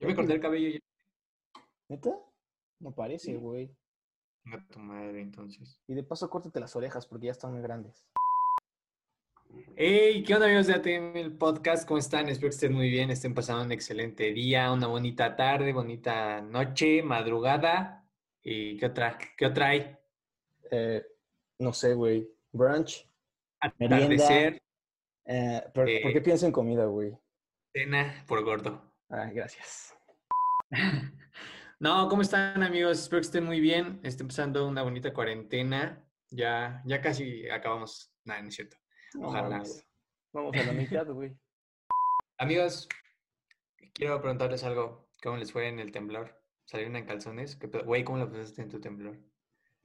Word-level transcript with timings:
Yo 0.00 0.08
me 0.08 0.14
corté 0.14 0.34
el 0.34 0.40
cabello 0.40 0.68
y 0.68 0.80
¿Neta? 1.88 2.10
No 2.80 2.94
parece, 2.94 3.32
Sí. 3.32 3.34
güey. 3.34 3.70
a 4.52 4.58
tu 4.68 4.78
madre, 4.78 5.22
entonces. 5.22 5.80
Y 5.86 5.94
de 5.94 6.02
paso, 6.02 6.28
córtate 6.28 6.60
las 6.60 6.76
orejas 6.76 7.06
porque 7.06 7.26
ya 7.26 7.32
están 7.32 7.52
muy 7.54 7.62
grandes. 7.62 8.06
Hey, 9.74 10.22
¿qué 10.22 10.34
onda 10.34 10.46
amigos 10.46 10.66
de 10.66 10.74
ATM 10.74 11.16
el 11.18 11.32
podcast? 11.38 11.88
¿Cómo 11.88 11.96
están? 11.98 12.28
Espero 12.28 12.50
que 12.50 12.54
estén 12.54 12.74
muy 12.74 12.90
bien, 12.90 13.10
estén 13.10 13.32
pasando 13.34 13.64
un 13.64 13.72
excelente 13.72 14.32
día, 14.34 14.70
una 14.70 14.86
bonita 14.86 15.34
tarde, 15.34 15.72
bonita 15.72 16.42
noche, 16.42 17.02
madrugada. 17.02 18.06
¿Y 18.42 18.76
qué 18.76 18.84
otra? 18.86 19.16
¿Qué 19.38 19.46
otra 19.46 19.68
hay? 19.68 19.96
Eh, 20.70 21.02
no 21.60 21.72
sé, 21.72 21.94
güey. 21.94 22.28
Brunch. 22.52 23.08
Merienda. 23.78 23.96
Atardecer, 23.96 24.62
Eh, 25.26 25.62
¿por, 25.72 25.88
Eh. 25.88 26.00
por 26.02 26.12
qué 26.12 26.20
pienso 26.20 26.44
en 26.44 26.52
comida, 26.52 26.84
güey? 26.84 27.16
cena 27.72 28.22
por 28.28 28.44
gordo. 28.44 28.93
Ay, 29.14 29.34
gracias. 29.34 29.94
No, 31.80 32.08
¿cómo 32.08 32.22
están 32.22 32.62
amigos? 32.62 33.00
Espero 33.00 33.20
que 33.20 33.26
estén 33.26 33.44
muy 33.44 33.60
bien. 33.60 34.00
Estén 34.04 34.28
pasando 34.28 34.66
una 34.66 34.82
bonita 34.82 35.12
cuarentena. 35.12 36.02
Ya, 36.30 36.80
ya 36.86 37.02
casi 37.02 37.50
acabamos. 37.50 38.14
Nada, 38.24 38.40
no 38.40 38.48
es 38.48 38.54
cierto. 38.54 38.76
Ojalá. 39.20 39.62
Vamos 40.32 40.56
a 40.56 40.62
la 40.62 40.72
mitad, 40.72 41.06
güey. 41.08 41.36
Amigos, 42.38 42.88
quiero 43.92 44.18
preguntarles 44.20 44.64
algo. 44.64 45.10
¿Cómo 45.22 45.36
les 45.36 45.52
fue 45.52 45.68
en 45.68 45.80
el 45.80 45.92
temblor? 45.92 46.40
¿Salieron 46.64 46.96
en 46.96 47.04
calzones? 47.04 47.56
¿Qué? 47.56 47.66
Güey, 47.66 48.04
¿cómo 48.04 48.18
lo 48.18 48.30
pasaste 48.30 48.62
en 48.62 48.70
tu 48.70 48.80
temblor? 48.80 49.18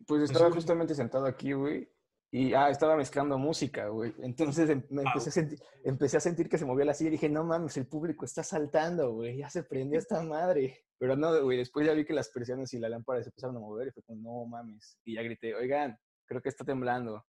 Pues 0.08 0.22
estaba 0.22 0.52
justamente 0.52 0.96
sentado 0.96 1.26
aquí, 1.26 1.52
güey. 1.52 1.92
Y 2.32 2.54
ah, 2.54 2.70
estaba 2.70 2.96
mezclando 2.96 3.38
música, 3.40 3.88
güey. 3.88 4.14
Entonces 4.20 4.70
em- 4.70 4.84
me 4.90 5.02
Au. 5.02 5.08
empecé, 5.08 5.30
a 5.30 5.34
sentir, 5.34 5.60
empecé 5.84 6.18
a 6.18 6.20
sentir 6.20 6.48
que 6.48 6.60
se 6.60 6.66
movía 6.66 6.86
la 6.86 6.94
silla 6.94 7.08
y 7.10 7.12
dije, 7.14 7.28
no 7.28 7.44
mames, 7.44 7.76
el 7.78 7.88
público 7.88 8.24
está 8.24 8.44
saltando, 8.44 9.14
güey. 9.14 9.38
Ya 9.38 9.50
se 9.50 9.64
prendió 9.64 9.98
esta 9.98 10.22
madre. 10.22 10.86
Pero 11.00 11.16
no, 11.16 11.44
güey. 11.44 11.58
Después 11.58 11.88
ya 11.88 11.94
vi 11.94 12.06
que 12.06 12.14
las 12.14 12.30
persianas 12.30 12.72
y 12.74 12.80
la 12.80 12.90
lámpara 12.90 13.24
se 13.24 13.30
empezaron 13.30 13.58
a 13.58 13.60
mover 13.60 13.88
y 13.88 13.92
fue 13.92 14.04
como, 14.04 14.44
no 14.44 14.46
mames. 14.48 15.00
Y 15.06 15.16
ya 15.16 15.24
grité, 15.24 15.56
oigan, 15.56 15.98
creo 16.26 16.42
que 16.42 16.50
está 16.50 16.64
temblando. 16.64 17.26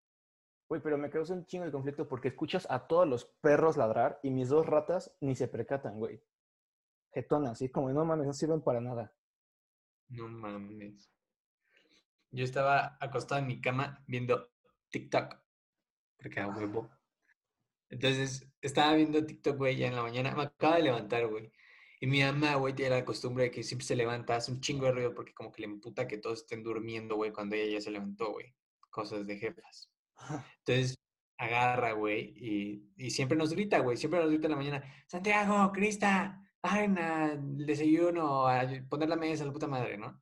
Güey, 0.69 0.83
pero 0.83 0.99
me 0.99 1.11
causó 1.11 1.33
un 1.33 1.47
chingo 1.47 1.65
de 1.65 1.73
conflicto 1.73 2.09
porque 2.09 2.29
escuchas 2.29 2.67
a 2.69 2.87
todos 2.89 3.07
los 3.07 3.25
perros 3.41 3.77
ladrar 3.77 4.19
y 4.23 4.31
mis 4.31 4.49
dos 4.49 4.67
ratas 4.67 5.17
ni 5.21 5.37
se 5.37 5.49
percatan, 5.49 5.97
güey. 5.99 6.23
Jetonas, 7.13 7.53
así 7.53 7.71
como, 7.71 7.91
no 7.91 8.05
mames, 8.05 8.27
no 8.27 8.33
sirven 8.33 8.61
para 8.61 8.81
nada. 8.81 9.15
No 10.09 10.29
mames. 10.29 11.11
Yo 12.31 12.45
estaba 12.45 12.99
acostado 13.01 13.41
en 13.41 13.47
mi 13.47 13.61
cama 13.61 14.05
viendo 14.07 14.51
TikTok. 14.91 15.37
Porque 16.19 16.41
a 16.41 16.49
huevo. 16.49 16.91
Entonces, 17.91 18.47
estaba 18.61 18.95
viendo 18.95 19.25
TikTok, 19.25 19.57
güey, 19.57 19.77
ya 19.77 19.89
en 19.89 19.97
la 19.97 20.03
mañana. 20.03 20.35
Me 20.35 20.43
acaba 20.43 20.77
de 20.77 20.83
levantar, 20.83 21.27
güey. 21.27 21.51
Y 22.01 22.07
mi 22.07 22.23
mamá, 22.23 22.55
güey, 22.55 22.75
tiene 22.75 22.97
la 22.97 23.05
costumbre 23.05 23.45
de 23.45 23.51
que 23.51 23.63
siempre 23.63 23.87
se 23.87 23.97
levanta, 23.97 24.37
hace 24.37 24.53
un 24.53 24.61
chingo 24.61 24.87
de 24.87 24.93
ruido 24.93 25.15
porque 25.15 25.35
como 25.35 25.51
que 25.51 25.63
le 25.63 25.69
emputa 25.69 26.07
que 26.07 26.19
todos 26.19 26.43
estén 26.43 26.63
durmiendo, 26.63 27.17
güey, 27.17 27.33
cuando 27.33 27.57
ella 27.57 27.73
ya 27.75 27.81
se 27.81 27.91
levantó, 27.91 28.33
güey. 28.33 28.55
Cosas 28.91 29.27
de 29.27 29.37
jefas. 29.37 29.91
Entonces, 30.59 30.99
agarra, 31.39 31.93
güey, 31.93 32.35
y, 32.37 32.93
y 32.97 33.11
siempre 33.11 33.37
nos 33.37 33.53
grita, 33.53 33.81
güey. 33.81 33.97
Siempre 33.97 34.21
nos 34.21 34.29
grita 34.31 34.47
en 34.47 34.51
la 34.53 34.57
mañana. 34.57 34.85
Santiago, 35.07 35.73
Crista, 35.73 36.41
hagan 36.63 36.99
el 37.59 37.67
desayuno, 37.67 38.47
a 38.47 38.67
poner 38.89 39.09
la 39.09 39.17
mesa, 39.17 39.45
la 39.45 39.53
puta 39.53 39.67
madre, 39.67 39.99
¿no? 39.99 40.21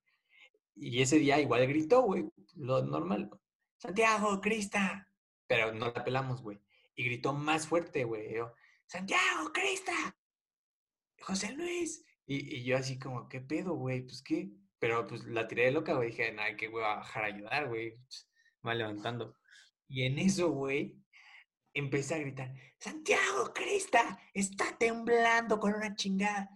Y 0.75 1.01
ese 1.01 1.19
día 1.19 1.41
igual 1.41 1.67
gritó, 1.67 2.03
güey, 2.03 2.27
lo 2.55 2.83
normal. 2.85 3.31
Santiago, 3.79 4.41
Crista. 4.41 5.11
Pero 5.47 5.73
no 5.73 5.87
la 5.87 6.05
pelamos, 6.05 6.43
güey. 6.43 6.61
Y 6.95 7.05
gritó 7.05 7.33
más 7.33 7.67
fuerte, 7.67 8.05
güey. 8.05 8.35
Yo, 8.35 8.53
Santiago, 8.87 9.53
Crista. 9.53 10.17
José 11.21 11.53
Luis. 11.53 12.05
Y, 12.27 12.65
yo 12.65 12.77
así 12.77 12.99
como, 12.99 13.29
¿qué 13.29 13.41
pedo, 13.41 13.75
güey? 13.75 14.03
Pues 14.03 14.23
qué. 14.23 14.51
Pero 14.79 15.07
pues 15.07 15.25
la 15.25 15.49
tiré 15.49 15.67
de 15.67 15.73
loca, 15.73 15.95
güey. 15.95 16.11
Dije, 16.11 16.33
nada, 16.33 16.57
que 16.57 16.69
voy 16.69 16.83
a 16.83 16.97
bajar 16.97 17.25
a 17.25 17.27
ayudar, 17.29 17.69
güey. 17.69 17.97
Me 18.63 18.71
va 18.71 18.75
levantando. 18.75 19.37
Y 19.89 20.05
en 20.05 20.19
eso, 20.19 20.51
güey, 20.51 20.99
empecé 21.73 22.15
a 22.15 22.19
gritar, 22.19 22.53
Santiago, 22.79 23.53
Crista, 23.55 24.19
está 24.35 24.77
temblando 24.79 25.61
con 25.61 25.75
una 25.75 25.95
chingada. 25.95 26.51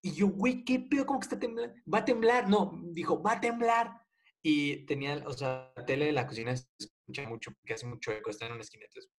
Y 0.00 0.12
yo, 0.12 0.28
güey, 0.28 0.64
¿qué 0.64 0.78
pedo? 0.78 1.04
¿Cómo 1.06 1.18
que 1.18 1.24
está 1.24 1.38
temblando? 1.38 1.74
Va 1.92 1.98
a 1.98 2.04
temblar. 2.04 2.48
No, 2.48 2.80
dijo, 2.92 3.20
va 3.22 3.32
a 3.32 3.40
temblar. 3.40 4.05
Y 4.48 4.86
tenía, 4.86 5.24
o 5.26 5.32
sea, 5.32 5.72
la 5.74 5.84
tele 5.84 6.04
de 6.04 6.12
la 6.12 6.24
cocina 6.24 6.56
se 6.56 6.68
escucha 6.78 7.28
mucho, 7.28 7.50
porque 7.50 7.74
hace 7.74 7.84
mucho 7.84 8.12
eco, 8.12 8.30
está 8.30 8.46
en 8.46 8.52
una 8.52 8.60
esquina, 8.60 8.84
entonces, 8.84 9.10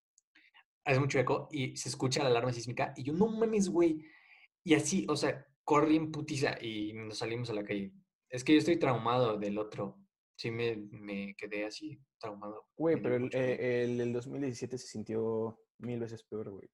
hace 0.86 1.02
mucho 1.02 1.20
eco 1.20 1.50
y 1.52 1.76
se 1.76 1.90
escucha 1.90 2.24
la 2.24 2.30
alarma 2.30 2.54
sísmica. 2.54 2.94
Y 2.96 3.04
yo, 3.04 3.12
no 3.12 3.28
mames, 3.28 3.68
güey. 3.68 4.06
Y 4.64 4.74
así, 4.74 5.06
o 5.10 5.18
sea, 5.18 5.46
corrí 5.66 5.98
en 5.98 6.14
putiza 6.14 6.56
y 6.64 6.94
nos 6.94 7.18
salimos 7.18 7.50
a 7.50 7.56
la 7.56 7.66
calle. 7.66 7.92
Es 8.30 8.46
que 8.46 8.54
yo 8.54 8.60
estoy 8.60 8.80
traumado 8.80 9.38
del 9.38 9.58
otro. 9.58 10.00
Sí, 10.38 10.50
me, 10.50 10.78
me 10.92 11.36
quedé 11.36 11.66
así, 11.66 12.00
traumado. 12.22 12.66
Güey, 12.78 12.96
pero 13.02 13.18
el, 13.18 13.30
eh, 13.34 13.84
el, 13.84 14.00
el 14.00 14.14
2017 14.14 14.78
se 14.78 14.88
sintió 14.88 15.60
mil 15.80 16.00
veces 16.00 16.24
peor, 16.24 16.52
güey. 16.52 16.70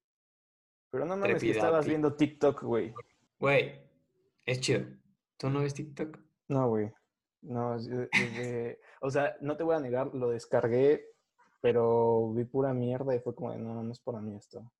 Pero 0.92 1.06
no 1.06 1.16
mames 1.16 1.42
que 1.42 1.50
estabas 1.50 1.88
viendo 1.88 2.14
TikTok, 2.14 2.62
güey. 2.62 2.94
Güey, 3.40 3.80
es 4.46 4.60
chido. 4.60 4.86
¿Tú 5.38 5.50
no 5.50 5.62
ves 5.62 5.74
TikTok? 5.74 6.20
No, 6.46 6.68
güey. 6.68 6.92
No, 7.44 7.78
de- 7.78 8.78
o 9.00 9.10
sea, 9.10 9.36
no 9.40 9.56
te 9.56 9.64
voy 9.64 9.76
a 9.76 9.80
negar, 9.80 10.14
lo 10.14 10.30
descargué, 10.30 11.06
pero 11.60 12.32
vi 12.32 12.44
pura 12.44 12.72
mierda 12.72 13.14
y 13.14 13.20
fue 13.20 13.34
como, 13.34 13.52
de, 13.52 13.58
no, 13.58 13.82
no 13.82 13.92
es 13.92 14.00
para 14.00 14.20
mí 14.20 14.34
esto. 14.36 14.72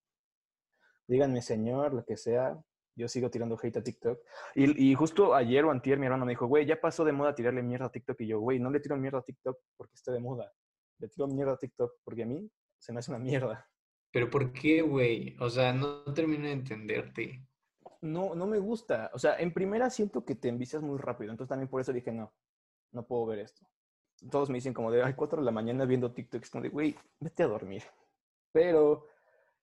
Díganme, 1.07 1.43
señor, 1.43 1.93
lo 1.93 2.05
que 2.05 2.17
sea. 2.17 2.59
Yo 2.97 3.09
sigo 3.09 3.29
tirando 3.29 3.59
hate 3.61 3.79
a 3.79 3.83
TikTok. 3.83 4.21
Y, 4.55 4.91
y 4.91 4.95
justo 4.95 5.35
ayer 5.35 5.65
o 5.65 5.71
antier 5.71 5.99
mi 5.99 6.07
hermano 6.07 6.25
me 6.25 6.33
dijo, 6.33 6.47
güey, 6.47 6.65
ya 6.65 6.81
pasó 6.81 7.05
de 7.05 7.13
moda 7.13 7.35
tirarle 7.35 7.63
mierda 7.63 7.87
a 7.87 7.91
TikTok. 7.91 8.21
Y 8.21 8.29
yo, 8.29 8.39
güey, 8.41 8.61
no 8.61 8.71
le 8.71 8.81
tiro 8.81 8.97
mierda 8.97 9.19
a 9.19 9.23
TikTok 9.23 9.59
porque 9.77 9.95
esté 9.95 10.13
de 10.13 10.21
moda. 10.21 10.53
Le 11.01 11.09
tiro 11.09 11.27
mierda 11.27 11.55
a 11.55 11.59
TikTok 11.59 11.93
porque 12.05 12.23
a 12.23 12.27
mí 12.27 12.49
se 12.79 12.93
me 12.93 13.01
hace 13.01 13.11
una 13.11 13.19
mierda. 13.19 13.69
¿Pero 14.13 14.31
por 14.31 14.53
qué, 14.53 14.81
güey? 14.83 15.37
O 15.41 15.51
sea, 15.51 15.73
no 15.73 16.05
termino 16.15 16.45
de 16.47 16.53
entenderte. 16.53 17.49
No, 18.01 18.35
no 18.37 18.47
me 18.47 18.59
gusta. 18.59 19.11
O 19.13 19.19
sea, 19.19 19.39
en 19.39 19.53
primera 19.53 19.91
siento 19.91 20.25
que 20.25 20.37
te 20.37 20.49
envicias 20.49 20.83
muy 20.83 20.99
rápido. 20.99 21.33
Entonces 21.33 21.49
también 21.49 21.69
por 21.69 21.81
eso 21.81 21.93
dije, 21.93 22.13
no, 22.13 22.33
no 22.95 23.07
puedo 23.07 23.27
ver 23.27 23.41
esto. 23.41 23.67
Todos 24.31 24.49
me 24.49 24.57
dicen 24.57 24.73
como 24.73 24.91
de, 24.91 25.03
ay, 25.03 25.15
4 25.15 25.41
de 25.41 25.45
la 25.45 25.51
mañana 25.51 25.85
viendo 25.85 26.13
TikTok. 26.13 26.43
Es 26.43 26.51
como 26.51 26.63
de, 26.63 26.71
güey, 26.71 26.97
vete 27.21 27.43
a 27.43 27.49
dormir. 27.49 27.83
Pero 28.53 29.09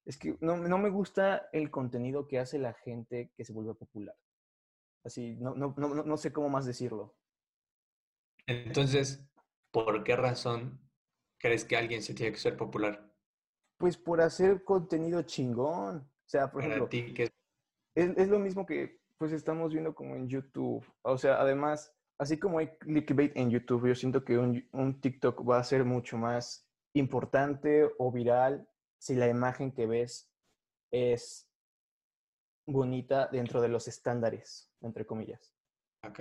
es 0.06 0.18
que 0.18 0.38
no, 0.42 0.58
no 0.58 0.78
me 0.78 0.90
gusta 0.90 1.50
el 1.52 1.72
contenido 1.72 2.28
que 2.28 2.40
hace 2.40 2.60
la 2.60 2.74
gente 2.74 3.32
que 3.36 3.46
se 3.46 3.54
vuelve 3.54 3.74
popular. 3.74 4.16
Así, 5.04 5.36
no, 5.38 5.56
no, 5.56 5.74
no, 5.78 6.04
no- 6.04 6.18
sé 6.18 6.32
cómo 6.32 6.50
más 6.50 6.66
decirlo. 6.66 7.16
Entonces, 8.46 9.26
¿por 9.72 10.04
qué 10.04 10.16
razón 10.16 10.80
crees 11.40 11.66
que 11.66 11.78
alguien 11.78 12.04
se 12.04 12.14
tiene 12.14 12.32
que 12.34 12.38
ser 12.40 12.58
popular? 12.58 13.12
Pues 13.78 13.98
por 13.98 14.22
hacer 14.22 14.64
contenido 14.64 15.24
chingón. 15.24 15.98
O 15.98 16.30
sea, 16.30 16.52
por 16.52 16.62
Para 16.62 16.76
ejemplo, 16.76 16.90
ti, 16.90 17.14
es 17.18 17.32
es, 17.96 18.18
es 18.18 18.30
lo 18.30 18.40
mismo 18.40 18.66
que 18.66 19.02
pues 19.18 19.32
estamos 19.32 19.72
viendo 19.72 19.94
como 19.94 20.16
en 20.16 20.28
YouTube. 20.28 20.86
O 21.04 21.18
sea, 21.18 21.40
además, 21.42 21.94
así 22.22 22.38
como 22.38 22.60
hay 22.60 22.68
clickbait 22.78 23.36
en 23.36 23.50
YouTube, 23.50 23.88
yo 23.88 23.96
siento 23.96 24.24
que 24.24 24.38
un, 24.38 24.64
un 24.74 25.02
TikTok 25.02 25.42
va 25.50 25.58
a 25.58 25.64
ser 25.64 25.86
mucho 25.86 26.18
más 26.18 26.70
importante 26.94 27.90
o 27.98 28.12
viral 28.12 28.68
si 29.00 29.16
la 29.16 29.28
imagen 29.28 29.72
que 29.72 29.88
ves 29.88 30.32
es 30.92 31.50
bonita 32.68 33.28
dentro 33.32 33.60
de 33.60 33.70
los 33.70 33.88
estándares, 33.88 34.72
entre 34.82 35.08
comillas. 35.08 35.52
Ok. 36.08 36.20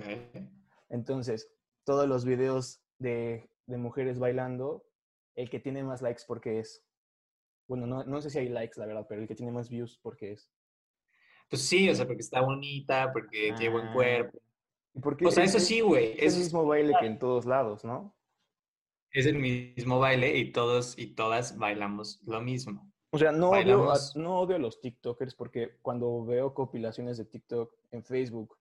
Entonces, 0.89 1.53
todos 1.83 2.07
los 2.09 2.25
videos 2.25 2.83
de, 2.97 3.51
de 3.67 3.77
mujeres 3.77 4.17
bailando, 4.17 4.83
el 5.35 5.51
que 5.51 5.59
tiene 5.59 5.83
más 5.83 6.01
likes 6.01 6.23
porque 6.27 6.59
es. 6.59 6.83
Bueno, 7.67 7.85
no, 7.85 8.03
no 8.03 8.21
sé 8.21 8.31
si 8.31 8.39
hay 8.39 8.49
likes, 8.49 8.79
la 8.79 8.87
verdad, 8.87 9.05
pero 9.07 9.21
el 9.21 9.27
que 9.27 9.35
tiene 9.35 9.51
más 9.51 9.69
views 9.69 9.99
porque 10.01 10.31
es. 10.31 10.51
Pues 11.47 11.61
sí, 11.61 11.87
o 11.89 11.93
sea, 11.93 12.07
porque 12.07 12.21
está 12.21 12.41
bonita, 12.41 13.11
porque 13.13 13.53
tiene 13.55 13.69
buen 13.69 13.87
Ah, 13.89 13.93
cuerpo. 13.93 14.39
¿Y 14.93 14.99
por 14.99 15.15
qué 15.17 15.25
O 15.25 15.31
sea, 15.31 15.43
es- 15.43 15.51
eso 15.51 15.57
es- 15.59 15.67
sí, 15.67 15.81
güey. 15.81 16.15
Es 16.17 16.33
el 16.35 16.39
mismo 16.41 16.65
baile 16.65 16.93
que 16.99 17.05
en 17.05 17.19
todos 17.19 17.45
lados, 17.45 17.83
¿no? 17.83 18.15
es 19.13 19.25
el 19.25 19.39
mismo 19.39 19.99
baile 19.99 20.37
y 20.37 20.53
todos 20.53 20.97
y 20.97 21.07
todas 21.15 21.57
bailamos 21.57 22.21
lo 22.25 22.39
mismo. 22.39 22.89
O 23.11 23.17
sea, 23.17 23.33
no 23.33 23.49
odio, 23.49 23.91
a, 23.91 23.97
no 24.15 24.39
odio 24.39 24.55
a 24.55 24.59
los 24.59 24.79
TikTokers 24.79 25.35
porque 25.35 25.79
cuando 25.81 26.23
veo 26.23 26.53
compilaciones 26.53 27.17
de 27.17 27.25
TikTok 27.25 27.73
en 27.91 28.05
Facebook 28.05 28.57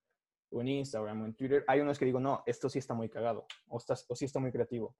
o 0.51 0.61
en 0.61 0.67
Instagram 0.67 1.23
o 1.23 1.27
en 1.27 1.35
Twitter, 1.35 1.65
hay 1.69 1.79
unos 1.79 2.01
que 2.01 2.05
digo, 2.05 2.19
no, 2.19 2.43
esto 2.47 2.69
sí 2.69 2.81
está 2.81 2.95
muy 2.95 3.09
cagado 3.09 3.47
o, 3.69 3.79
está, 3.79 3.95
o 4.09 4.17
sí 4.17 4.25
está 4.25 4.41
muy 4.41 4.51
creativo. 4.51 4.97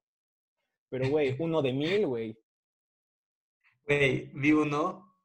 Pero, 0.89 1.09
güey, 1.09 1.35
uno 1.41 1.61
de 1.63 1.73
mil, 1.73 2.07
güey. 2.07 2.39
Güey, 3.87 4.31
vi 4.35 4.53
uno, 4.53 5.17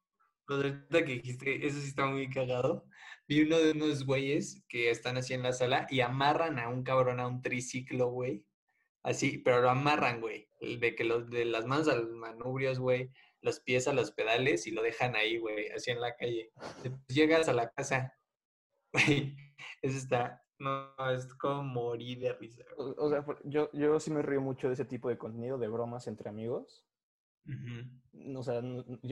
pues 0.48 0.58
ahorita 0.58 1.06
que 1.06 1.13
dijiste, 1.13 1.68
eso 1.68 1.80
sí 1.80 1.90
está 1.90 2.08
muy 2.08 2.28
cagado. 2.31 2.86
Vi 3.27 3.42
uno 3.42 3.57
de 3.57 3.72
unos 3.72 4.06
güeyes 4.06 4.63
que 4.68 4.89
están 4.89 5.18
así 5.18 5.33
en 5.33 5.44
la 5.44 5.54
sala 5.54 5.88
y 5.89 6.01
amarran 6.01 6.60
a 6.60 6.69
un 6.69 6.83
cabrón 6.83 7.19
a 7.19 7.27
un 7.27 7.42
triciclo, 7.42 8.10
güey. 8.10 8.45
Así, 9.04 9.39
pero 9.39 9.62
lo 9.62 9.69
amarran, 9.69 10.22
güey. 10.22 10.50
De 10.62 10.95
que 10.95 11.04
los 11.04 11.30
de 11.30 11.45
las 11.45 11.66
manos 11.66 11.88
a 11.88 11.95
los 11.95 12.10
manubrios, 12.12 12.80
güey, 12.80 13.12
los 13.42 13.60
pies 13.60 13.88
a 13.88 13.94
los 13.94 14.12
pedales 14.12 14.66
y 14.68 14.72
lo 14.72 14.81
dejan 14.81 15.16
ahí, 15.16 15.38
güey, 15.38 15.69
así 15.69 15.92
en 15.92 16.01
la 16.01 16.16
calle. 16.16 16.51
Después 16.83 17.07
llegas 17.07 17.48
a 17.48 17.54
la 17.54 17.69
casa, 17.69 18.13
güey, 18.94 19.36
Eso 19.81 19.98
está, 19.98 20.44
no, 20.57 20.94
es 21.12 21.27
como 21.36 21.63
morir 21.63 22.19
de 22.19 22.33
risa. 22.33 22.63
O, 22.77 22.95
o 22.98 23.10
sea, 23.10 23.25
yo, 23.44 23.69
yo 23.74 24.00
sí 24.00 24.12
me 24.12 24.22
río 24.22 24.42
mucho 24.42 24.68
de 24.68 24.74
ese 24.74 24.86
tipo 24.86 25.10
de 25.10 25.18
contenido, 25.18 25.57
de 25.57 25.68
bromas 25.68 26.07
entre 26.07 26.30
amigos. 26.30 26.86
Ujú. 27.45 28.39
O 28.39 28.44
sea, 28.44 28.62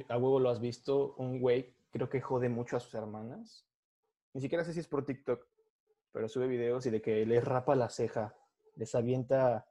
a 0.10 0.18
huevo 0.18 0.40
lo 0.40 0.50
has 0.50 0.60
visto, 0.60 1.16
un 1.16 1.40
güey 1.40 1.76
creo 1.92 2.10
que 2.10 2.22
jode 2.22 2.50
mucho 2.50 2.76
a 2.76 2.80
sus 2.80 2.96
hermanas. 2.96 3.68
Ni 4.34 4.42
siquiera 4.42 4.64
sé 4.64 4.74
si 4.74 4.80
es 4.80 4.88
por 4.88 5.06
TikTok, 5.06 5.46
pero 6.12 6.28
sube 6.28 6.48
videos 6.48 6.86
y 6.86 6.90
de 6.90 7.02
que 7.02 7.26
les 7.26 7.44
rapa 7.44 7.76
la 7.76 7.90
ceja, 7.90 8.36
les 8.76 8.94
avienta 8.96 9.68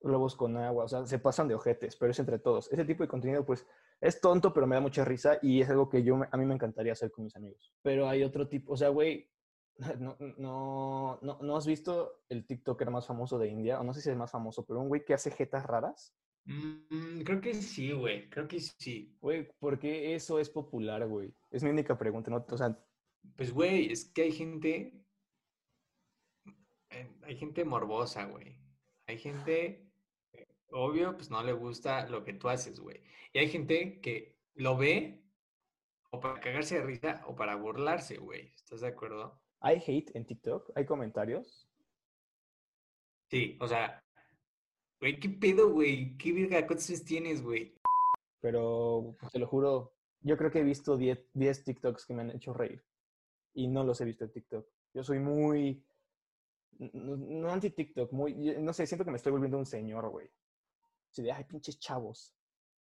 globos 0.00 0.36
con 0.36 0.56
agua, 0.56 0.84
o 0.84 0.88
sea, 0.88 1.06
se 1.06 1.18
pasan 1.18 1.48
de 1.48 1.54
ojetes, 1.54 1.96
pero 1.96 2.10
es 2.10 2.18
entre 2.18 2.38
todos. 2.38 2.70
Ese 2.72 2.84
tipo 2.84 3.02
de 3.02 3.08
contenido, 3.08 3.46
pues, 3.46 3.66
es 4.00 4.20
tonto, 4.20 4.52
pero 4.52 4.66
me 4.66 4.74
da 4.74 4.80
mucha 4.80 5.04
risa 5.04 5.38
y 5.42 5.60
es 5.60 5.70
algo 5.70 5.88
que 5.88 6.02
yo, 6.02 6.20
a 6.30 6.36
mí 6.36 6.44
me 6.44 6.54
encantaría 6.54 6.92
hacer 6.92 7.10
con 7.12 7.24
mis 7.24 7.36
amigos. 7.36 7.72
Pero 7.82 8.08
hay 8.08 8.24
otro 8.24 8.48
tipo, 8.48 8.72
o 8.72 8.76
sea, 8.76 8.88
güey, 8.88 9.30
no, 9.98 10.16
no, 10.38 11.18
no, 11.22 11.38
¿no 11.40 11.56
has 11.56 11.66
visto 11.66 12.24
el 12.28 12.46
TikToker 12.46 12.90
más 12.90 13.06
famoso 13.06 13.38
de 13.38 13.48
India? 13.48 13.80
O 13.80 13.84
no 13.84 13.94
sé 13.94 14.00
si 14.00 14.08
es 14.08 14.12
el 14.12 14.18
más 14.18 14.30
famoso, 14.30 14.66
pero 14.66 14.80
un 14.80 14.88
güey 14.88 15.04
que 15.04 15.14
hace 15.14 15.30
jetas 15.30 15.64
raras. 15.66 16.14
Mm, 16.44 17.22
creo 17.22 17.40
que 17.40 17.54
sí, 17.54 17.92
güey. 17.92 18.28
Creo 18.28 18.48
que 18.48 18.58
sí. 18.60 19.16
Güey, 19.20 19.48
¿por 19.58 19.78
qué 19.78 20.14
eso 20.14 20.38
es 20.38 20.50
popular, 20.50 21.06
güey? 21.06 21.32
Es 21.50 21.62
mi 21.62 21.70
única 21.70 21.96
pregunta, 21.96 22.30
¿no? 22.30 22.44
O 22.48 22.56
sea, 22.56 22.76
Pues, 23.36 23.52
güey, 23.52 23.90
es 23.92 24.04
que 24.06 24.22
hay 24.22 24.32
gente. 24.32 25.04
eh, 26.90 27.10
Hay 27.22 27.36
gente 27.36 27.64
morbosa, 27.64 28.24
güey. 28.26 28.58
Hay 29.06 29.18
gente. 29.18 29.90
eh, 30.32 30.46
Obvio, 30.70 31.14
pues 31.16 31.30
no 31.30 31.42
le 31.42 31.52
gusta 31.52 32.08
lo 32.08 32.24
que 32.24 32.32
tú 32.34 32.48
haces, 32.48 32.80
güey. 32.80 33.02
Y 33.32 33.38
hay 33.38 33.48
gente 33.48 34.00
que 34.00 34.38
lo 34.54 34.76
ve 34.76 35.22
o 36.10 36.20
para 36.20 36.40
cagarse 36.40 36.76
de 36.78 36.84
risa 36.86 37.22
o 37.26 37.34
para 37.34 37.56
burlarse, 37.56 38.18
güey. 38.18 38.52
¿Estás 38.54 38.80
de 38.80 38.88
acuerdo? 38.88 39.40
¿hay 39.60 39.76
hate 39.86 40.10
en 40.16 40.26
TikTok? 40.26 40.72
¿Hay 40.74 40.84
comentarios? 40.84 41.68
Sí, 43.30 43.56
o 43.60 43.68
sea. 43.68 44.02
Güey, 45.00 45.18
¿qué 45.18 45.28
pedo, 45.30 45.72
güey? 45.72 46.16
¿Qué 46.16 46.32
verga? 46.32 46.66
¿Cuántos 46.66 47.04
tienes, 47.04 47.42
güey? 47.42 47.74
Pero 48.40 49.16
te 49.32 49.38
lo 49.38 49.46
juro, 49.46 49.94
yo 50.20 50.36
creo 50.36 50.50
que 50.50 50.60
he 50.60 50.64
visto 50.64 50.96
10, 50.96 51.28
10 51.32 51.64
TikToks 51.64 52.06
que 52.06 52.14
me 52.14 52.22
han 52.22 52.30
hecho 52.30 52.52
reír. 52.52 52.84
Y 53.54 53.68
no 53.68 53.84
los 53.84 54.00
he 54.00 54.04
visto 54.04 54.24
en 54.24 54.32
TikTok. 54.32 54.66
Yo 54.94 55.04
soy 55.04 55.18
muy. 55.18 55.84
No, 56.78 57.50
anti-TikTok, 57.50 58.12
muy. 58.12 58.34
No 58.34 58.72
sé, 58.72 58.86
siento 58.86 59.04
que 59.04 59.10
me 59.10 59.16
estoy 59.16 59.32
volviendo 59.32 59.58
un 59.58 59.66
señor, 59.66 60.08
güey. 60.10 60.30
Así 61.10 61.22
de, 61.22 61.32
ay, 61.32 61.44
pinches 61.44 61.78
chavos. 61.78 62.34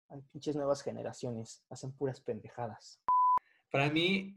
Ay, 0.09 0.21
pinches 0.31 0.55
nuevas 0.55 0.81
generaciones. 0.81 1.63
Hacen 1.69 1.91
puras 1.93 2.19
pendejadas. 2.21 3.01
Para 3.71 3.89
mí, 3.89 4.35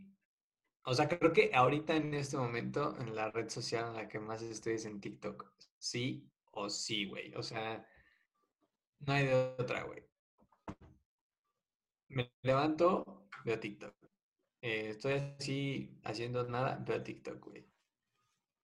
o 0.85 0.95
sea, 0.95 1.09
creo 1.09 1.33
que 1.33 1.51
ahorita 1.55 1.97
en 1.97 2.15
este 2.15 2.37
momento, 2.37 2.97
en 2.99 3.15
la 3.15 3.31
red 3.31 3.49
social 3.49 3.89
en 3.89 3.95
la 3.95 4.09
que 4.09 4.19
más 4.19 4.43
estoy 4.43 4.75
es 4.75 4.85
en 4.85 5.01
TikTok. 5.01 5.53
Sí 5.79 6.31
o 6.53 6.69
sí, 6.69 7.07
güey. 7.07 7.35
O 7.35 7.43
sea, 7.43 7.87
no 9.01 9.13
hay 9.13 9.27
de 9.27 9.35
otra, 9.59 9.85
güey. 9.85 10.03
Me 12.09 12.33
levanto, 12.43 13.29
veo 13.45 13.61
TikTok. 13.61 13.95
Eh, 14.61 14.89
estoy 14.91 15.13
así 15.13 16.01
haciendo 16.05 16.45
nada, 16.49 16.83
veo 16.87 17.03
TikTok, 17.03 17.45
güey. 17.45 17.67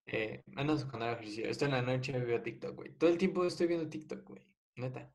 Eh, 0.07 0.43
ando 0.57 0.77
con 0.91 1.03
el 1.03 1.13
ejercicio. 1.15 1.47
Estoy 1.47 1.67
en 1.67 1.73
la 1.75 1.83
noche, 1.83 2.19
veo 2.19 2.43
TikTok, 2.43 2.75
güey. 2.77 2.93
Todo 2.99 3.11
el 3.11 3.19
tiempo 3.19 3.45
estoy 3.45 3.67
viendo 3.69 3.89
TikTok, 3.89 4.25
güey. 4.29 4.43
Neta. 4.77 5.15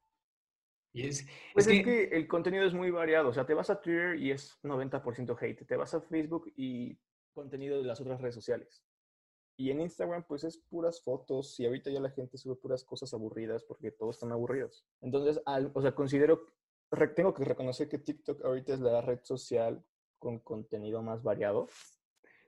Y 0.91 1.05
es, 1.05 1.27
Pues 1.53 1.67
es 1.67 1.73
es 1.73 1.79
que, 1.79 1.83
que 2.09 2.15
el 2.17 2.27
contenido 2.27 2.65
es 2.65 2.73
muy 2.73 2.89
variado. 2.89 3.29
O 3.29 3.33
sea, 3.33 3.45
te 3.45 3.53
vas 3.53 3.69
a 3.69 3.79
Twitter 3.79 4.15
y 4.19 4.31
es 4.31 4.57
90% 4.63 5.37
hate. 5.39 5.65
Te 5.67 5.75
vas 5.75 5.93
a 5.93 6.01
Facebook 6.01 6.51
y 6.55 6.97
contenido 7.33 7.77
de 7.77 7.83
las 7.85 8.01
otras 8.01 8.19
redes 8.21 8.35
sociales. 8.35 8.83
Y 9.57 9.69
en 9.71 9.81
Instagram, 9.81 10.25
pues 10.25 10.43
es 10.45 10.57
puras 10.57 11.01
fotos. 11.03 11.59
Y 11.59 11.65
ahorita 11.65 11.91
ya 11.91 11.99
la 11.99 12.09
gente 12.09 12.37
sube 12.37 12.55
puras 12.55 12.83
cosas 12.83 13.13
aburridas 13.13 13.63
porque 13.65 13.91
todos 13.91 14.15
están 14.15 14.31
aburridos. 14.31 14.87
Entonces, 15.01 15.39
al- 15.45 15.71
o 15.75 15.81
sea, 15.81 15.93
considero, 15.93 16.47
tengo 17.15 17.33
que 17.33 17.43
reconocer 17.43 17.87
que 17.89 17.99
TikTok 17.99 18.43
ahorita 18.43 18.73
es 18.73 18.79
la 18.79 19.01
red 19.01 19.19
social 19.23 19.85
con 20.19 20.39
contenido 20.39 21.01
más 21.01 21.23
variado. 21.23 21.67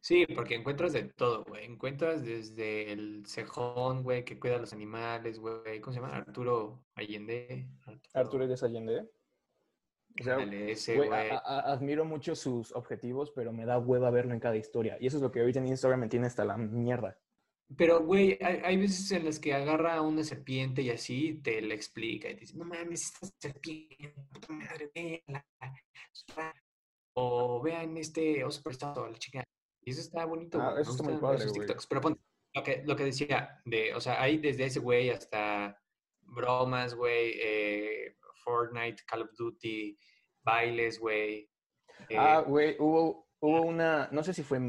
Sí, 0.04 0.26
porque 0.26 0.56
encuentras 0.56 0.94
de 0.94 1.04
todo, 1.04 1.44
güey. 1.46 1.66
Encuentras 1.66 2.26
desde 2.26 2.92
el 2.92 3.24
cejón, 3.28 4.02
güey, 4.04 4.26
que 4.26 4.40
cuida 4.40 4.56
a 4.56 4.60
los 4.60 4.74
animales, 4.74 5.40
güey. 5.40 5.80
¿Cómo 5.80 5.94
se 5.94 6.00
llama? 6.02 6.16
Arturo 6.16 6.86
Allende. 6.96 7.68
Arturo 8.14 8.44
Iglesias 8.44 8.70
Allende. 8.70 9.10
O 10.20 10.24
sea, 10.24 10.38
ese, 10.44 10.96
güey, 10.98 11.08
a- 11.08 11.12
güey. 11.12 11.30
a- 11.30 11.38
a- 11.38 11.72
admiro 11.72 12.04
mucho 12.04 12.36
sus 12.36 12.72
objetivos, 12.74 13.32
pero 13.32 13.54
me 13.54 13.66
da 13.66 13.78
hueva 13.80 14.10
verlo 14.12 14.34
en 14.34 14.40
cada 14.40 14.58
historia. 14.58 14.98
Y 15.00 15.08
eso 15.08 15.18
es 15.18 15.24
lo 15.24 15.32
que 15.32 15.40
ahorita 15.40 15.60
en 15.60 15.68
Instagram 15.68 16.00
me 16.02 16.10
tiene 16.10 16.28
hasta 16.28 16.44
la 16.46 16.58
mierda. 16.58 17.18
Pero, 17.78 18.04
güey, 18.04 18.38
hay, 18.42 18.60
hay 18.66 18.78
veces 18.78 19.10
en 19.12 19.24
las 19.24 19.40
que 19.40 19.54
agarra 19.54 19.94
a 19.94 20.02
una 20.02 20.24
serpiente 20.26 20.82
y 20.82 20.90
así 20.90 21.36
te 21.42 21.62
la 21.62 21.74
explica 21.76 22.30
y 22.30 22.34
te 22.34 22.42
dice, 22.42 22.58
no 22.58 22.66
mames, 22.66 23.04
esta 23.04 23.28
serpiente, 23.40 24.14
puta 24.34 24.52
madre, 24.52 24.92
véanla. 24.94 25.46
O 27.14 27.62
vean 27.62 27.98
este 27.98 28.44
oso 28.44 28.62
prestado, 28.64 29.08
la 29.08 29.18
chica. 29.18 29.44
Y 29.84 29.92
eso 29.92 30.02
está 30.02 30.26
bonito, 30.26 30.60
Ah, 30.62 30.76
eso 30.80 30.92
está 30.92 31.04
muy 31.04 31.18
padre, 31.18 31.46
güey. 31.46 31.54
TikToks. 31.60 31.88
Pero 31.88 32.02
ponte, 32.02 32.22
lo 32.54 32.64
que, 32.64 32.84
lo 32.86 32.96
que 32.96 33.06
decía, 33.06 33.62
de, 33.66 33.94
o 33.96 34.00
sea, 34.00 34.22
hay 34.22 34.38
desde 34.38 34.66
ese 34.66 34.80
güey 34.80 35.10
hasta 35.10 35.82
bromas, 36.22 36.94
güey, 36.94 37.34
eh, 37.42 38.18
Fortnite, 38.44 39.04
Call 39.08 39.24
of 39.24 39.32
Duty, 39.38 39.98
bailes, 40.44 41.00
güey. 41.00 41.50
Ah, 42.18 42.40
eh, 42.46 42.50
güey, 42.50 42.76
hubo, 42.80 43.28
hubo 43.40 43.62
una, 43.64 44.08
no 44.12 44.24
sé 44.24 44.34
si 44.34 44.44
fue, 44.44 44.60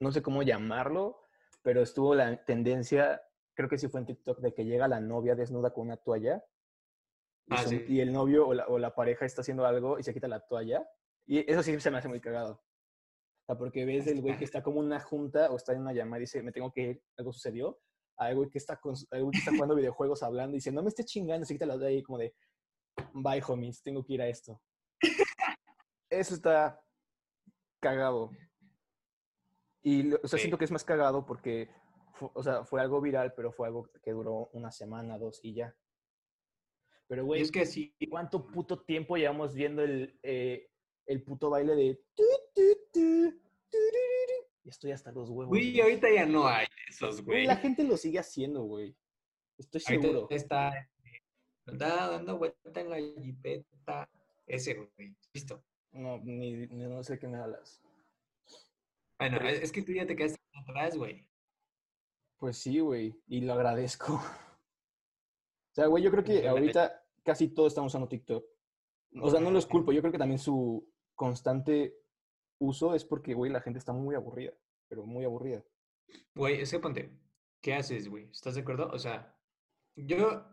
no 0.00 0.12
sé 0.12 0.22
cómo 0.22 0.42
llamarlo, 0.42 1.22
pero 1.62 1.82
estuvo 1.82 2.14
la 2.14 2.44
tendencia, 2.44 3.22
creo 3.54 3.68
que 3.68 3.78
sí 3.78 3.88
fue 3.88 4.00
en 4.00 4.06
TikTok, 4.06 4.40
de 4.40 4.54
que 4.54 4.64
llega 4.64 4.86
la 4.86 5.00
novia 5.00 5.34
desnuda 5.34 5.72
con 5.72 5.86
una 5.86 5.96
toalla 5.96 6.44
y, 7.46 7.54
Ah, 7.54 7.64
sí. 7.64 7.84
y 7.88 8.00
el 8.00 8.12
novio 8.12 8.46
o 8.48 8.54
la, 8.54 8.66
o 8.66 8.78
la 8.78 8.94
pareja 8.94 9.24
está 9.24 9.40
haciendo 9.40 9.66
algo 9.66 9.98
y 9.98 10.02
se 10.02 10.12
quita 10.12 10.28
la 10.28 10.40
toalla. 10.46 10.86
Y 11.26 11.50
eso 11.50 11.62
sí 11.62 11.78
se 11.80 11.90
me 11.90 11.98
hace 11.98 12.08
muy 12.08 12.20
cagado. 12.20 12.52
O 12.54 13.46
sea, 13.46 13.58
porque 13.58 13.84
ves 13.84 14.06
el 14.06 14.20
güey 14.22 14.38
que 14.38 14.44
está 14.44 14.62
como 14.62 14.80
en 14.80 14.86
una 14.86 15.00
junta 15.00 15.50
o 15.50 15.56
está 15.56 15.72
en 15.72 15.80
una 15.80 15.92
llamada 15.92 16.18
y 16.18 16.20
dice, 16.22 16.42
me 16.42 16.52
tengo 16.52 16.72
que 16.72 16.80
ir, 16.82 17.02
algo 17.16 17.32
sucedió. 17.32 17.78
Al 18.16 18.34
güey 18.34 18.48
que 18.50 18.58
está, 18.58 18.76
con, 18.80 18.94
güey 19.10 19.30
que 19.32 19.38
está 19.38 19.50
jugando 19.52 19.74
videojuegos 19.74 20.22
hablando 20.22 20.54
y 20.54 20.58
dice, 20.58 20.72
no 20.72 20.82
me 20.82 20.88
estés 20.88 21.06
chingando, 21.06 21.44
se 21.44 21.54
quita 21.54 21.66
la 21.66 21.74
toalla 21.74 21.90
y 21.98 22.02
como 22.02 22.18
de, 22.18 22.34
bye 23.12 23.42
homies, 23.46 23.82
tengo 23.82 24.04
que 24.04 24.14
ir 24.14 24.22
a 24.22 24.28
esto. 24.28 24.60
Eso 26.08 26.34
está 26.34 26.80
cagado. 27.80 28.30
Y, 29.82 30.12
o 30.14 30.26
sea, 30.26 30.38
Sí. 30.38 30.44
siento 30.44 30.58
que 30.58 30.64
es 30.64 30.70
más 30.72 30.84
cagado 30.84 31.24
porque, 31.26 31.68
fu- 32.14 32.30
o 32.34 32.42
sea, 32.42 32.64
fue 32.64 32.80
algo 32.80 33.00
viral, 33.00 33.34
pero 33.34 33.52
fue 33.52 33.66
algo 33.68 33.88
que 34.02 34.12
duró 34.12 34.48
una 34.52 34.70
semana, 34.72 35.18
dos 35.18 35.40
y 35.42 35.54
ya. 35.54 35.76
Pero, 37.08 37.24
güey, 37.24 37.42
es 37.42 37.52
que 37.52 37.66
sí, 37.66 37.94
¿cuánto 38.10 38.46
puto 38.48 38.82
tiempo 38.82 39.16
llevamos 39.16 39.54
viendo 39.54 39.82
el, 39.82 40.18
eh, 40.24 40.68
el 41.06 41.22
puto 41.22 41.50
baile 41.50 41.74
de... 41.74 42.00
Y 44.64 44.68
estoy 44.68 44.92
hasta 44.92 45.12
los 45.12 45.30
huevos. 45.30 45.48
güey, 45.48 45.72
güey. 45.72 45.80
ahorita 45.80 46.08
ya 46.12 46.26
no 46.26 46.46
hay 46.46 46.66
esos, 46.88 47.22
Güey, 47.22 47.46
la 47.46 47.56
gente 47.56 47.84
lo 47.84 47.96
sigue 47.96 48.18
haciendo, 48.18 48.64
güey. 48.64 48.96
Estoy 49.58 49.80
seguro. 49.80 50.20
Ahorita 50.22 50.34
está, 50.34 50.78
eh, 50.78 50.88
está 51.66 52.10
dando 52.10 52.38
vuelta 52.38 52.80
en 52.80 52.90
la 52.90 52.98
jipeta. 52.98 54.10
Ese, 54.46 54.74
güey. 54.74 55.16
Listo. 55.32 55.62
No, 55.92 56.18
ni, 56.18 56.66
no 56.66 57.02
sé 57.02 57.18
qué 57.18 57.28
me 57.28 57.38
hablas. 57.38 57.80
Bueno, 59.18 59.38
es 59.48 59.72
que 59.72 59.82
tú 59.82 59.92
ya 59.92 60.06
te 60.06 60.14
quedaste 60.16 60.38
atrás, 60.52 60.96
güey. 60.96 61.26
Pues 62.38 62.58
sí, 62.58 62.80
güey, 62.80 63.18
y 63.26 63.40
lo 63.42 63.54
agradezco. 63.54 64.20
O 65.68 65.78
sea, 65.78 65.88
güey, 65.88 66.02
yo 66.02 66.10
creo 66.10 66.24
que 66.24 66.32
Fíjate. 66.32 66.48
ahorita 66.48 67.04
casi 67.22 67.48
todos 67.48 67.72
estamos 67.72 67.92
usando 67.92 68.08
TikTok. 68.08 68.42
O 69.20 69.30
sea, 69.30 69.40
no 69.40 69.50
los 69.50 69.66
culpo, 69.66 69.92
yo 69.92 70.00
creo 70.00 70.10
que 70.10 70.16
también 70.16 70.38
su 70.38 70.88
constante 71.16 71.96
uso 72.58 72.94
es 72.94 73.04
porque, 73.04 73.34
güey, 73.34 73.50
la 73.50 73.60
gente 73.60 73.78
está 73.78 73.92
muy 73.92 74.14
aburrida, 74.14 74.52
pero 74.88 75.04
muy 75.04 75.24
aburrida. 75.24 75.64
Güey, 76.34 76.60
es 76.60 76.70
que 76.70 76.78
ponte, 76.78 77.10
¿qué 77.60 77.74
haces, 77.74 78.08
güey? 78.08 78.30
¿Estás 78.30 78.54
de 78.54 78.60
acuerdo? 78.60 78.88
O 78.92 78.98
sea, 78.98 79.36
yo 79.96 80.44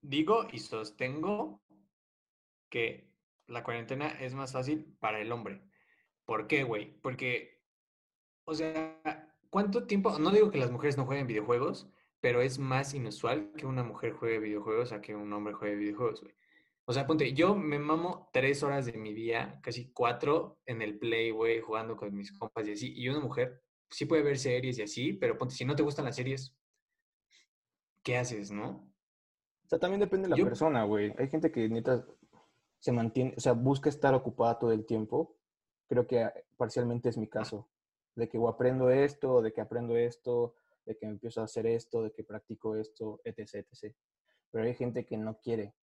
digo 0.00 0.46
y 0.52 0.58
sostengo 0.60 1.62
que 2.70 3.10
la 3.46 3.64
cuarentena 3.64 4.08
es 4.08 4.34
más 4.34 4.52
fácil 4.52 4.96
para 5.00 5.20
el 5.20 5.32
hombre. 5.32 5.62
¿Por 6.24 6.46
qué, 6.46 6.62
güey? 6.62 7.00
Porque, 7.00 7.62
o 8.44 8.54
sea, 8.54 9.00
¿cuánto 9.50 9.86
tiempo? 9.86 10.18
No 10.18 10.30
digo 10.30 10.50
que 10.50 10.58
las 10.58 10.70
mujeres 10.70 10.98
no 10.98 11.06
jueguen 11.06 11.26
videojuegos, 11.26 11.90
pero 12.20 12.42
es 12.42 12.58
más 12.58 12.94
inusual 12.94 13.52
que 13.56 13.66
una 13.66 13.82
mujer 13.82 14.12
juegue 14.12 14.38
videojuegos 14.38 14.92
a 14.92 15.00
que 15.00 15.14
un 15.14 15.32
hombre 15.32 15.54
juegue 15.54 15.76
videojuegos, 15.76 16.20
güey. 16.20 16.34
O 16.90 16.92
sea, 16.94 17.06
ponte, 17.06 17.34
yo 17.34 17.54
me 17.54 17.78
mamo 17.78 18.30
tres 18.32 18.62
horas 18.62 18.86
de 18.86 18.94
mi 18.96 19.12
día, 19.12 19.60
casi 19.62 19.92
cuatro, 19.92 20.58
en 20.64 20.80
el 20.80 20.98
Play, 20.98 21.30
güey, 21.32 21.60
jugando 21.60 21.98
con 21.98 22.14
mis 22.16 22.32
compas 22.32 22.66
y 22.66 22.72
así. 22.72 22.94
Y 22.96 23.10
una 23.10 23.20
mujer 23.20 23.62
sí 23.90 24.06
puede 24.06 24.22
ver 24.22 24.38
series 24.38 24.78
y 24.78 24.82
así, 24.82 25.12
pero 25.12 25.36
ponte, 25.36 25.54
si 25.54 25.66
no 25.66 25.76
te 25.76 25.82
gustan 25.82 26.06
las 26.06 26.16
series, 26.16 26.56
¿qué 28.02 28.16
haces, 28.16 28.50
no? 28.50 28.90
O 29.64 29.68
sea, 29.68 29.78
también 29.78 30.00
depende 30.00 30.28
de 30.28 30.30
la 30.30 30.36
Yo- 30.36 30.46
persona, 30.46 30.84
güey. 30.84 31.12
Hay 31.18 31.28
gente 31.28 31.52
que 31.52 31.68
neta 31.68 32.06
se 32.78 32.90
mantiene, 32.90 33.34
o 33.36 33.40
sea, 33.40 33.52
busca 33.52 33.90
estar 33.90 34.14
ocupada 34.14 34.58
todo 34.58 34.72
el 34.72 34.86
tiempo. 34.86 35.36
Creo 35.88 36.06
que 36.06 36.22
ah, 36.22 36.32
parcialmente 36.56 37.10
es 37.10 37.18
mi 37.18 37.28
caso. 37.28 37.68
de 38.14 38.28
que 38.30 38.38
o 38.38 38.48
aprendo 38.48 38.90
esto, 38.90 39.42
de 39.42 39.52
que 39.52 39.60
aprendo 39.60 39.94
esto, 39.96 40.54
de 40.86 40.96
que 40.96 41.06
empiezo 41.06 41.40
a 41.40 41.44
hacer 41.44 41.66
esto, 41.66 42.02
de 42.02 42.10
que 42.12 42.24
practico 42.24 42.74
esto, 42.74 43.20
etc, 43.22 43.64
etc. 43.70 43.94
Pero 44.50 44.64
hay 44.64 44.74
gente 44.74 45.06
que 45.06 45.16
no 45.16 45.38
quiere, 45.38 45.76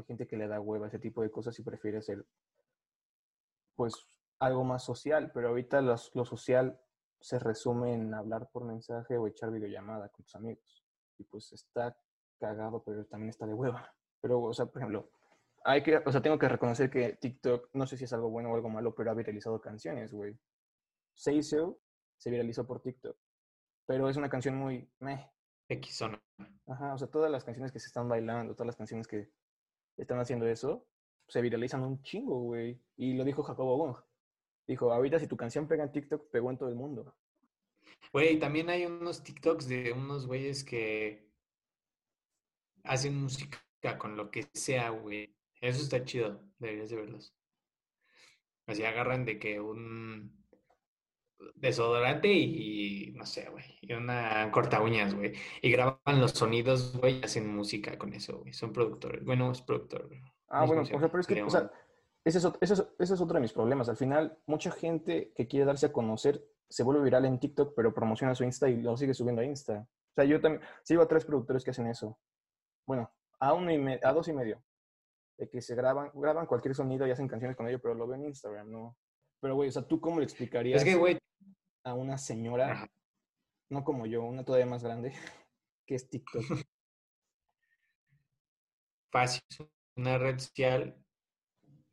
hay 0.00 0.06
gente 0.06 0.26
que 0.26 0.36
le 0.36 0.48
da 0.48 0.60
hueva 0.60 0.86
a 0.86 0.88
ese 0.88 0.98
tipo 0.98 1.22
de 1.22 1.30
cosas 1.30 1.58
y 1.58 1.62
prefiere 1.62 1.98
hacer, 1.98 2.26
pues, 3.74 3.94
algo 4.38 4.64
más 4.64 4.84
social, 4.84 5.30
pero 5.32 5.48
ahorita 5.48 5.80
lo 5.82 6.24
social 6.24 6.80
se 7.20 7.38
resume 7.38 7.94
en 7.94 8.14
hablar 8.14 8.48
por 8.50 8.64
mensaje 8.64 9.18
o 9.18 9.26
echar 9.26 9.50
videollamada 9.50 10.08
con 10.08 10.24
tus 10.24 10.34
amigos. 10.34 10.84
Y 11.18 11.24
pues 11.24 11.52
está 11.52 11.96
cagado, 12.38 12.82
pero 12.82 13.04
también 13.04 13.28
está 13.28 13.46
de 13.46 13.54
hueva. 13.54 13.94
Pero, 14.22 14.40
o 14.40 14.54
sea, 14.54 14.66
por 14.66 14.78
ejemplo, 14.78 15.10
hay 15.64 15.82
que, 15.82 15.98
o 15.98 16.10
sea, 16.10 16.22
tengo 16.22 16.38
que 16.38 16.48
reconocer 16.48 16.90
que 16.90 17.14
TikTok, 17.20 17.68
no 17.74 17.86
sé 17.86 17.96
si 17.96 18.04
es 18.04 18.12
algo 18.12 18.30
bueno 18.30 18.50
o 18.50 18.54
algo 18.54 18.70
malo, 18.70 18.94
pero 18.94 19.10
ha 19.10 19.14
viralizado 19.14 19.60
canciones, 19.60 20.12
güey. 20.12 20.38
Say 21.14 21.42
So 21.42 21.78
se 22.16 22.30
viralizó 22.30 22.66
por 22.66 22.80
TikTok. 22.80 23.16
Pero 23.86 24.08
es 24.08 24.16
una 24.16 24.30
canción 24.30 24.56
muy 24.56 24.90
meh. 25.00 25.30
X 25.68 26.02
Ajá, 26.66 26.94
o 26.94 26.98
sea, 26.98 27.08
todas 27.08 27.30
las 27.30 27.44
canciones 27.44 27.70
que 27.70 27.78
se 27.78 27.86
están 27.86 28.08
bailando, 28.08 28.54
todas 28.54 28.66
las 28.66 28.76
canciones 28.76 29.06
que 29.06 29.30
están 30.00 30.18
haciendo 30.18 30.46
eso, 30.46 30.86
se 31.28 31.40
viralizan 31.40 31.82
un 31.82 32.02
chingo, 32.02 32.40
güey. 32.40 32.80
Y 32.96 33.14
lo 33.14 33.24
dijo 33.24 33.42
Jacobo 33.42 33.76
Wong. 33.76 33.96
Dijo, 34.66 34.92
ahorita 34.92 35.18
si 35.18 35.26
tu 35.26 35.36
canción 35.36 35.68
pega 35.68 35.84
en 35.84 35.92
TikTok, 35.92 36.30
pegó 36.30 36.50
en 36.50 36.58
todo 36.58 36.68
el 36.68 36.76
mundo. 36.76 37.14
Güey, 38.12 38.38
también 38.38 38.70
hay 38.70 38.86
unos 38.86 39.22
TikToks 39.22 39.68
de 39.68 39.92
unos 39.92 40.26
güeyes 40.26 40.64
que 40.64 41.28
hacen 42.84 43.20
música 43.20 43.60
con 43.98 44.16
lo 44.16 44.30
que 44.30 44.48
sea, 44.52 44.90
güey. 44.90 45.34
Eso 45.60 45.82
está 45.82 46.04
chido, 46.04 46.42
deberías 46.58 46.90
de 46.90 46.96
verlos. 46.96 47.34
Así 48.66 48.84
agarran 48.84 49.24
de 49.24 49.38
que 49.38 49.60
un 49.60 50.39
desodorante 51.54 52.32
y, 52.32 53.12
no 53.16 53.26
sé, 53.26 53.48
güey, 53.50 53.64
y 53.80 53.92
una 53.92 54.50
corta 54.50 54.80
uñas, 54.80 55.14
güey. 55.14 55.32
Y 55.62 55.70
graban 55.70 56.20
los 56.20 56.32
sonidos, 56.32 56.96
güey, 56.96 57.20
y 57.20 57.24
hacen 57.24 57.54
música 57.54 57.98
con 57.98 58.12
eso, 58.12 58.38
güey. 58.38 58.52
Son 58.52 58.72
productores. 58.72 59.24
Bueno, 59.24 59.50
es 59.52 59.60
productor. 59.60 60.08
Ah, 60.48 60.64
bueno, 60.64 60.82
o 60.82 60.84
sea, 60.84 60.98
pero 60.98 61.20
es 61.20 61.26
que, 61.26 61.42
o 61.42 61.50
sea, 61.50 61.70
ese 62.24 62.38
es, 62.38 62.48
ese, 62.60 62.84
es, 62.98 63.20
otro 63.20 63.34
de 63.34 63.40
mis 63.40 63.52
problemas. 63.52 63.88
Al 63.88 63.96
final, 63.96 64.38
mucha 64.46 64.70
gente 64.70 65.32
que 65.34 65.46
quiere 65.46 65.66
darse 65.66 65.86
a 65.86 65.92
conocer 65.92 66.44
se 66.68 66.82
vuelve 66.82 67.02
viral 67.02 67.24
en 67.24 67.40
TikTok, 67.40 67.74
pero 67.74 67.94
promociona 67.94 68.34
su 68.34 68.44
Insta 68.44 68.68
y 68.68 68.80
lo 68.80 68.96
sigue 68.96 69.14
subiendo 69.14 69.42
a 69.42 69.44
Insta. 69.44 69.88
O 70.10 70.14
sea, 70.14 70.24
yo 70.24 70.40
también 70.40 70.62
sigo 70.82 71.02
a 71.02 71.08
tres 71.08 71.24
productores 71.24 71.64
que 71.64 71.70
hacen 71.70 71.86
eso. 71.86 72.18
Bueno, 72.86 73.10
a 73.38 73.52
uno 73.54 73.72
y 73.72 73.98
a 74.02 74.12
dos 74.12 74.28
y 74.28 74.32
medio. 74.32 74.62
De 75.38 75.48
que 75.48 75.62
se 75.62 75.74
graban, 75.74 76.10
graban 76.14 76.46
cualquier 76.46 76.74
sonido 76.74 77.06
y 77.06 77.10
hacen 77.10 77.26
canciones 77.26 77.56
con 77.56 77.66
ello, 77.66 77.80
pero 77.80 77.94
lo 77.94 78.06
ven 78.06 78.20
en 78.20 78.28
Instagram, 78.28 78.70
¿no? 78.70 78.96
Pero, 79.40 79.54
güey, 79.54 79.68
o 79.68 79.72
sea, 79.72 79.86
¿tú 79.86 80.00
cómo 80.00 80.18
le 80.18 80.24
explicarías 80.24 80.84
a 81.82 81.94
una 81.94 82.18
señora, 82.18 82.90
no 83.70 83.84
como 83.84 84.06
yo, 84.06 84.22
una 84.22 84.44
todavía 84.44 84.66
más 84.66 84.84
grande, 84.84 85.12
que 85.86 85.94
es 85.94 86.08
TikTok? 86.08 86.44
Fácil. 89.10 89.42
Una 89.96 90.18
red 90.18 90.38
social 90.38 90.96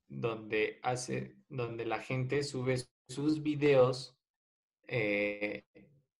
donde 0.07 0.79
hace, 0.83 1.35
donde 1.49 1.85
la 1.85 1.99
gente 1.99 2.43
sube 2.43 2.77
sus 3.09 3.41
videos 3.41 4.17
eh, 4.87 5.65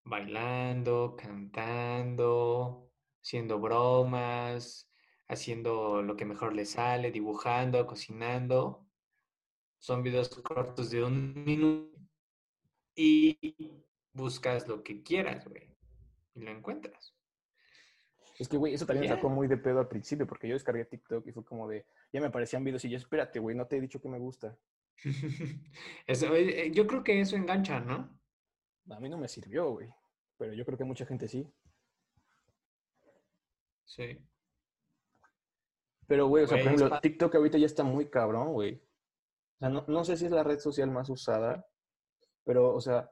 bailando, 0.04 1.16
cantando, 1.18 2.92
haciendo 3.22 3.60
bromas, 3.60 4.90
haciendo 5.28 6.02
lo 6.02 6.16
que 6.16 6.26
mejor 6.26 6.54
le 6.54 6.66
sale, 6.66 7.12
dibujando, 7.12 7.86
cocinando. 7.86 8.87
Son 9.88 10.04
videos 10.04 10.28
cortos 10.28 10.90
de 10.90 11.02
un 11.02 11.46
minuto 11.46 11.98
y 12.94 13.56
buscas 14.12 14.68
lo 14.68 14.84
que 14.84 15.02
quieras, 15.02 15.48
güey, 15.48 15.74
y 16.36 16.42
lo 16.42 16.52
encuentras. 16.52 17.16
Es 18.38 18.50
que, 18.50 18.58
güey, 18.58 18.74
eso 18.74 18.86
también 18.86 19.10
me 19.10 19.16
sacó 19.16 19.30
muy 19.30 19.48
de 19.48 19.56
pedo 19.56 19.80
al 19.80 19.88
principio, 19.88 20.28
porque 20.28 20.50
yo 20.50 20.56
descargué 20.56 20.84
TikTok 20.84 21.26
y 21.26 21.32
fue 21.32 21.46
como 21.46 21.70
de, 21.70 21.86
ya 22.12 22.20
me 22.20 22.28
aparecían 22.28 22.66
videos 22.66 22.84
y 22.84 22.90
yo, 22.90 22.98
espérate, 22.98 23.40
güey, 23.40 23.56
no 23.56 23.66
te 23.66 23.78
he 23.78 23.82
dicho 23.82 24.02
que 24.02 24.10
me 24.10 24.20
gusta. 24.20 24.58
eso, 26.06 26.36
eh, 26.36 26.70
yo 26.74 26.86
creo 26.86 27.02
que 27.02 27.22
eso 27.22 27.38
engancha, 27.38 27.80
¿no? 27.80 28.20
A 28.90 29.00
mí 29.00 29.08
no 29.08 29.18
me 29.18 29.30
sirvió, 29.30 29.72
güey, 29.72 29.90
pero 30.36 30.52
yo 30.52 30.66
creo 30.66 30.78
que 30.78 30.84
mucha 30.84 31.06
gente 31.06 31.30
sí. 31.30 31.50
Sí. 33.86 34.18
Pero, 36.08 36.28
güey, 36.28 36.44
o 36.44 36.48
sea, 36.48 36.58
por 36.58 36.74
ejemplo, 36.74 37.00
TikTok 37.00 37.36
ahorita 37.36 37.58
ya 37.58 37.68
está 37.68 37.86
muy 37.86 38.10
cabrón, 38.10 38.52
güey. 38.52 38.86
O 39.58 39.60
sea, 39.60 39.70
no, 39.70 39.86
no 39.88 40.04
sé 40.04 40.18
si 40.18 40.26
es 40.26 40.32
la 40.32 40.44
red 40.44 40.60
social 40.60 40.92
más 40.92 41.10
usada, 41.10 41.68
pero, 42.44 42.74
o 42.74 42.82
sea, 42.82 43.12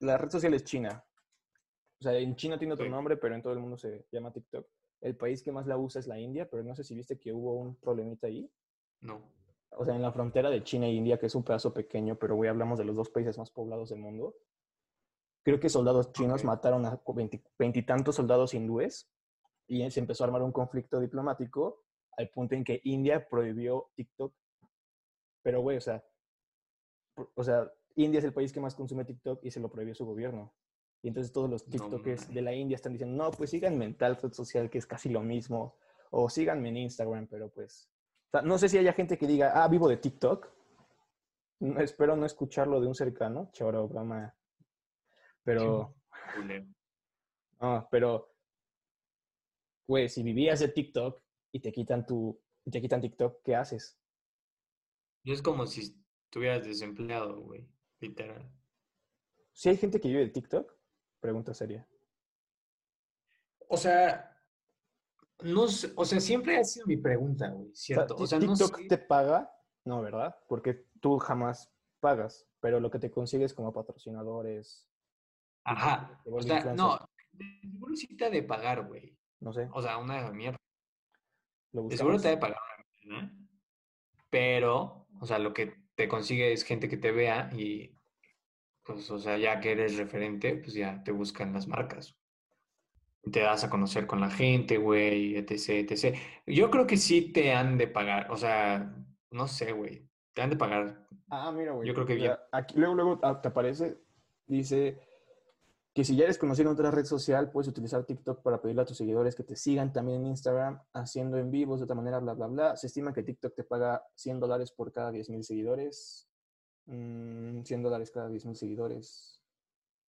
la 0.00 0.18
red 0.18 0.30
social 0.30 0.54
es 0.54 0.64
China. 0.64 1.04
O 1.98 2.02
sea, 2.02 2.16
en 2.18 2.36
China 2.36 2.58
tiene 2.58 2.74
otro 2.74 2.88
nombre, 2.88 3.16
pero 3.16 3.34
en 3.34 3.42
todo 3.42 3.52
el 3.52 3.58
mundo 3.58 3.76
se 3.76 4.06
llama 4.10 4.32
TikTok. 4.32 4.66
El 5.00 5.16
país 5.16 5.42
que 5.42 5.52
más 5.52 5.66
la 5.66 5.78
usa 5.78 5.98
es 5.98 6.06
la 6.06 6.18
India, 6.18 6.48
pero 6.48 6.62
no 6.62 6.74
sé 6.74 6.84
si 6.84 6.94
viste 6.94 7.18
que 7.18 7.32
hubo 7.32 7.54
un 7.54 7.76
problemita 7.76 8.26
ahí. 8.26 8.50
No. 9.00 9.22
O 9.70 9.84
sea, 9.84 9.94
en 9.94 10.02
la 10.02 10.12
frontera 10.12 10.50
de 10.50 10.62
China 10.62 10.86
e 10.86 10.92
India, 10.92 11.18
que 11.18 11.26
es 11.26 11.34
un 11.34 11.44
pedazo 11.44 11.72
pequeño, 11.72 12.18
pero 12.18 12.36
güey, 12.36 12.50
hablamos 12.50 12.78
de 12.78 12.84
los 12.84 12.96
dos 12.96 13.08
países 13.10 13.38
más 13.38 13.50
poblados 13.50 13.90
del 13.90 14.00
mundo. 14.00 14.34
Creo 15.42 15.58
que 15.58 15.68
soldados 15.68 16.12
chinos 16.12 16.44
mataron 16.44 16.84
a 16.84 17.00
veintitantos 17.58 18.16
soldados 18.16 18.52
hindúes 18.52 19.10
y 19.66 19.88
se 19.90 20.00
empezó 20.00 20.24
a 20.24 20.26
armar 20.26 20.42
un 20.42 20.52
conflicto 20.52 21.00
diplomático 21.00 21.84
al 22.16 22.28
punto 22.28 22.54
en 22.54 22.64
que 22.64 22.80
India 22.84 23.26
prohibió 23.28 23.90
TikTok. 23.94 24.34
Pero, 25.42 25.60
güey, 25.62 25.76
o 25.76 25.80
sea, 25.80 26.04
o 27.34 27.44
sea, 27.44 27.70
India 27.96 28.18
es 28.18 28.24
el 28.24 28.32
país 28.32 28.52
que 28.52 28.60
más 28.60 28.74
consume 28.74 29.04
TikTok 29.04 29.44
y 29.44 29.50
se 29.50 29.60
lo 29.60 29.70
prohibió 29.70 29.94
su 29.94 30.06
gobierno. 30.06 30.54
Y 31.02 31.08
entonces 31.08 31.32
todos 31.32 31.48
los 31.48 31.64
TikTokers 31.64 32.32
de 32.32 32.42
la 32.42 32.52
India 32.52 32.74
están 32.74 32.92
diciendo, 32.92 33.24
no, 33.24 33.30
pues 33.30 33.50
síganme 33.50 33.86
en 33.86 33.96
tal 33.96 34.16
red 34.16 34.32
social 34.32 34.68
que 34.68 34.78
es 34.78 34.86
casi 34.86 35.08
lo 35.08 35.20
mismo. 35.20 35.76
O 36.10 36.28
síganme 36.28 36.68
en 36.68 36.76
Instagram, 36.76 37.26
pero 37.26 37.50
pues... 37.50 37.90
O 38.28 38.30
sea, 38.30 38.42
no 38.42 38.58
sé 38.58 38.68
si 38.68 38.78
haya 38.78 38.92
gente 38.92 39.16
que 39.16 39.26
diga, 39.26 39.52
ah, 39.54 39.68
vivo 39.68 39.88
de 39.88 39.96
TikTok. 39.96 40.48
espero 41.78 42.16
no 42.16 42.26
escucharlo 42.26 42.80
de 42.80 42.86
un 42.86 42.94
cercano, 42.94 43.50
choro, 43.52 43.88
broma. 43.88 44.34
Pero... 45.42 45.94
No, 47.60 47.88
pero... 47.90 48.34
Pues 49.86 50.14
si 50.14 50.22
vivías 50.22 50.60
de 50.60 50.68
TikTok 50.68 51.20
y 51.52 51.60
te 51.60 51.72
quitan 51.72 52.06
tu... 52.06 52.38
Y 52.64 52.70
te 52.70 52.80
quitan 52.80 53.00
TikTok, 53.00 53.42
¿qué 53.42 53.56
haces? 53.56 53.99
Es 55.32 55.42
como 55.42 55.66
si 55.66 55.96
estuvieras 56.24 56.64
desempleado, 56.64 57.40
güey. 57.40 57.68
Literal. 58.00 58.50
¿Si 59.52 59.68
hay 59.68 59.76
gente 59.76 60.00
que 60.00 60.08
vive 60.08 60.20
de 60.20 60.30
TikTok? 60.30 60.72
Pregunta 61.20 61.52
seria. 61.54 61.86
O 63.68 63.76
sea, 63.76 64.36
no 65.42 65.62
o 65.62 66.04
sea, 66.04 66.20
siempre 66.20 66.56
ha 66.56 66.64
sido 66.64 66.86
mi 66.86 66.96
pregunta, 66.96 67.48
güey, 67.50 67.70
¿cierto? 67.74 68.16
O 68.16 68.26
sea, 68.26 68.38
¿TikTok 68.38 68.88
te 68.88 68.98
paga? 68.98 69.52
No, 69.84 70.02
¿verdad? 70.02 70.36
Porque 70.48 70.86
tú 71.00 71.18
jamás 71.18 71.72
pagas, 72.00 72.48
pero 72.60 72.80
lo 72.80 72.90
que 72.90 72.98
te 72.98 73.10
consigues 73.10 73.54
como 73.54 73.72
patrocinadores. 73.72 74.88
Ajá. 75.64 76.20
O 76.24 76.42
sea, 76.42 76.74
no, 76.74 76.98
seguro 77.60 77.96
sí 77.96 78.16
te 78.16 78.24
ha 78.24 78.30
de 78.30 78.42
pagar, 78.42 78.86
güey. 78.86 79.16
No 79.40 79.52
sé. 79.52 79.68
O 79.72 79.80
sea, 79.80 79.98
una 79.98 80.30
mierda. 80.32 80.58
¿Lo 81.72 81.88
seguro 81.90 82.18
te 82.18 82.28
ha 82.28 82.32
de 82.32 82.36
pagar 82.38 82.58
una 83.04 83.14
mierda. 83.14 83.34
Pero, 84.30 84.99
o 85.20 85.26
sea, 85.26 85.38
lo 85.38 85.52
que 85.52 85.74
te 85.94 86.08
consigue 86.08 86.52
es 86.52 86.64
gente 86.64 86.88
que 86.88 86.96
te 86.96 87.12
vea 87.12 87.50
y 87.52 87.94
pues, 88.82 89.10
o 89.10 89.18
sea, 89.18 89.38
ya 89.38 89.60
que 89.60 89.72
eres 89.72 89.96
referente, 89.96 90.56
pues 90.56 90.74
ya 90.74 91.02
te 91.04 91.12
buscan 91.12 91.52
las 91.52 91.68
marcas. 91.68 92.16
Te 93.30 93.40
das 93.40 93.64
a 93.64 93.70
conocer 93.70 94.06
con 94.06 94.20
la 94.20 94.30
gente, 94.30 94.78
güey, 94.78 95.36
etc, 95.36 95.90
etc. 95.90 96.16
Yo 96.46 96.70
creo 96.70 96.86
que 96.86 96.96
sí 96.96 97.32
te 97.32 97.52
han 97.52 97.76
de 97.76 97.86
pagar, 97.86 98.30
o 98.30 98.36
sea, 98.36 98.94
no 99.30 99.46
sé, 99.46 99.72
güey, 99.72 100.08
te 100.32 100.42
han 100.42 100.50
de 100.50 100.56
pagar. 100.56 101.06
Ah, 101.28 101.52
mira, 101.52 101.72
güey. 101.72 101.86
Yo 101.86 101.94
creo 101.94 102.06
que 102.06 102.14
bien. 102.14 102.32
Aquí 102.50 102.78
luego, 102.78 102.94
luego 102.94 103.20
ah, 103.22 103.40
te 103.40 103.48
aparece, 103.48 103.98
dice 104.46 104.98
que 105.92 106.04
si 106.04 106.16
ya 106.16 106.24
eres 106.24 106.38
conocido 106.38 106.70
en 106.70 106.74
otra 106.74 106.90
red 106.90 107.04
social, 107.04 107.50
puedes 107.50 107.68
utilizar 107.68 108.04
TikTok 108.04 108.42
para 108.42 108.62
pedirle 108.62 108.82
a 108.82 108.84
tus 108.84 108.96
seguidores 108.96 109.34
que 109.34 109.42
te 109.42 109.56
sigan 109.56 109.92
también 109.92 110.20
en 110.20 110.28
Instagram, 110.28 110.80
haciendo 110.92 111.36
en 111.36 111.50
vivos 111.50 111.80
de 111.80 111.84
otra 111.84 111.96
manera, 111.96 112.20
bla, 112.20 112.34
bla, 112.34 112.46
bla. 112.46 112.76
Se 112.76 112.86
estima 112.86 113.12
que 113.12 113.22
TikTok 113.22 113.54
te 113.54 113.64
paga 113.64 114.04
100 114.14 114.40
dólares 114.40 114.70
por 114.72 114.92
cada 114.92 115.10
10.000 115.10 115.42
seguidores. 115.42 116.30
100 116.90 117.62
mm, 117.62 117.82
dólares 117.82 118.10
cada 118.10 118.28
10 118.28 118.46
mil 118.46 118.56
seguidores. 118.56 119.42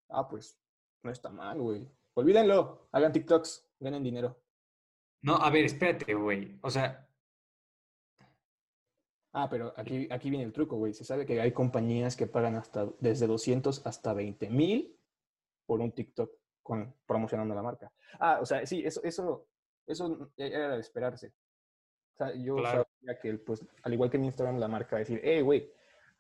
Ah, 0.09 0.29
pues 0.29 0.59
no 1.03 1.11
está 1.11 1.31
mal, 1.31 1.61
güey. 1.61 1.89
Olvídenlo, 2.15 2.89
hagan 2.93 3.13
TikToks, 3.13 3.69
ganen 3.81 4.03
dinero. 4.03 4.43
No, 5.23 5.37
a 5.37 5.51
ver, 5.51 5.65
espérate, 5.65 6.15
güey. 6.15 6.59
O 6.63 6.71
sea. 6.71 7.09
Ah, 9.35 9.49
pero 9.49 9.73
aquí, 9.77 10.09
aquí 10.11 10.29
viene 10.29 10.45
el 10.45 10.53
truco, 10.53 10.77
güey. 10.77 10.93
Se 10.93 11.05
sabe 11.05 11.25
que 11.25 11.41
hay 11.41 11.53
compañías 11.53 12.17
que 12.17 12.27
pagan 12.27 12.57
hasta 12.57 12.89
desde 13.01 13.27
200 13.27 13.87
hasta 13.87 14.13
20 14.13 14.51
mil 14.51 14.99
por 15.73 15.81
un 15.81 15.93
TikTok 15.93 16.31
con, 16.63 16.95
promocionando 17.07 17.55
la 17.55 17.63
marca. 17.63 17.91
Ah, 18.21 18.41
o 18.43 18.45
sea, 18.45 18.67
sí, 18.67 18.83
eso, 18.85 19.03
eso, 19.03 19.49
eso 19.87 20.31
era 20.37 20.75
de 20.75 20.81
esperarse. 20.81 21.33
O 22.13 22.17
sea, 22.19 22.35
yo 22.35 22.59
sabía 22.59 23.19
que, 23.23 23.39
pues, 23.39 23.65
al 23.83 23.95
igual 23.95 24.11
que 24.11 24.19
en 24.19 24.27
Instagram, 24.27 24.59
la 24.59 24.69
marca 24.69 24.99
decir, 24.99 25.19
hey, 25.25 25.41
güey, 25.41 25.73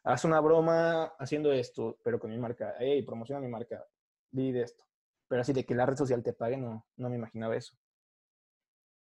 haz 0.04 0.24
una 0.24 0.40
broma 0.40 1.04
haciendo 1.18 1.52
esto, 1.52 1.98
pero 2.02 2.18
con 2.18 2.30
mi 2.30 2.38
marca. 2.38 2.76
Hey, 2.78 3.02
promociona 3.02 3.42
mi 3.42 3.48
marca. 3.48 3.86
Di 4.30 4.52
de 4.52 4.62
esto. 4.62 4.86
Pero 5.28 5.42
así 5.42 5.52
de 5.52 5.66
que 5.66 5.74
la 5.74 5.84
red 5.84 5.98
social 5.98 6.22
te 6.22 6.32
pague, 6.32 6.56
no, 6.56 6.86
no 6.96 7.10
me 7.10 7.16
imaginaba 7.16 7.54
eso. 7.54 7.76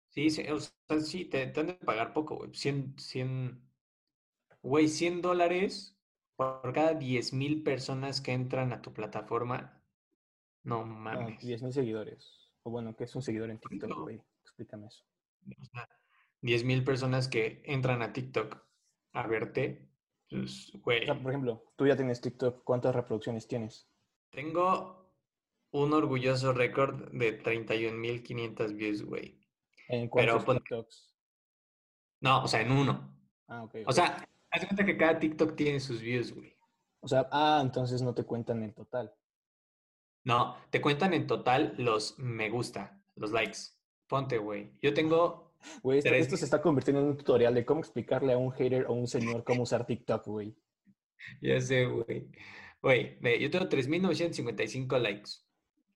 Sí, 0.07 0.29
sí, 0.29 0.47
o 0.49 0.57
sea, 0.57 1.01
sí, 1.01 1.25
te, 1.25 1.47
te 1.47 1.59
han 1.59 1.67
de 1.67 1.73
pagar 1.73 2.13
poco, 2.13 2.37
güey. 2.37 2.53
100, 2.53 2.97
100, 2.97 3.61
güey, 4.61 4.87
100 4.87 5.21
dólares 5.21 5.99
por 6.37 6.71
cada 6.71 6.93
10 6.93 7.33
mil 7.33 7.61
personas 7.61 8.21
que 8.21 8.31
entran 8.31 8.71
a 8.71 8.81
tu 8.81 8.93
plataforma. 8.93 9.78
No 10.63 10.79
No, 10.79 10.85
mames. 10.85 11.39
10 11.41 11.63
mil 11.63 11.73
seguidores. 11.73 12.51
O 12.63 12.71
bueno, 12.71 12.95
¿qué 12.95 13.05
es 13.05 13.15
un 13.15 13.21
seguidor 13.21 13.49
en 13.49 13.59
TikTok, 13.59 13.89
No. 13.89 14.01
güey? 14.03 14.21
Explícame 14.43 14.87
eso. 14.87 15.03
O 15.59 15.65
sea, 15.65 15.87
10 16.41 16.63
mil 16.65 16.83
personas 16.83 17.27
que 17.27 17.61
entran 17.65 18.01
a 18.01 18.11
TikTok 18.13 18.57
a 19.13 19.27
verte. 19.27 19.89
Pues, 20.29 20.71
güey, 20.83 21.03
O 21.03 21.05
sea, 21.05 21.21
por 21.21 21.31
ejemplo, 21.31 21.73
tú 21.75 21.87
ya 21.87 21.95
tienes 21.95 22.21
TikTok, 22.21 22.63
¿cuántas 22.63 22.93
reproducciones 22.95 23.47
tienes? 23.47 23.87
tengo 24.31 25.11
un 25.71 25.91
orgulloso 25.93 26.53
récord 26.53 27.11
de 27.11 27.41
31.500 27.41 28.75
views, 28.75 29.01
güey. 29.03 29.39
¿En 29.87 30.07
cuántos 30.07 30.45
TikToks? 30.45 31.15
No, 32.21 32.43
o 32.43 32.47
sea, 32.47 32.61
en 32.61 32.71
uno. 32.71 33.17
Ah, 33.47 33.63
ok. 33.63 33.75
O 33.87 33.91
sea, 33.91 34.23
haz 34.51 34.65
cuenta 34.65 34.85
que 34.85 34.97
cada 34.97 35.17
TikTok 35.17 35.55
tiene 35.55 35.79
sus 35.79 35.99
views, 36.01 36.31
güey. 36.33 36.55
O 37.01 37.07
sea, 37.07 37.27
ah, 37.31 37.59
entonces 37.63 38.01
no 38.03 38.13
te 38.13 38.23
cuentan 38.23 38.61
el 38.61 38.73
total. 38.75 39.11
No, 40.23 40.57
te 40.69 40.81
cuentan 40.81 41.13
en 41.13 41.27
total 41.27 41.73
los 41.77 42.17
me 42.19 42.49
gusta, 42.49 43.01
los 43.15 43.31
likes. 43.31 43.57
Ponte, 44.07 44.37
güey. 44.37 44.71
Yo 44.81 44.93
tengo, 44.93 45.49
Güey, 45.81 45.99
esto, 45.99 46.37
se 46.37 46.45
está 46.45 46.61
convirtiendo 46.61 47.01
en 47.01 47.09
un 47.09 47.17
tutorial 47.17 47.53
de 47.53 47.65
cómo 47.65 47.81
explicarle 47.81 48.33
a 48.33 48.37
un 48.37 48.51
hater 48.51 48.85
o 48.87 48.93
un 48.93 49.07
señor 49.07 49.43
cómo 49.43 49.63
usar 49.63 49.85
TikTok, 49.85 50.25
güey. 50.25 50.55
ya 51.41 51.59
sé, 51.59 51.85
güey. 51.85 52.29
Güey, 52.81 53.19
yo 53.39 53.51
tengo 53.51 53.67
3.955 53.67 54.99
likes 54.99 55.31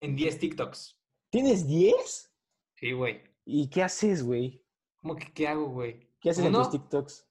en 0.02 0.16
10 0.16 0.40
TikToks. 0.40 1.00
¿Tienes 1.30 1.66
10? 1.66 2.34
Sí, 2.76 2.92
güey. 2.92 3.24
¿Y 3.46 3.70
qué 3.70 3.84
haces, 3.84 4.24
güey? 4.24 4.64
¿Cómo 5.02 5.16
que 5.16 5.32
qué 5.32 5.48
hago, 5.48 5.70
güey? 5.70 6.10
¿Qué 6.20 6.30
haces 6.30 6.46
en 6.46 6.54
tus 6.54 6.70
TikToks? 6.70 7.28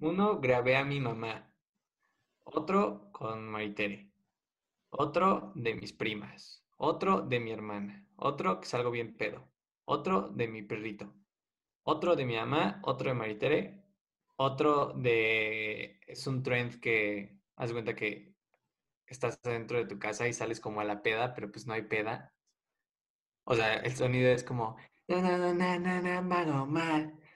uno 0.00 0.40
grabé 0.40 0.76
a 0.76 0.84
mi 0.84 0.98
mamá. 0.98 1.54
Otro 2.44 3.12
con 3.12 3.46
Maritere. 3.46 4.09
Otro 4.90 5.52
de 5.54 5.74
mis 5.74 5.92
primas. 5.92 6.64
Otro 6.76 7.22
de 7.22 7.40
mi 7.40 7.52
hermana. 7.52 8.06
Otro 8.16 8.60
que 8.60 8.66
salgo 8.66 8.90
bien 8.90 9.16
pedo. 9.16 9.48
Otro 9.84 10.28
de 10.28 10.48
mi 10.48 10.62
perrito. 10.62 11.14
Otro 11.82 12.16
de 12.16 12.26
mi 12.26 12.36
mamá. 12.36 12.80
Otro 12.82 13.08
de 13.08 13.14
Maritere. 13.14 13.84
Otro 14.36 14.92
de... 14.94 16.00
Es 16.06 16.26
un 16.26 16.42
trend 16.42 16.80
que... 16.80 17.38
Haz 17.56 17.72
cuenta 17.72 17.94
que 17.94 18.34
estás 19.06 19.40
dentro 19.42 19.78
de 19.78 19.86
tu 19.86 19.98
casa 19.98 20.26
y 20.26 20.32
sales 20.32 20.60
como 20.60 20.80
a 20.80 20.84
la 20.84 21.02
peda, 21.02 21.34
pero 21.34 21.50
pues 21.50 21.66
no 21.66 21.74
hay 21.74 21.82
peda. 21.82 22.34
O 23.44 23.54
sea, 23.54 23.74
el 23.74 23.94
sonido 23.94 24.30
es 24.30 24.44
como... 24.44 24.76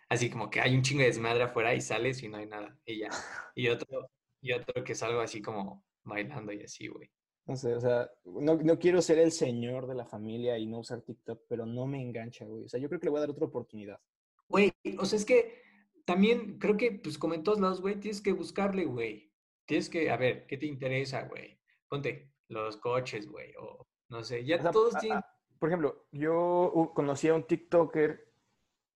Así 0.08 0.30
como 0.30 0.50
que 0.50 0.61
hay 0.61 0.75
un 0.76 0.82
chingo 0.82 1.00
de 1.00 1.08
desmadre 1.08 1.44
afuera 1.44 1.75
y 1.75 1.80
sales 1.80 2.23
y 2.23 2.28
no 2.28 2.38
hay 2.38 2.46
nada. 2.46 2.78
Y 2.84 3.00
ya. 3.00 3.08
Y 3.56 3.68
otro, 3.68 4.11
y 4.40 4.52
otro 4.52 4.82
que 4.82 4.94
salgo 4.94 5.20
así 5.20 5.40
como 5.42 5.84
bailando 6.02 6.52
y 6.52 6.62
así, 6.62 6.88
güey. 6.88 7.11
No 7.46 7.56
sé, 7.56 7.74
o 7.74 7.80
sea, 7.80 8.10
no, 8.24 8.56
no 8.56 8.78
quiero 8.78 9.02
ser 9.02 9.18
el 9.18 9.30
señor 9.30 9.86
de 9.86 9.94
la 9.94 10.06
familia 10.06 10.56
y 10.58 10.66
no 10.66 10.78
usar 10.78 11.02
TikTok, 11.02 11.42
pero 11.48 11.66
no 11.66 11.86
me 11.86 12.00
engancha, 12.00 12.46
güey. 12.46 12.64
O 12.64 12.68
sea, 12.68 12.80
yo 12.80 12.88
creo 12.88 12.98
que 13.00 13.06
le 13.06 13.10
voy 13.10 13.18
a 13.18 13.20
dar 13.20 13.30
otra 13.30 13.44
oportunidad. 13.46 14.00
Güey, 14.48 14.72
o 14.98 15.04
sea, 15.04 15.18
es 15.18 15.24
que 15.26 15.62
también 16.06 16.58
creo 16.58 16.76
que, 16.76 16.92
pues 16.92 17.18
como 17.18 17.34
en 17.34 17.42
todos 17.42 17.60
lados, 17.60 17.80
güey, 17.82 18.00
tienes 18.00 18.22
que 18.22 18.32
buscarle, 18.32 18.86
güey. 18.86 19.30
Tienes 19.66 19.90
que, 19.90 20.10
a 20.10 20.16
ver, 20.16 20.46
¿qué 20.46 20.56
te 20.56 20.66
interesa, 20.66 21.22
güey? 21.28 21.60
Ponte 21.88 22.32
los 22.48 22.76
coches, 22.78 23.26
güey, 23.28 23.52
o 23.58 23.86
no 24.08 24.22
sé, 24.24 24.44
ya 24.44 24.56
O 24.56 24.62
sea, 24.62 24.70
todos 24.70 24.94
a- 24.94 24.98
tienen... 25.00 25.18
a- 25.18 25.26
por 25.58 25.68
ejemplo, 25.70 26.06
yo 26.12 26.92
conocí 26.94 27.28
a 27.28 27.34
un 27.34 27.46
TikToker, 27.46 28.32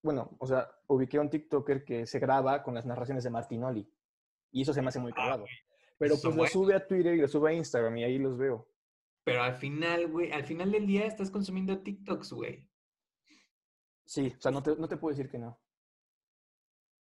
bueno, 0.02 0.36
o 0.38 0.46
sea, 0.46 0.70
ubiqué 0.86 1.16
a 1.16 1.22
un 1.22 1.30
TikToker 1.30 1.84
que 1.84 2.06
se 2.06 2.18
graba 2.18 2.62
con 2.62 2.74
las 2.74 2.84
narraciones 2.84 3.24
de 3.24 3.30
Martinoli. 3.30 3.90
Y 4.50 4.62
eso 4.62 4.72
se 4.74 4.82
me 4.82 4.88
hace 4.88 4.98
muy 5.00 5.12
Ah, 5.12 5.16
cagado. 5.16 5.44
Pero 5.98 6.16
pues 6.22 6.34
lo 6.36 6.46
sube 6.46 6.74
a 6.74 6.86
Twitter 6.86 7.14
y 7.14 7.20
lo 7.20 7.28
sube 7.28 7.50
a 7.50 7.54
Instagram 7.54 7.96
y 7.98 8.04
ahí 8.04 8.18
los 8.18 8.38
veo. 8.38 8.68
Pero 9.24 9.42
al 9.42 9.54
final, 9.54 10.08
güey, 10.08 10.32
al 10.32 10.44
final 10.44 10.70
del 10.72 10.86
día 10.86 11.04
estás 11.06 11.30
consumiendo 11.30 11.82
TikToks, 11.82 12.32
güey. 12.32 12.68
Sí, 14.06 14.32
o 14.36 14.40
sea, 14.40 14.50
no 14.50 14.62
te, 14.62 14.74
no 14.76 14.88
te 14.88 14.96
puedo 14.96 15.14
decir 15.14 15.30
que 15.30 15.38
no. 15.38 15.60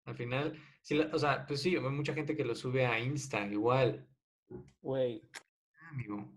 Al 0.07 0.15
final, 0.17 0.59
sí, 0.83 0.99
o 0.99 1.19
sea, 1.19 1.47
pues 1.47 1.61
sí, 1.61 1.77
hay 1.77 1.83
mucha 1.83 2.15
gente 2.15 2.37
que 2.37 2.45
lo 2.45 2.55
sube 2.55 2.87
a 2.87 2.99
Insta, 3.01 3.47
igual. 3.47 4.09
Güey, 4.81 5.29
Ah, 5.81 5.89
amigo. 5.91 6.33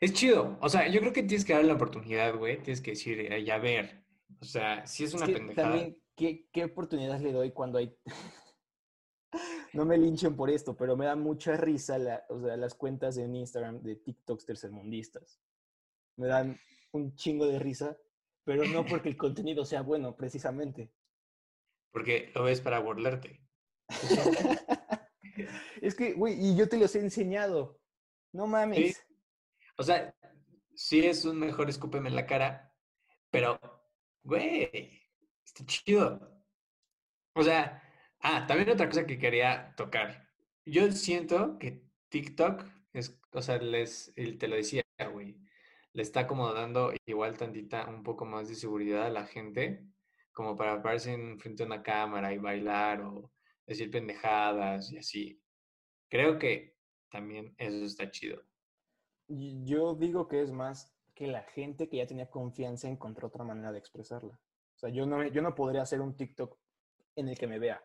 Es 0.00 0.12
chido. 0.12 0.58
O 0.62 0.68
sea, 0.68 0.88
yo 0.88 1.00
creo 1.00 1.12
que 1.12 1.22
tienes 1.24 1.44
que 1.44 1.52
darle 1.52 1.68
la 1.68 1.74
oportunidad, 1.74 2.34
güey. 2.36 2.62
Tienes 2.62 2.80
que 2.80 2.92
decir, 2.92 3.28
"Ay, 3.32 3.44
ya 3.44 3.58
ver. 3.58 4.04
O 4.40 4.44
sea, 4.44 4.86
si 4.86 5.04
es 5.04 5.10
es 5.10 5.16
una 5.16 5.26
que 5.26 5.32
pendejada. 5.34 5.68
también, 5.70 6.02
¿qué, 6.14 6.48
¿qué 6.52 6.64
oportunidad 6.64 7.20
le 7.20 7.32
doy 7.32 7.52
cuando 7.52 7.78
hay... 7.78 7.94
no 9.72 9.84
me 9.84 9.98
linchen 9.98 10.36
por 10.36 10.50
esto, 10.50 10.76
pero 10.76 10.96
me 10.96 11.06
da 11.06 11.16
mucha 11.16 11.56
risa 11.56 11.98
la- 11.98 12.24
o 12.28 12.40
sea, 12.40 12.56
las 12.56 12.74
cuentas 12.74 13.16
en 13.18 13.34
Instagram 13.34 13.82
de 13.82 13.96
TikToks 13.96 14.46
tercermundistas. 14.46 15.40
Me 16.16 16.26
dan 16.26 16.58
un 16.92 17.14
chingo 17.14 17.46
de 17.46 17.58
risa, 17.58 17.96
pero 18.44 18.64
no 18.64 18.84
porque 19.02 19.08
el 19.08 19.16
contenido 19.16 19.64
sea 19.64 19.82
bueno, 19.82 20.16
precisamente. 20.16 20.92
Porque 21.90 22.30
lo 22.34 22.44
ves 22.44 22.60
para 22.60 22.80
burlarte. 22.80 23.40
es 25.80 25.94
que, 25.94 26.12
güey, 26.14 26.34
y 26.38 26.56
yo 26.56 26.68
te 26.68 26.78
los 26.78 26.94
he 26.94 27.00
enseñado. 27.00 27.80
No 28.32 28.46
mames. 28.46 29.02
O 29.76 29.82
sea, 29.82 30.14
sí 30.74 31.06
es 31.06 31.24
un 31.24 31.38
mejor 31.38 31.68
escúpeme 31.68 32.08
en 32.08 32.16
la 32.16 32.26
cara, 32.26 32.74
pero, 33.30 33.58
güey, 34.22 35.02
está 35.44 35.64
chido. 35.64 36.42
O 37.34 37.42
sea, 37.42 37.82
ah, 38.20 38.46
también 38.46 38.70
otra 38.70 38.88
cosa 38.88 39.06
que 39.06 39.18
quería 39.18 39.74
tocar. 39.76 40.28
Yo 40.64 40.90
siento 40.92 41.58
que 41.58 41.82
TikTok 42.08 42.64
es, 42.92 43.20
o 43.32 43.42
sea, 43.42 43.58
les, 43.58 44.12
te 44.14 44.48
lo 44.48 44.56
decía, 44.56 44.82
güey, 45.12 45.36
le 45.92 46.02
está 46.02 46.26
como 46.26 46.52
dando 46.52 46.92
igual 47.06 47.36
tantita, 47.36 47.88
un 47.88 48.02
poco 48.02 48.24
más 48.24 48.48
de 48.48 48.54
seguridad 48.54 49.06
a 49.06 49.10
la 49.10 49.26
gente, 49.26 49.84
como 50.32 50.56
para 50.56 50.82
pararse 50.82 51.12
en 51.12 51.38
frente 51.38 51.62
a 51.62 51.66
una 51.66 51.82
cámara 51.82 52.32
y 52.32 52.38
bailar 52.38 53.02
o 53.02 53.32
decir 53.66 53.90
pendejadas 53.90 54.92
y 54.92 54.98
así. 54.98 55.42
Creo 56.08 56.38
que 56.38 56.76
también 57.10 57.54
eso 57.58 57.84
está 57.84 58.10
chido. 58.10 58.42
Yo 59.28 59.94
digo 59.94 60.28
que 60.28 60.42
es 60.42 60.52
más 60.52 60.94
que 61.14 61.26
la 61.26 61.42
gente 61.42 61.88
que 61.88 61.98
ya 61.98 62.06
tenía 62.06 62.30
confianza 62.30 62.88
encontró 62.88 63.28
otra 63.28 63.44
manera 63.44 63.72
de 63.72 63.78
expresarla. 63.78 64.38
O 64.76 64.78
sea, 64.78 64.90
yo 64.90 65.04
no, 65.04 65.26
yo 65.26 65.42
no 65.42 65.54
podría 65.54 65.82
hacer 65.82 66.00
un 66.00 66.16
TikTok 66.16 66.56
en 67.16 67.28
el 67.28 67.36
que 67.36 67.48
me 67.48 67.58
vea. 67.58 67.82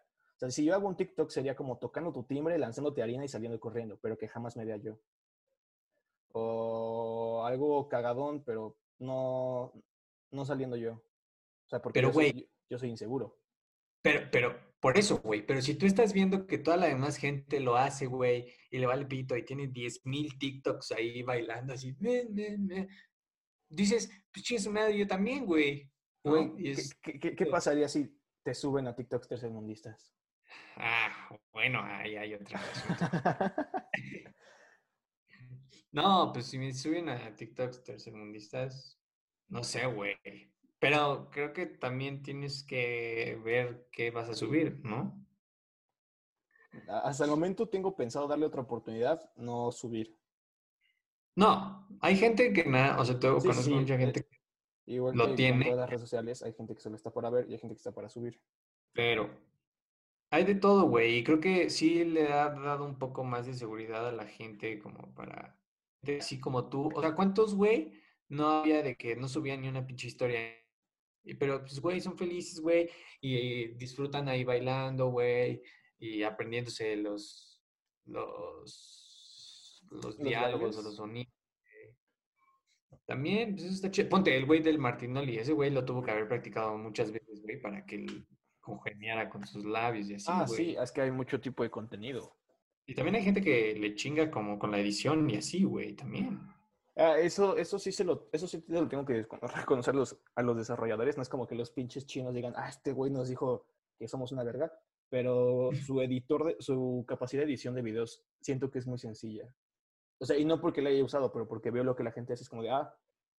Sea, 0.50 0.52
si 0.52 0.66
yo 0.66 0.74
hago 0.74 0.88
un 0.88 0.98
TikTok 0.98 1.30
sería 1.30 1.56
como 1.56 1.78
tocando 1.78 2.12
tu 2.12 2.24
timbre, 2.24 2.58
lanzándote 2.58 3.02
harina 3.02 3.24
y 3.24 3.30
saliendo 3.30 3.60
corriendo, 3.60 3.98
pero 4.02 4.18
que 4.18 4.28
jamás 4.28 4.58
me 4.58 4.66
vea 4.66 4.78
yo. 4.78 5.00
O 6.34 7.44
algo 7.46 7.88
cagadón, 7.88 8.44
pero 8.44 8.78
no, 9.00 9.74
no 10.32 10.46
saliendo 10.46 10.76
yo. 10.76 10.94
O 10.94 11.70
sea, 11.70 11.82
porque 11.82 12.00
Pero, 12.00 12.10
yo, 12.10 12.14
soy, 12.14 12.50
yo 12.70 12.78
soy 12.78 12.90
inseguro. 12.90 13.40
Pero, 14.02 14.30
pero, 14.32 14.60
por 14.82 14.98
eso, 14.98 15.22
güey, 15.22 15.46
pero 15.46 15.62
si 15.62 15.76
tú 15.76 15.86
estás 15.86 16.12
viendo 16.12 16.46
que 16.46 16.58
toda 16.58 16.76
la 16.76 16.88
demás 16.88 17.16
gente 17.16 17.62
lo 17.62 17.78
hace, 17.78 18.06
güey, 18.06 18.52
y 18.70 18.80
le 18.80 18.86
va 18.86 18.96
el 18.96 19.08
pito 19.08 19.38
y 19.38 19.46
tiene 19.46 19.68
10.000 19.68 20.38
TikToks 20.38 20.92
ahí 20.92 21.24
bailando 21.24 21.74
así, 21.74 21.96
me, 22.00 22.26
me, 22.26 22.58
me, 22.58 22.88
dices, 23.70 24.10
pues 24.34 24.44
chingue 24.44 24.62
su 24.62 24.72
madre, 24.72 24.98
yo 24.98 25.08
también, 25.08 25.46
güey. 25.46 25.90
¿no? 26.26 26.32
Güey, 26.32 26.54
Y 26.58 26.64
¿qué, 26.64 26.72
es, 26.72 26.94
qué- 26.96 27.20
qué- 27.20 27.36
qué 27.36 27.46
pasaría 27.46 27.88
si 27.88 28.20
te 28.44 28.54
suben 28.54 28.88
a 28.88 28.96
TikToks 28.96 29.28
tercermundistas? 29.30 30.14
Ah, 30.78 31.30
bueno, 31.52 31.82
ahí 31.84 32.16
hay 32.16 32.34
otra. 32.34 32.60
No, 35.94 36.32
pues 36.34 36.48
si 36.48 36.58
me 36.58 36.74
suben 36.74 37.08
a 37.08 37.36
TikToks 37.36 37.84
tercermundistas, 37.84 39.00
no 39.48 39.64
sé, 39.64 39.86
güey. 39.86 40.18
Pero 40.80 41.30
creo 41.32 41.54
que 41.54 41.68
también 41.68 42.24
tienes 42.24 42.64
que 42.64 43.40
ver 43.46 43.88
qué 43.92 44.10
vas 44.10 44.28
a 44.28 44.34
subir, 44.34 44.80
¿no? 44.84 45.24
Hasta 46.88 47.26
el 47.26 47.30
momento 47.30 47.70
tengo 47.70 47.96
pensado 47.96 48.28
darle 48.28 48.48
otra 48.48 48.62
oportunidad, 48.64 49.32
no 49.36 49.72
subir. 49.72 50.18
No, 51.36 51.88
hay 52.02 52.18
gente 52.18 52.52
que 52.54 52.66
nada, 52.66 53.00
o 53.00 53.06
sea, 53.06 53.20
tengo, 53.20 53.40
Sí, 53.40 53.48
conozco 53.48 53.70
sí, 53.70 53.74
mucha 53.76 53.94
eh, 53.94 54.00
gente 54.00 54.28
Igual 54.86 55.16
Lo 55.16 55.28
que 55.28 55.34
tiene. 55.36 55.66
todas 55.66 55.80
las 55.80 55.90
redes 55.90 56.02
sociales, 56.02 56.44
hay 56.44 56.54
gente 56.54 56.74
que 56.76 56.82
solo 56.82 56.96
está 56.96 57.12
para 57.14 57.30
ver 57.30 57.50
y 57.50 57.54
hay 57.54 57.60
gente 57.60 57.76
que 57.76 57.80
está 57.80 57.92
para 57.94 58.10
subir. 58.10 58.42
Pero 58.94 59.30
hay 60.34 60.46
de 60.46 60.56
todo, 60.56 60.88
güey. 60.88 61.18
Y 61.18 61.24
creo 61.24 61.40
que 61.40 61.70
sí 61.70 62.04
le 62.06 62.34
ha 62.34 62.50
dado 62.50 62.86
un 62.86 62.98
poco 62.98 63.24
más 63.24 63.46
de 63.46 63.54
seguridad 63.54 64.08
a 64.08 64.12
la 64.12 64.26
gente 64.26 64.80
como 64.80 65.14
para, 65.14 65.56
así 66.20 66.40
como 66.40 66.70
tú. 66.70 66.90
O 66.96 67.02
sea, 67.02 67.14
¿cuántos, 67.14 67.54
güey? 67.54 67.94
No 68.30 68.48
había 68.48 68.82
de 68.82 68.96
que 68.96 69.16
no 69.16 69.28
subían 69.28 69.62
ni 69.62 69.68
una 69.68 69.86
pinche 69.86 70.08
historia. 70.08 70.40
Pero, 71.38 71.60
pues, 71.62 71.80
güey, 71.80 72.02
son 72.02 72.18
felices, 72.18 72.60
güey. 72.60 72.90
Y, 73.22 73.76
disfrutan 73.76 74.28
ahí 74.28 74.44
bailando, 74.44 75.10
güey. 75.10 75.62
Y 76.00 76.24
aprendiéndose 76.24 76.96
los, 76.96 77.62
los, 78.06 79.84
los, 79.92 80.04
Los 80.04 80.18
diálogos 80.18 80.84
los 80.84 80.96
sonidos. 80.96 81.32
También, 83.06 83.52
pues 83.54 83.66
eso 83.66 83.76
está 83.76 83.92
chido. 83.92 84.10
Ponte, 84.10 84.36
el 84.36 84.48
güey 84.48 84.64
del 84.64 84.80
Martinoli, 84.80 85.38
ese 85.38 85.54
güey 85.54 85.70
lo 85.70 85.86
tuvo 85.86 86.02
que 86.02 86.10
haber 86.10 86.28
practicado 86.28 86.76
muchas 86.76 87.12
veces, 87.12 87.44
güey, 87.44 87.62
para 87.62 87.86
que 87.86 87.98
él 87.98 88.26
congeniara 88.64 89.30
con 89.30 89.46
sus 89.46 89.66
labios 89.66 90.10
y 90.10 90.16
así, 90.16 90.26
ah, 90.30 90.46
güey. 90.48 90.58
sí, 90.58 90.76
es 90.80 90.92
que 90.92 91.02
hay 91.02 91.12
mucho 91.12 91.40
tipo 91.40 91.62
de 91.62 91.70
contenido. 91.70 92.36
Y 92.86 92.96
también 92.96 93.16
hay 93.16 93.24
gente 93.24 93.42
que 93.42 93.76
le 93.76 93.96
chinga 93.96 94.32
como 94.32 94.58
con 94.58 94.72
la 94.72 94.80
edición 94.80 95.30
y 95.30 95.38
así, 95.38 95.64
güey, 95.64 95.94
también. 95.94 96.40
Ah, 96.96 97.18
eso, 97.20 97.58
eso 97.58 97.80
sí 97.80 97.92
se 97.92 98.04
lo, 98.04 98.30
eso 98.32 98.48
sí 98.48 98.62
te 98.62 98.74
lo 98.74 98.88
tengo 98.88 99.06
que 99.06 99.26
reconocer 99.56 99.96
los- 99.96 100.18
a 100.36 100.42
los 100.42 100.58
desarrolladores. 100.58 101.18
No 101.18 101.24
es 101.24 101.30
como 101.30 101.46
que 101.48 101.56
los 101.56 101.72
pinches 101.72 102.06
chinos 102.06 102.34
digan, 102.34 102.54
ah, 102.56 102.70
este 102.70 102.92
güey 102.92 103.12
nos 103.12 103.30
dijo 103.30 103.68
que 104.00 104.08
somos 104.08 104.32
una 104.32 104.44
verga. 104.44 104.72
Pero 105.10 105.70
su 105.86 106.02
editor, 106.02 106.46
de, 106.46 106.56
su 106.60 107.06
capacidad 107.08 107.42
de 107.42 107.48
edición 107.50 107.76
de 107.76 107.82
videos, 107.82 108.24
siento 108.42 108.72
que 108.72 108.80
es 108.80 108.88
muy 108.88 108.98
sencilla. 108.98 109.54
O 110.20 110.26
sea, 110.26 110.38
y 110.38 110.46
no 110.46 110.60
porque 110.62 110.82
la 110.82 110.90
haya 110.90 111.04
usado, 111.04 111.32
pero 111.32 111.48
porque 111.48 111.72
veo 111.72 111.84
lo 111.84 111.96
que 111.96 112.04
la 112.04 112.12
gente 112.12 112.34
hace, 112.34 112.44
es 112.44 112.50
como 112.50 112.64
de, 112.64 112.70
ah, 112.70 112.96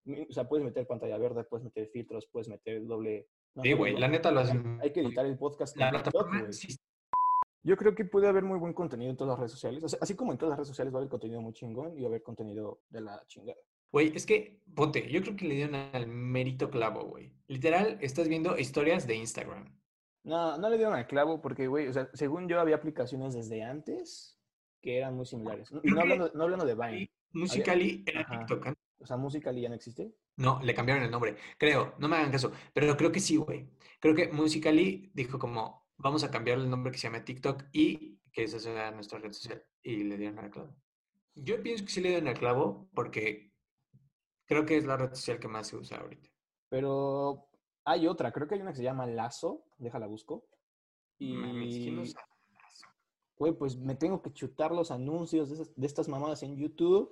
o 0.07 0.33
sea, 0.33 0.47
puedes 0.49 0.65
meter 0.65 0.87
pantalla 0.87 1.17
verde, 1.17 1.45
puedes 1.45 1.65
meter 1.65 1.89
filtros, 1.89 2.27
puedes 2.31 2.49
meter 2.49 2.85
doble. 2.87 3.29
No, 3.55 3.63
Sí, 3.63 3.71
no, 3.71 3.77
güey, 3.77 3.93
no, 3.95 4.01
la 4.01 4.09
neta 4.09 4.31
lo 4.31 4.41
hacen. 4.41 4.79
Hay 4.83 4.93
que 4.93 5.01
editar 5.01 5.25
el 5.27 5.37
podcast 5.39 5.77
La 5.77 5.91
plataforma, 5.91 6.53
sí, 6.53 6.77
Yo 7.63 7.77
creo 7.77 7.95
que 7.95 8.05
puede 8.05 8.29
haber 8.29 8.45
muy 8.45 8.59
buen 8.59 8.73
contenido 8.73 9.11
en 9.11 9.17
todas 9.17 9.33
las 9.33 9.39
redes 9.39 9.53
sociales. 9.53 9.85
O 9.85 9.89
sea, 9.89 9.99
así 10.03 10.15
como 10.15 10.33
en 10.33 10.39
todas 10.39 10.51
las 10.51 10.59
redes 10.59 10.69
sociales 10.69 10.93
va 10.93 10.99
a 10.99 11.01
haber 11.01 11.11
contenido 11.11 11.41
muy 11.41 11.53
chingón 11.53 11.97
y 11.97 12.01
va 12.01 12.07
a 12.07 12.11
haber 12.11 12.23
contenido 12.23 12.81
de 12.91 13.01
la 13.01 13.23
chingada. 13.27 13.59
Güey, 13.93 14.13
es 14.15 14.27
que, 14.27 14.61
ponte, 14.75 15.09
yo 15.09 15.23
creo 15.23 15.37
que 15.37 15.47
le 15.47 15.55
dieron 15.55 15.77
al 15.77 16.07
mérito 16.09 16.69
clavo, 16.69 17.05
güey. 17.05 17.33
Literal, 17.47 17.97
estás 18.01 18.29
viendo 18.29 18.59
historias 18.59 19.07
de 19.07 19.15
Instagram. 19.15 19.73
No, 20.25 20.59
no 20.59 20.69
le 20.69 20.77
dieron 20.79 20.95
al 20.95 21.07
clavo 21.07 21.41
porque, 21.41 21.69
güey, 21.69 21.87
o 21.87 21.93
sea, 21.93 22.11
según 22.13 22.49
yo 22.49 22.59
había 22.59 22.77
aplicaciones 22.77 23.35
desde 23.35 23.63
antes 23.63 24.37
que 24.83 24.99
eran 24.99 25.15
muy 25.15 25.27
similares. 25.27 25.71
No 25.71 25.81
que- 25.81 25.91
hablando, 25.99 26.31
no 26.35 26.43
hablando 26.43 26.67
de 26.67 26.75
Vine. 26.75 27.11
Musically 27.33 28.03
era. 28.07 28.27
TikTok. 28.27 28.67
¿eh? 28.67 28.75
O 28.99 29.07
sea, 29.07 29.17
Musical.ly 29.17 29.61
ya 29.61 29.69
no 29.69 29.75
existe. 29.75 30.13
No, 30.37 30.61
le 30.63 30.75
cambiaron 30.75 31.05
el 31.05 31.11
nombre. 31.11 31.37
Creo, 31.59 31.95
no 31.99 32.09
me 32.09 32.17
hagan 32.17 32.33
caso, 32.33 32.51
pero 32.73 32.97
creo 32.97 33.13
que 33.13 33.21
sí, 33.21 33.37
güey. 33.37 33.71
Creo 34.01 34.15
que 34.15 34.29
Musically 34.33 35.11
dijo 35.15 35.39
como, 35.39 35.89
vamos 35.97 36.25
a 36.25 36.31
cambiarle 36.31 36.65
el 36.65 36.71
nombre 36.71 36.91
que 36.93 36.99
se 36.99 37.07
llama 37.09 37.25
TikTok 37.25 37.65
y 37.73 38.19
que 38.33 38.45
esa 38.45 38.59
sea 38.59 38.91
nuestra 38.91 39.19
red 39.21 39.33
social. 39.33 39.65
Y 39.83 40.03
le 40.05 40.17
dieron 40.17 40.39
al 40.41 40.51
clavo. 40.51 40.75
Yo 41.37 41.63
pienso 41.63 41.85
que 41.85 41.91
sí 41.91 42.01
le 42.01 42.09
dieron 42.11 42.29
al 42.29 42.39
clavo 42.39 42.89
porque 42.95 43.55
creo 44.47 44.67
que 44.67 44.77
es 44.77 44.85
la 44.85 44.97
red 44.97 45.15
social 45.15 45.39
que 45.39 45.49
más 45.49 45.69
se 45.69 45.77
usa 45.77 45.99
ahorita. 45.99 46.29
Pero 46.69 47.49
hay 47.85 48.09
otra, 48.09 48.33
creo 48.33 48.49
que 48.49 48.55
hay 48.57 48.61
una 48.61 48.73
que 48.73 48.79
se 48.79 48.83
llama 48.83 49.07
Lazo, 49.07 49.67
déjala 49.79 50.07
busco. 50.07 50.49
Mames, 51.21 51.77
¿quién 51.77 52.01
Y, 52.05 52.13
güey, 53.37 53.53
pues 53.53 53.77
me 53.77 53.95
tengo 53.95 54.21
que 54.21 54.33
chutar 54.33 54.73
los 54.73 54.91
anuncios 54.91 55.49
de, 55.49 55.55
esas- 55.57 55.75
de 55.75 55.87
estas 55.87 56.09
mamadas 56.09 56.43
en 56.43 56.57
YouTube. 56.57 57.11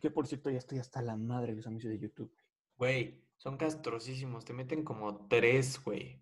Que 0.00 0.10
por 0.10 0.26
cierto, 0.26 0.50
ya 0.50 0.58
estoy 0.58 0.78
hasta 0.78 1.02
la 1.02 1.16
madre 1.16 1.52
de 1.52 1.56
los 1.56 1.66
anuncios 1.66 1.92
de 1.92 1.98
YouTube. 1.98 2.32
Güey, 2.76 3.22
son 3.36 3.56
castrosísimos. 3.56 4.44
Te 4.44 4.52
meten 4.52 4.82
como 4.84 5.26
tres, 5.28 5.82
güey. 5.84 6.20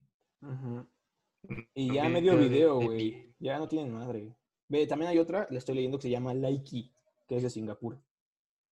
Y 1.74 1.88
Un 1.90 1.94
ya 1.94 2.08
medio 2.08 2.36
de- 2.36 2.48
video, 2.48 2.78
de 2.80 2.86
güey. 2.86 3.34
Ya 3.38 3.58
no 3.58 3.68
tienen 3.68 3.92
madre. 3.92 4.36
Ve, 4.68 4.86
también 4.86 5.10
hay 5.10 5.18
otra, 5.18 5.46
la 5.50 5.58
estoy 5.58 5.76
leyendo 5.76 5.98
que 5.98 6.02
se 6.02 6.10
llama 6.10 6.34
Likey, 6.34 6.92
que 7.26 7.36
es 7.36 7.42
de 7.42 7.50
Singapur. 7.50 8.02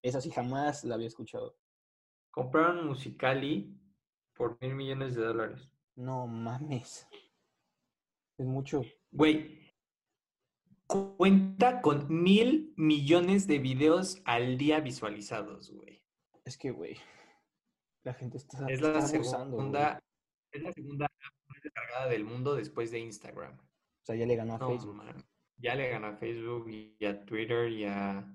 Esa 0.03 0.21
sí 0.21 0.31
jamás 0.31 0.85
la 0.85 0.95
había 0.97 1.07
escuchado. 1.07 1.57
Compraron 2.31 2.87
Musicali 2.87 3.81
por 4.35 4.59
mil 4.61 4.75
millones 4.75 5.15
de 5.15 5.23
dólares. 5.25 5.71
No 5.95 6.27
mames. 6.27 7.07
Es 8.37 8.45
mucho. 8.47 8.83
Güey, 9.11 9.66
cuenta 10.87 11.81
con 11.83 12.07
mil 12.23 12.73
millones 12.77 13.47
de 13.47 13.59
videos 13.59 14.21
al 14.25 14.57
día 14.59 14.81
visualizados, 14.81 15.71
güey. 15.73 16.03
Es 16.45 16.57
que, 16.57 16.71
güey. 16.71 16.97
La 18.05 18.15
gente 18.15 18.37
está, 18.37 18.67
Es 18.69 18.81
la 18.81 18.99
está 18.99 19.17
abusando, 19.17 19.57
güey. 19.57 19.67
segunda, 19.67 19.99
es 20.53 20.63
la 20.63 20.73
segunda 20.73 21.07
más 21.49 21.63
descargada 21.63 22.09
del 22.09 22.25
mundo 22.25 22.55
después 22.55 22.91
de 22.93 23.01
Instagram. 23.01 23.59
O 23.59 24.05
sea, 24.07 24.15
ya 24.15 24.27
le 24.27 24.37
ganó 24.37 24.55
a 24.55 24.59
No, 24.59 24.69
Facebook. 24.69 24.95
man. 24.95 25.25
Ya 25.59 25.75
le 25.75 25.89
ganó 25.89 26.09
a 26.09 26.17
Facebook 26.17 26.69
y 26.71 27.05
a 27.05 27.25
Twitter 27.25 27.69
y 27.71 27.85
a... 27.87 28.33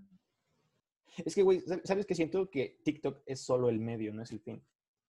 Es 1.17 1.35
que, 1.35 1.43
güey, 1.43 1.59
¿sab- 1.61 1.81
¿sabes 1.85 2.05
qué 2.05 2.15
siento? 2.15 2.49
Que 2.49 2.79
TikTok 2.83 3.21
es 3.25 3.41
solo 3.41 3.69
el 3.69 3.79
medio, 3.79 4.13
no 4.13 4.23
es 4.23 4.31
el 4.31 4.39
fin. 4.41 4.65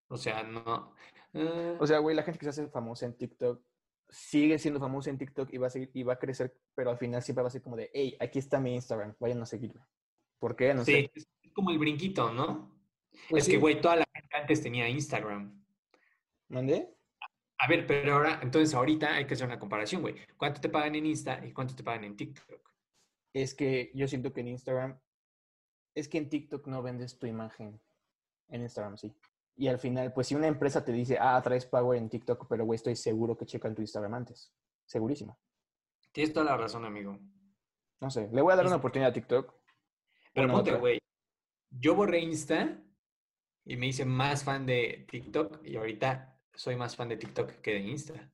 O 0.08 0.16
sea, 0.16 0.42
no... 0.42 0.94
eh, 1.32 1.76
O 1.80 1.86
sea, 1.86 1.98
güey, 1.98 2.14
la 2.14 2.22
gente 2.22 2.38
que 2.38 2.44
se 2.44 2.50
hace 2.50 2.68
famosa 2.68 3.06
en 3.06 3.16
TikTok 3.16 3.64
sigue 4.12 4.58
siendo 4.58 4.78
famosa 4.78 5.10
en 5.10 5.18
TikTok 5.18 5.52
y 5.52 5.58
va 5.58 5.68
a 5.68 5.70
seguir 5.70 5.90
y 5.94 6.02
va 6.02 6.12
a 6.12 6.18
crecer, 6.18 6.54
pero 6.74 6.90
al 6.90 6.98
final 6.98 7.22
siempre 7.22 7.42
va 7.42 7.48
a 7.48 7.50
ser 7.50 7.62
como 7.62 7.76
de, 7.76 7.90
hey, 7.94 8.16
aquí 8.20 8.38
está 8.38 8.60
mi 8.60 8.74
Instagram, 8.74 9.14
vayan 9.18 9.40
a 9.40 9.46
seguirme. 9.46 9.80
¿Por 10.38 10.54
qué? 10.54 10.74
No 10.74 10.84
sí, 10.84 10.92
sé. 10.92 11.10
es 11.14 11.52
como 11.52 11.70
el 11.70 11.78
brinquito, 11.78 12.30
¿no? 12.30 12.78
Pues 13.30 13.44
es 13.44 13.48
que, 13.48 13.58
güey, 13.58 13.80
toda 13.80 13.96
la 13.96 14.04
gente 14.14 14.36
antes 14.36 14.62
tenía 14.62 14.88
Instagram. 14.88 15.64
¿Mandé? 16.48 16.94
A 17.58 17.68
ver, 17.68 17.86
pero 17.86 18.14
ahora, 18.14 18.40
entonces 18.42 18.74
ahorita 18.74 19.14
hay 19.14 19.26
que 19.26 19.34
hacer 19.34 19.46
una 19.46 19.58
comparación, 19.58 20.02
güey. 20.02 20.16
¿Cuánto 20.36 20.60
te 20.60 20.68
pagan 20.68 20.94
en 20.94 21.06
Insta 21.06 21.44
y 21.44 21.52
cuánto 21.52 21.74
te 21.74 21.82
pagan 21.82 22.04
en 22.04 22.16
TikTok? 22.16 22.70
Es 23.32 23.54
que 23.54 23.90
yo 23.94 24.06
siento 24.08 24.32
que 24.32 24.40
en 24.40 24.48
Instagram, 24.48 25.00
es 25.94 26.08
que 26.08 26.18
en 26.18 26.28
TikTok 26.28 26.66
no 26.66 26.82
vendes 26.82 27.18
tu 27.18 27.26
imagen. 27.26 27.80
En 28.48 28.62
Instagram 28.62 28.98
sí. 28.98 29.14
Y 29.56 29.68
al 29.68 29.78
final, 29.78 30.12
pues 30.12 30.28
si 30.28 30.34
una 30.34 30.46
empresa 30.46 30.84
te 30.84 30.92
dice, 30.92 31.18
ah, 31.20 31.40
traes 31.42 31.66
pago 31.66 31.94
en 31.94 32.08
TikTok, 32.08 32.46
pero 32.48 32.64
güey, 32.64 32.76
estoy 32.76 32.96
seguro 32.96 33.36
que 33.36 33.46
checan 33.46 33.74
tu 33.74 33.82
Instagram 33.82 34.14
antes. 34.14 34.52
Segurísimo. 34.86 35.38
Tienes 36.12 36.32
toda 36.32 36.46
la 36.46 36.56
razón, 36.56 36.84
amigo. 36.84 37.18
No 38.00 38.10
sé, 38.10 38.28
le 38.32 38.42
voy 38.42 38.52
a 38.52 38.56
dar 38.56 38.66
una 38.66 38.76
oportunidad 38.76 39.10
a 39.10 39.14
TikTok. 39.14 39.54
Pero 40.34 40.50
ponte, 40.50 40.74
güey. 40.76 40.98
Yo 41.70 41.94
borré 41.94 42.20
Insta 42.20 42.82
y 43.64 43.76
me 43.76 43.86
hice 43.86 44.04
más 44.04 44.44
fan 44.44 44.66
de 44.66 45.06
TikTok 45.10 45.64
y 45.64 45.76
ahorita 45.76 46.38
soy 46.54 46.76
más 46.76 46.96
fan 46.96 47.08
de 47.08 47.16
TikTok 47.16 47.60
que 47.60 47.72
de 47.72 47.80
Insta. 47.80 48.32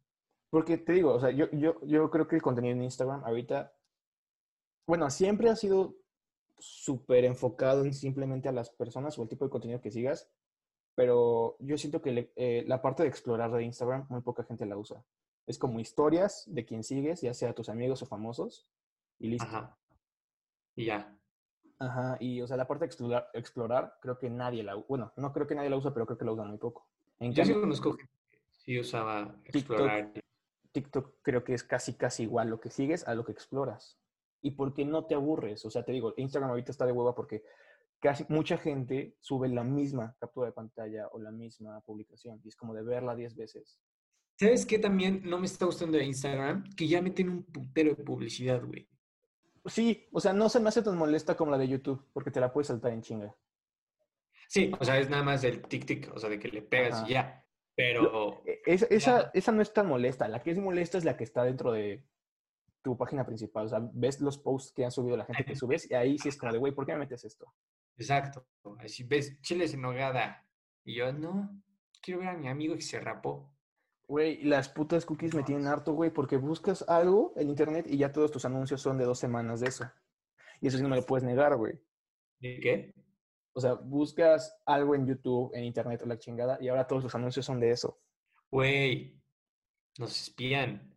Porque 0.51 0.79
te 0.79 0.93
digo, 0.93 1.15
o 1.15 1.21
sea, 1.21 1.31
yo, 1.31 1.51
yo, 1.51 1.81
yo 1.85 2.11
creo 2.11 2.27
que 2.27 2.37
el 2.37 2.43
contenido 2.43 2.75
en 2.75 2.83
Instagram 2.83 3.23
ahorita, 3.25 3.73
bueno, 4.87 5.11
siempre 5.11 5.51
ha 5.51 5.57
sido 5.57 5.97
súper 6.59 7.25
enfocado 7.25 7.85
en 7.85 7.93
simplemente 7.93 8.49
a 8.49 8.53
las 8.53 8.71
personas 8.71 9.19
o 9.19 9.23
el 9.23 9.29
tipo 9.29 9.45
de 9.45 9.51
contenido 9.51 9.81
que 9.81 9.91
sigas, 9.91 10.31
pero 10.99 11.55
yo 11.61 11.79
siento 11.79 12.03
que 12.03 12.11
le- 12.11 12.33
eh, 12.35 12.65
la 12.67 12.83
parte 12.83 13.05
de 13.05 13.09
explorar 13.09 13.53
de 13.53 13.63
Instagram 13.63 14.07
muy 14.09 14.21
poca 14.21 14.43
gente 14.43 14.67
la 14.67 14.77
usa. 14.77 15.05
Es 15.47 15.57
como 15.57 15.79
historias 15.79 16.43
de 16.49 16.65
quien 16.65 16.83
sigues, 16.83 17.21
ya 17.21 17.33
sea 17.35 17.55
tus 17.55 17.69
amigos 17.69 18.03
o 18.03 18.07
famosos, 18.07 18.67
y 19.21 19.29
listo. 19.29 19.47
Ajá. 19.47 19.59
Ajá. 19.59 19.77
Y 20.75 20.87
ya. 20.87 21.17
y 22.19 22.41
o 22.43 22.49
sea, 22.49 22.57
la 22.57 22.67
parte 22.67 22.81
de 22.85 22.87
explorar, 22.87 23.31
explorar 23.33 23.97
creo 24.03 24.19
que 24.19 24.29
nadie 24.29 24.65
la 24.65 24.75
usa. 24.77 24.87
Bueno, 24.89 25.13
no 25.15 25.33
creo 25.33 25.47
que 25.47 25.55
nadie 25.55 25.71
la 25.71 25.77
usa, 25.77 25.95
pero 25.95 26.05
creo 26.05 26.19
que 26.19 26.25
la 26.25 26.33
usa 26.33 26.43
muy 26.43 26.59
poco. 26.59 26.89
En 27.21 27.33
Yo 27.33 27.45
sí 27.45 27.55
conozco 27.55 27.93
gente 27.97 28.13
que 28.33 28.39
sí 28.51 28.81
usaba 28.81 29.37
TikTok. 29.45 29.55
explorar. 29.55 30.13
TikTok 30.73 31.15
creo 31.23 31.45
que 31.45 31.55
es 31.55 31.63
casi, 31.63 31.95
casi 31.95 32.25
igual 32.25 32.49
lo 32.51 32.59
que 32.59 32.71
sigues 32.71 33.07
a 33.07 33.15
lo 33.15 33.25
que 33.25 33.31
exploras. 33.31 34.01
Y 34.43 34.51
porque 34.51 34.85
no 34.85 35.05
te 35.07 35.15
aburres. 35.15 35.65
O 35.65 35.71
sea, 35.71 35.85
te 35.85 35.93
digo, 35.93 36.13
Instagram 36.17 36.51
ahorita 36.51 36.73
está 36.73 36.87
de 36.87 36.93
hueva 36.93 37.15
porque 37.15 37.45
casi 38.01 38.25
mucha 38.29 38.59
gente 38.59 39.17
sube 39.21 39.49
la 39.49 39.65
misma 39.65 40.17
captura 40.19 40.47
de 40.49 40.53
pantalla 40.53 41.09
o 41.09 41.19
la 41.19 41.31
misma 41.31 41.81
publicación. 41.83 42.41
Y 42.45 42.49
es 42.49 42.57
como 42.57 42.75
de 42.75 42.83
verla 42.83 43.15
10 43.15 43.37
veces. 43.37 43.81
¿Sabes 44.37 44.65
qué 44.67 44.79
también 44.79 45.23
no 45.25 45.39
me 45.39 45.47
está 45.47 45.67
gustando 45.67 45.99
de 45.99 46.05
Instagram? 46.05 46.65
Que 46.77 46.87
ya 46.87 47.03
meten 47.03 47.29
un 47.29 47.43
putero 47.45 47.95
de 47.95 48.05
publicidad, 48.05 48.65
güey. 48.65 48.89
Sí, 49.67 50.09
o 50.13 50.21
sea, 50.21 50.33
no 50.33 50.49
se 50.49 50.61
me 50.61 50.69
hace 50.69 50.83
tan 50.83 50.97
molesta 50.97 51.37
como 51.37 51.51
la 51.51 51.59
de 51.59 51.69
YouTube 51.69 52.09
porque 52.13 52.31
te 52.31 52.41
la 52.41 52.53
puedes 52.53 52.69
saltar 52.69 52.93
en 52.93 53.03
chinga. 53.03 53.35
Sí, 54.49 54.73
o 54.79 54.85
sea, 54.85 54.99
es 54.99 55.11
nada 55.11 55.23
más 55.23 55.43
del 55.43 55.63
tic-tic, 55.63 56.11
o 56.15 56.19
sea, 56.19 56.31
de 56.31 56.39
que 56.39 56.49
le 56.49 56.63
pegas 56.63 56.95
Ajá. 57.01 57.07
y 57.09 57.13
ya. 57.13 57.45
Pero, 57.75 58.43
E- 58.47 58.61
Esa, 58.65 58.87
esa, 58.87 59.31
esa 59.35 59.53
no 59.53 59.61
es 59.61 59.73
tan 59.73 59.87
molesta. 59.89 60.27
La 60.27 60.43
que 60.43 60.53
es 60.53 60.59
molesta 60.59 60.99
es 60.99 61.05
la 61.05 61.17
que 61.17 61.25
está 61.25 61.45
dentro 61.45 61.71
de 61.73 62.05
tu 62.83 62.97
página 62.97 63.27
principal. 63.27 63.67
O 63.67 63.69
sea, 63.69 63.81
ves 63.93 64.21
los 64.21 64.39
posts 64.39 64.73
que 64.73 64.85
han 64.85 64.91
subido 64.91 65.17
la 65.17 65.27
gente 65.27 65.45
que 65.45 65.55
subes 65.57 65.91
y 65.91 65.95
ahí 65.95 66.19
sí 66.19 66.29
es 66.29 66.37
como 66.39 66.53
de, 66.53 66.59
güey, 66.59 66.73
¿por 66.73 66.87
qué 66.87 66.93
me 66.93 67.01
metes 67.01 67.25
esto? 67.25 67.53
Exacto. 67.99 68.47
Así 68.79 69.05
ves, 69.05 69.41
chiles 69.43 69.75
en 69.75 69.83
nogada. 69.83 70.47
Y 70.85 70.95
yo, 70.97 71.13
no, 71.13 71.63
quiero 72.01 72.21
ver 72.21 72.29
a 72.29 72.37
mi 72.37 72.49
amigo 72.49 72.75
que 72.75 72.83
se 72.83 73.01
rapó. 73.01 73.55
Güey, 74.07 74.43
las 74.45 74.71
putas 74.71 75.05
cookies 75.05 75.35
me 75.35 75.43
tienen 75.43 75.67
harto, 75.67 75.93
güey, 75.93 76.11
porque 76.11 76.39
buscas 76.39 76.83
algo 76.89 77.35
en 77.37 77.51
internet 77.51 77.87
y 77.89 77.99
ya 77.99 78.11
todos 78.11 78.31
tus 78.31 78.47
anuncios 78.47 78.81
son 78.81 78.97
de 78.97 79.05
dos 79.05 79.19
semanas 79.19 79.61
de 79.61 79.69
eso. 79.69 79.91
Y 80.61 80.69
eso 80.69 80.79
sí 80.79 80.83
no 80.83 80.89
me 80.89 80.97
lo 80.97 81.05
puedes 81.05 81.25
negar, 81.25 81.57
güey. 81.57 81.75
¿De 82.41 82.59
qué? 82.61 82.95
O 83.53 83.61
sea, 83.61 83.75
buscas 83.75 84.57
algo 84.65 84.95
en 84.95 85.07
YouTube, 85.07 85.51
en 85.55 85.65
internet 85.65 86.01
o 86.03 86.07
la 86.07 86.19
chingada, 86.19 86.59
y 86.61 86.69
ahora 86.69 86.87
todos 86.87 87.03
los 87.03 87.15
anuncios 87.15 87.45
son 87.45 87.61
de 87.61 87.71
eso. 87.71 88.01
Güey, 88.51 89.21
nos 89.99 90.19
espían. 90.19 90.97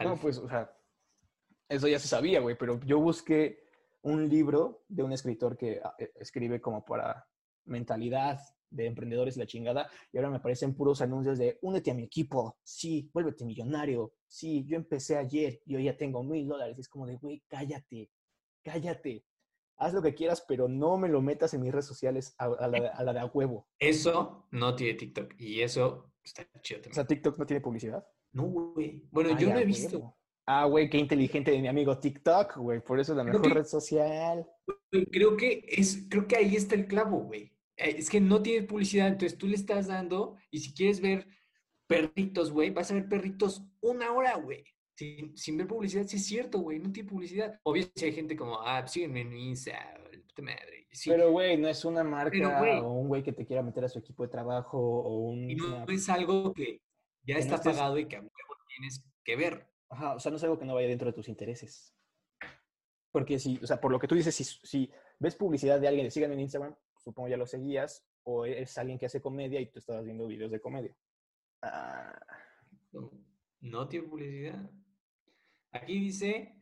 No, 0.00 0.14
pues, 0.16 0.38
o 0.38 0.48
sea, 0.48 0.72
eso 1.68 1.88
ya 1.88 1.98
se 1.98 2.06
sabía, 2.06 2.40
güey, 2.40 2.56
pero 2.56 2.78
yo 2.80 3.00
busqué 3.00 3.65
un 4.06 4.28
libro 4.28 4.84
de 4.88 5.02
un 5.02 5.12
escritor 5.12 5.56
que 5.56 5.80
ah, 5.82 5.94
eh, 5.98 6.12
escribe 6.14 6.60
como 6.60 6.84
para 6.84 7.26
mentalidad 7.64 8.38
de 8.70 8.86
emprendedores 8.86 9.36
y 9.36 9.40
la 9.40 9.46
chingada, 9.46 9.90
y 10.12 10.16
ahora 10.16 10.30
me 10.30 10.36
aparecen 10.36 10.74
puros 10.74 11.00
anuncios 11.00 11.38
de 11.38 11.58
únete 11.62 11.90
a 11.90 11.94
mi 11.94 12.04
equipo, 12.04 12.56
sí, 12.62 13.10
vuélvete 13.12 13.44
millonario, 13.44 14.12
sí, 14.26 14.64
yo 14.64 14.76
empecé 14.76 15.16
ayer 15.16 15.60
y 15.64 15.76
hoy 15.76 15.84
ya 15.84 15.96
tengo 15.96 16.22
mil 16.22 16.46
dólares. 16.46 16.78
Es 16.78 16.88
como 16.88 17.06
de, 17.06 17.16
güey, 17.16 17.42
cállate, 17.48 18.10
cállate. 18.62 19.24
Haz 19.78 19.92
lo 19.92 20.00
que 20.02 20.14
quieras, 20.14 20.44
pero 20.46 20.68
no 20.68 20.96
me 20.96 21.08
lo 21.08 21.20
metas 21.20 21.52
en 21.54 21.60
mis 21.62 21.72
redes 21.72 21.86
sociales 21.86 22.34
a, 22.38 22.44
a 22.46 22.68
la, 22.68 22.88
a 22.88 23.04
la 23.04 23.12
de 23.12 23.20
a 23.20 23.26
huevo. 23.26 23.66
Eso 23.78 24.46
no 24.52 24.74
tiene 24.74 24.94
TikTok 24.94 25.34
y 25.38 25.60
eso 25.60 26.12
está 26.22 26.48
chido 26.62 26.80
O 26.90 26.94
sea, 26.94 27.04
TikTok 27.06 27.38
no 27.38 27.44
tiene 27.44 27.60
publicidad. 27.60 28.06
no, 28.32 28.44
güey. 28.44 29.06
Bueno, 29.10 29.30
Ay, 29.30 29.42
yo 29.42 29.50
no 29.52 29.58
he 29.58 29.64
visto. 29.64 30.15
Ah, 30.46 30.64
güey, 30.66 30.88
qué 30.88 30.98
inteligente 30.98 31.50
de 31.50 31.60
mi 31.60 31.66
amigo 31.68 31.98
TikTok, 31.98 32.56
güey. 32.58 32.80
Por 32.80 33.00
eso 33.00 33.12
es 33.12 33.16
la 33.18 33.24
Creo 33.24 33.34
mejor 33.34 33.48
que- 33.48 33.54
red 33.58 33.66
social. 33.66 34.46
Creo 35.12 35.36
que 35.36 35.64
es, 35.68 36.06
creo 36.08 36.26
que 36.28 36.36
ahí 36.36 36.54
está 36.56 36.74
el 36.76 36.86
clavo, 36.86 37.18
güey. 37.18 37.52
Eh, 37.76 37.96
Es 37.98 38.08
que 38.08 38.20
no 38.20 38.40
tiene 38.42 38.66
publicidad, 38.66 39.08
entonces 39.08 39.36
tú 39.36 39.46
le 39.48 39.56
estás 39.56 39.88
dando 39.88 40.36
y 40.50 40.60
si 40.60 40.72
quieres 40.72 41.00
ver 41.00 41.26
perritos, 41.88 42.50
güey, 42.52 42.70
vas 42.70 42.90
a 42.90 42.94
ver 42.94 43.08
perritos 43.08 43.62
una 43.80 44.12
hora, 44.12 44.36
güey. 44.36 44.64
Sin, 44.96 45.36
sin 45.36 45.58
ver 45.58 45.66
publicidad, 45.66 46.06
sí 46.06 46.16
es 46.16 46.24
cierto, 46.26 46.60
güey, 46.60 46.78
no 46.78 46.90
tiene 46.90 47.08
publicidad. 47.08 47.60
Si 47.94 48.04
hay 48.06 48.12
gente 48.12 48.34
como, 48.36 48.58
ah, 48.62 48.86
sígueme 48.86 49.20
en 49.22 49.36
Insta, 49.36 49.74
puta 50.28 50.42
madre. 50.42 50.86
Sí, 50.90 51.10
Pero, 51.10 51.30
güey, 51.32 51.58
no 51.58 51.68
es 51.68 51.84
una 51.84 52.00
Pero, 52.30 52.48
marca 52.50 52.82
o 52.82 52.92
un 52.94 53.08
güey 53.08 53.22
que 53.22 53.32
te 53.32 53.44
quiera 53.44 53.62
meter 53.62 53.84
a 53.84 53.88
su 53.90 53.98
equipo 53.98 54.22
de 54.22 54.30
trabajo 54.30 54.78
o 54.78 55.28
un... 55.28 55.50
y 55.50 55.54
no 55.56 55.82
una- 55.82 55.84
es 55.92 56.08
algo 56.08 56.54
que 56.54 56.80
ya 57.26 57.34
Que 57.34 57.34
no 57.34 57.38
está 57.40 57.56
estés- 57.56 57.64
pagado 57.74 57.98
y 57.98 58.06
que 58.06 58.16
a 58.16 58.20
huevo 58.20 58.32
tienes 58.68 59.04
que 59.22 59.36
ver. 59.36 59.66
Ajá, 59.88 60.14
o 60.14 60.20
sea, 60.20 60.30
no 60.30 60.36
es 60.36 60.44
algo 60.44 60.58
que 60.58 60.64
no 60.64 60.74
vaya 60.74 60.88
dentro 60.88 61.06
de 61.06 61.12
tus 61.12 61.28
intereses. 61.28 61.94
Porque 63.12 63.38
si, 63.38 63.58
o 63.62 63.66
sea, 63.66 63.80
por 63.80 63.90
lo 63.92 63.98
que 63.98 64.08
tú 64.08 64.14
dices, 64.14 64.34
si, 64.34 64.44
si 64.44 64.90
ves 65.18 65.36
publicidad 65.36 65.80
de 65.80 65.88
alguien 65.88 66.10
síganme 66.10 66.34
en 66.34 66.40
Instagram, 66.40 66.76
supongo 66.98 67.28
ya 67.28 67.36
lo 67.36 67.46
seguías, 67.46 68.06
o 68.24 68.44
es 68.44 68.76
alguien 68.78 68.98
que 68.98 69.06
hace 69.06 69.20
comedia 69.20 69.60
y 69.60 69.70
tú 69.70 69.78
estabas 69.78 70.04
viendo 70.04 70.26
videos 70.26 70.50
de 70.50 70.60
comedia. 70.60 70.94
Ah, 71.62 72.18
No, 72.92 73.10
no 73.60 73.88
tiene 73.88 74.08
publicidad. 74.08 74.70
Aquí 75.70 76.00
dice, 76.00 76.56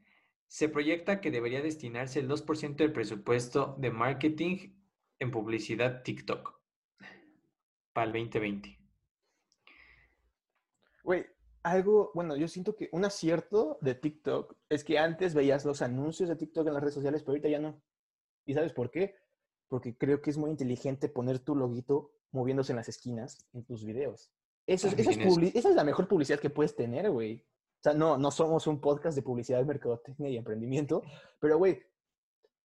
se 0.47 0.69
proyecta 0.69 1.21
que 1.21 1.31
debería 1.31 1.63
destinarse 1.63 2.21
el 2.21 2.29
2% 2.29 2.77
del 2.77 2.93
presupuesto 2.93 3.77
de 3.79 3.91
marketing 3.91 4.75
en 5.19 5.31
publicidad 5.31 6.03
TikTok 6.03 6.61
para 7.93 8.07
el 8.07 8.13
2020. 8.13 8.79
Güey, 11.03 11.27
algo, 11.65 12.13
bueno, 12.15 12.37
yo 12.37 12.47
siento 12.47 12.77
que 12.77 12.91
un 12.93 13.05
acierto 13.05 13.79
de 13.81 13.95
TikTok 13.95 14.55
es 14.69 14.85
que 14.85 14.99
antes 14.99 15.35
veías 15.35 15.65
los 15.65 15.83
anuncios 15.83 16.29
de 16.29 16.37
TikTok 16.37 16.67
en 16.67 16.75
las 16.75 16.83
redes 16.83 16.95
sociales, 16.95 17.23
pero 17.23 17.33
ahorita 17.33 17.49
ya 17.49 17.59
no. 17.59 17.83
¿Y 18.45 18.53
sabes 18.53 18.73
por 18.75 18.91
qué? 18.91 19.17
Porque 19.69 19.97
creo 19.97 20.21
que 20.21 20.31
es 20.31 20.37
muy 20.37 20.51
inteligente 20.51 21.09
poner 21.09 21.39
tu 21.39 21.57
loguito 21.57 22.13
moviéndose 22.33 22.73
en 22.73 22.77
las 22.77 22.89
esquinas 22.89 23.49
en 23.55 23.65
tus 23.65 23.85
videos. 23.85 24.31
Eso 24.67 24.89
es, 24.89 24.99
eso 24.99 25.11
es 25.11 25.55
esa 25.55 25.69
es 25.71 25.75
la 25.75 25.85
mejor 25.85 26.07
publicidad 26.07 26.39
que 26.39 26.51
puedes 26.51 26.77
tener, 26.77 27.11
güey. 27.11 27.39
O 27.39 27.83
sea, 27.83 27.95
no, 27.95 28.19
no 28.19 28.31
somos 28.31 28.67
un 28.67 28.81
podcast 28.81 29.17
de 29.17 29.23
publicidad, 29.23 29.65
mercadotecnia 29.65 30.29
y 30.29 30.37
emprendimiento, 30.37 31.03
pero, 31.41 31.57
güey, 31.57 31.83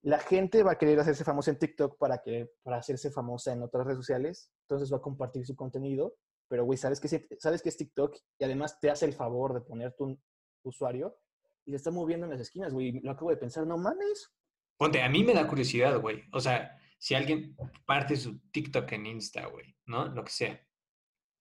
la 0.01 0.19
gente 0.19 0.63
va 0.63 0.73
a 0.73 0.77
querer 0.77 0.99
hacerse 0.99 1.23
famosa 1.23 1.51
en 1.51 1.59
TikTok 1.59 1.97
para, 1.97 2.19
que, 2.19 2.51
para 2.63 2.77
hacerse 2.77 3.11
famosa 3.11 3.53
en 3.53 3.63
otras 3.63 3.85
redes 3.85 3.97
sociales, 3.97 4.51
entonces 4.63 4.91
va 4.91 4.97
a 4.97 5.01
compartir 5.01 5.45
su 5.45 5.55
contenido, 5.55 6.15
pero, 6.49 6.65
güey, 6.65 6.77
¿sabes 6.77 6.99
que 6.99 7.07
sabes 7.39 7.61
que 7.61 7.69
es 7.69 7.77
TikTok 7.77 8.17
y 8.39 8.43
además 8.43 8.79
te 8.79 8.89
hace 8.89 9.05
el 9.05 9.13
favor 9.13 9.53
de 9.53 9.61
poner 9.61 9.93
tu 9.93 10.19
usuario 10.63 11.17
y 11.65 11.71
se 11.71 11.77
está 11.77 11.91
moviendo 11.91 12.25
en 12.25 12.31
las 12.31 12.41
esquinas, 12.41 12.73
güey. 12.73 12.99
Lo 13.01 13.11
acabo 13.11 13.29
de 13.29 13.37
pensar, 13.37 13.65
no 13.65 13.77
mames. 13.77 14.33
Ponte, 14.77 15.01
a 15.01 15.09
mí 15.09 15.23
me 15.23 15.33
da 15.33 15.47
curiosidad, 15.47 15.99
güey. 16.01 16.23
O 16.33 16.39
sea, 16.39 16.75
si 16.97 17.13
alguien 17.13 17.55
parte 17.85 18.15
su 18.15 18.39
TikTok 18.51 18.91
en 18.93 19.05
Insta, 19.05 19.45
güey, 19.45 19.75
¿no? 19.85 20.07
Lo 20.07 20.23
que 20.23 20.31
sea. 20.31 20.67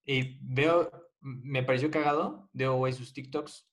Y 0.05 0.39
veo, 0.43 0.91
me 1.21 1.63
pareció 1.63 1.91
cagado, 1.91 2.51
veo, 2.53 2.77
güey, 2.77 2.93
sus 2.93 3.13
TikToks 3.13 3.69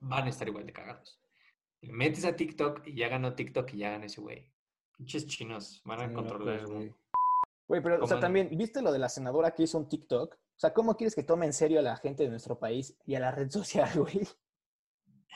van 0.00 0.26
a 0.26 0.30
estar 0.30 0.48
igual 0.48 0.66
de 0.66 0.72
cagados. 0.72 1.20
Le 1.80 1.92
metes 1.92 2.24
a 2.24 2.34
TikTok 2.34 2.86
y 2.86 2.96
ya 2.96 3.08
ganó 3.08 3.34
TikTok 3.34 3.72
y 3.74 3.78
ya 3.78 3.90
ganó 3.90 4.06
ese 4.06 4.20
güey. 4.20 4.52
Pinches 4.96 5.26
chinos, 5.26 5.82
van 5.84 6.00
a 6.00 6.12
controlar 6.12 6.54
el 6.54 6.62
locos, 6.62 6.76
mundo. 6.76 6.98
Güey. 7.68 7.82
Pero, 7.82 8.02
o 8.02 8.06
sea, 8.06 8.20
también, 8.20 8.48
¿viste 8.56 8.82
lo 8.82 8.92
de 8.92 8.98
la 8.98 9.08
senadora 9.08 9.52
que 9.52 9.64
hizo 9.64 9.78
un 9.78 9.88
TikTok? 9.88 10.34
O 10.34 10.58
sea, 10.58 10.72
¿cómo 10.72 10.96
quieres 10.96 11.14
que 11.14 11.22
tome 11.22 11.46
en 11.46 11.52
serio 11.52 11.78
a 11.80 11.82
la 11.82 11.96
gente 11.96 12.22
de 12.22 12.30
nuestro 12.30 12.58
país 12.58 12.96
y 13.04 13.14
a 13.14 13.20
la 13.20 13.30
red 13.30 13.50
social, 13.50 13.88
güey? 13.98 14.26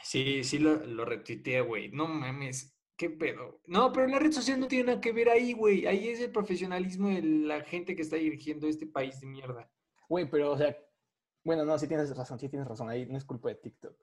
Sí, 0.02 0.44
sí 0.44 0.58
lo, 0.58 0.76
lo 0.86 1.04
retuiteé, 1.04 1.60
güey. 1.60 1.90
No 1.90 2.06
mames, 2.08 2.74
qué 2.96 3.10
pedo. 3.10 3.60
No, 3.66 3.92
pero 3.92 4.06
la 4.06 4.18
red 4.18 4.32
social 4.32 4.58
no 4.58 4.66
tiene 4.68 4.84
nada 4.86 5.00
que 5.00 5.12
ver 5.12 5.28
ahí, 5.28 5.52
güey. 5.52 5.86
Ahí 5.86 6.08
es 6.08 6.20
el 6.20 6.32
profesionalismo 6.32 7.08
de 7.08 7.22
la 7.22 7.60
gente 7.62 7.94
que 7.94 8.02
está 8.02 8.16
dirigiendo 8.16 8.66
este 8.66 8.86
país 8.86 9.20
de 9.20 9.26
mierda. 9.26 9.70
Güey, 10.08 10.28
pero, 10.30 10.52
o 10.52 10.56
sea, 10.58 10.74
bueno, 11.44 11.64
no, 11.64 11.78
sí 11.78 11.86
tienes 11.86 12.16
razón, 12.16 12.38
sí 12.38 12.48
tienes 12.48 12.66
razón. 12.66 12.88
Ahí 12.88 13.06
no 13.06 13.18
es 13.18 13.24
culpa 13.24 13.50
de 13.50 13.56
TikTok. 13.56 13.94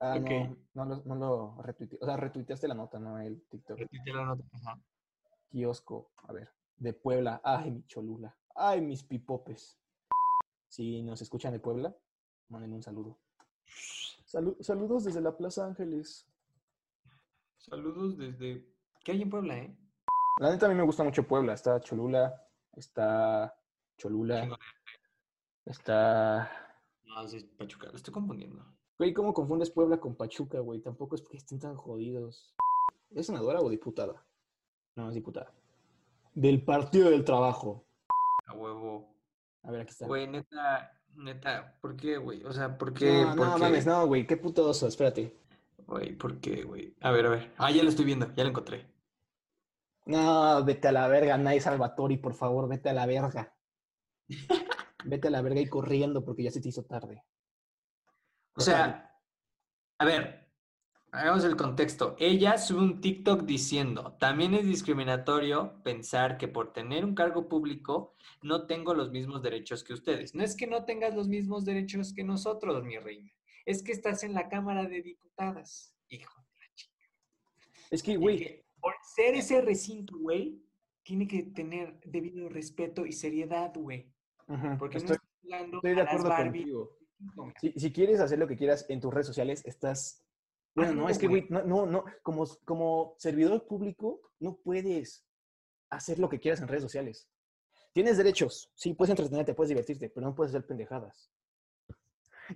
Ah, 0.00 0.16
Ok. 0.20 0.30
no, 0.30 0.56
no, 0.74 0.84
lo- 0.84 1.02
no 1.04 1.14
lo 1.56 1.62
retuiteé. 1.62 1.98
O 2.00 2.06
sea, 2.06 2.16
retuiteaste 2.16 2.68
la 2.68 2.74
nota, 2.74 2.98
no 2.98 3.18
el 3.18 3.42
TikTok. 3.48 3.78
Retuiteé 3.78 4.12
la 4.14 4.24
nota. 4.26 4.44
Ajá. 4.52 4.80
Kiosco, 5.50 6.12
a 6.16 6.32
ver, 6.32 6.50
de 6.76 6.92
Puebla. 6.92 7.40
Ay, 7.44 7.70
mi 7.70 7.86
cholula. 7.86 8.36
Ay, 8.54 8.80
mis 8.80 9.02
pipopes. 9.02 9.78
Si 10.68 11.02
nos 11.02 11.22
escuchan 11.22 11.52
de 11.52 11.60
Puebla, 11.60 11.94
manden 12.48 12.72
un 12.72 12.82
saludo. 12.82 13.18
Salu- 14.26 14.60
saludos 14.60 15.04
desde 15.04 15.20
la 15.20 15.36
Plaza 15.36 15.66
Ángeles. 15.66 16.28
Saludos 17.58 18.16
desde... 18.18 18.68
¿Qué 19.04 19.12
hay 19.12 19.22
en 19.22 19.30
Puebla, 19.30 19.58
eh? 19.58 19.76
La 20.40 20.50
neta 20.50 20.66
a 20.66 20.68
mí 20.68 20.74
me 20.74 20.82
gusta 20.82 21.04
mucho 21.04 21.26
Puebla. 21.26 21.54
Está 21.54 21.80
Cholula, 21.80 22.34
está 22.72 23.56
Cholula, 23.96 24.58
está... 25.64 26.50
No, 27.04 27.28
sí, 27.28 27.36
es 27.36 27.44
Pachuca. 27.44 27.88
Lo 27.88 27.96
estoy 27.96 28.12
confundiendo. 28.12 28.64
Güey, 28.98 29.12
¿cómo 29.12 29.32
confundes 29.32 29.70
Puebla 29.70 29.98
con 30.00 30.16
Pachuca, 30.16 30.58
güey? 30.60 30.80
Tampoco 30.80 31.14
es 31.14 31.22
porque 31.22 31.36
estén 31.36 31.60
tan 31.60 31.76
jodidos. 31.76 32.54
¿Es 33.10 33.26
senadora 33.26 33.60
o 33.60 33.68
diputada? 33.68 34.26
No, 34.96 35.08
es 35.08 35.14
diputada. 35.14 35.52
Del 36.34 36.62
Partido 36.64 37.10
del 37.10 37.24
Trabajo. 37.24 37.86
A 38.46 38.54
huevo. 38.54 39.14
A 39.62 39.70
ver, 39.70 39.82
aquí 39.82 39.90
está. 39.90 40.06
Güey, 40.06 40.26
neta, 40.26 40.92
neta, 41.14 41.78
¿por 41.80 41.96
qué, 41.96 42.16
güey? 42.18 42.44
O 42.44 42.52
sea, 42.52 42.76
¿por 42.76 42.92
qué? 42.92 43.22
no, 43.22 43.36
¿Por 43.36 43.46
no 43.46 43.54
qué? 43.54 43.60
mames, 43.60 43.86
no, 43.86 44.06
güey, 44.06 44.26
qué 44.26 44.36
puto 44.36 44.68
oso, 44.68 44.86
espérate. 44.86 45.36
Güey, 45.86 46.14
¿por 46.16 46.40
qué, 46.40 46.62
güey? 46.64 46.94
A 47.00 47.10
ver, 47.10 47.26
a 47.26 47.30
ver. 47.30 47.52
Ah, 47.58 47.70
ya 47.70 47.82
lo 47.82 47.88
estoy 47.88 48.04
viendo, 48.04 48.32
ya 48.34 48.42
lo 48.44 48.50
encontré. 48.50 48.86
No, 50.06 50.62
vete 50.64 50.88
a 50.88 50.92
la 50.92 51.08
verga, 51.08 51.38
Nay 51.38 51.60
Salvatori, 51.60 52.18
por 52.18 52.34
favor, 52.34 52.68
vete 52.68 52.90
a 52.90 52.92
la 52.92 53.06
verga. 53.06 53.54
vete 55.04 55.28
a 55.28 55.30
la 55.30 55.42
verga 55.42 55.60
y 55.60 55.68
corriendo 55.68 56.24
porque 56.24 56.42
ya 56.42 56.50
se 56.50 56.60
te 56.60 56.68
hizo 56.68 56.84
tarde. 56.84 57.24
O 58.56 58.60
sea, 58.60 59.18
a 59.98 60.04
ver, 60.04 60.43
hagamos 61.14 61.44
el 61.44 61.56
contexto. 61.56 62.16
Ella 62.18 62.58
sube 62.58 62.80
un 62.82 63.00
TikTok 63.00 63.42
diciendo, 63.42 64.16
también 64.18 64.54
es 64.54 64.66
discriminatorio 64.66 65.80
pensar 65.82 66.36
que 66.36 66.48
por 66.48 66.72
tener 66.72 67.04
un 67.04 67.14
cargo 67.14 67.48
público 67.48 68.14
no 68.42 68.66
tengo 68.66 68.94
los 68.94 69.10
mismos 69.10 69.42
derechos 69.42 69.84
que 69.84 69.92
ustedes. 69.92 70.34
No 70.34 70.42
es 70.42 70.56
que 70.56 70.66
no 70.66 70.84
tengas 70.84 71.14
los 71.14 71.28
mismos 71.28 71.64
derechos 71.64 72.12
que 72.12 72.24
nosotros, 72.24 72.84
mi 72.84 72.98
reina. 72.98 73.30
Es 73.64 73.82
que 73.82 73.92
estás 73.92 74.24
en 74.24 74.34
la 74.34 74.48
Cámara 74.48 74.86
de 74.86 75.02
Diputadas, 75.02 75.96
hijo 76.08 76.34
de 76.42 76.58
la 76.58 76.74
chica. 76.74 77.06
Es 77.90 78.02
que, 78.02 78.16
güey, 78.16 78.64
por 78.80 78.94
ser 79.14 79.34
ese 79.34 79.62
recinto, 79.62 80.18
güey, 80.18 80.60
tiene 81.02 81.26
que 81.26 81.44
tener 81.44 82.00
debido 82.04 82.48
respeto 82.48 83.06
y 83.06 83.12
seriedad, 83.12 83.72
güey. 83.74 84.12
Porque 84.78 84.98
estoy, 84.98 85.16
no 85.16 85.22
estás 85.22 85.40
jugando 85.42 85.76
estoy 85.78 85.90
a 85.92 85.94
de 85.94 86.02
las 86.02 86.08
acuerdo 86.08 86.28
Barbie. 86.28 86.58
contigo. 86.60 86.98
No, 87.36 87.52
Si, 87.60 87.72
si 87.72 87.92
quieres 87.92 88.20
hacer 88.20 88.38
lo 88.38 88.46
que 88.48 88.56
quieras 88.56 88.84
en 88.88 89.00
tus 89.00 89.14
redes 89.14 89.26
sociales, 89.28 89.62
estás... 89.64 90.23
Bueno, 90.74 90.92
no, 90.94 91.02
Hazlo, 91.02 91.08
es 91.10 91.18
que, 91.18 91.26
güey. 91.28 91.46
no, 91.50 91.62
no, 91.62 91.86
no, 91.86 92.04
como, 92.22 92.44
como 92.64 93.14
servidor 93.18 93.66
público 93.66 94.20
no 94.40 94.56
puedes 94.56 95.24
hacer 95.90 96.18
lo 96.18 96.28
que 96.28 96.40
quieras 96.40 96.60
en 96.60 96.68
redes 96.68 96.82
sociales. 96.82 97.28
Tienes 97.92 98.16
derechos, 98.16 98.72
sí, 98.74 98.92
puedes 98.94 99.10
entretenerte, 99.10 99.54
puedes 99.54 99.68
divertirte, 99.68 100.10
pero 100.10 100.26
no 100.26 100.34
puedes 100.34 100.50
hacer 100.52 100.66
pendejadas. 100.66 101.30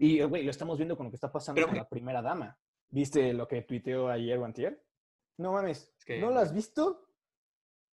Y, 0.00 0.20
güey, 0.22 0.42
lo 0.42 0.50
estamos 0.50 0.76
viendo 0.78 0.96
con 0.96 1.07
lo 1.07 1.11
que 1.11 1.16
está 1.16 1.31
pasando 1.31 1.57
Pero, 1.57 1.68
con 1.68 1.76
la 1.76 1.88
primera 1.88 2.20
dama. 2.20 2.59
¿Viste 2.90 3.33
lo 3.33 3.46
que 3.46 3.62
tuiteó 3.62 4.09
ayer 4.09 4.37
o 4.38 4.44
antier? 4.44 4.85
No 5.37 5.52
mames, 5.52 5.94
Es 5.98 6.04
que- 6.04 6.18
¿no 6.20 6.31
lo 6.31 6.40
has 6.40 6.52
visto? 6.52 7.04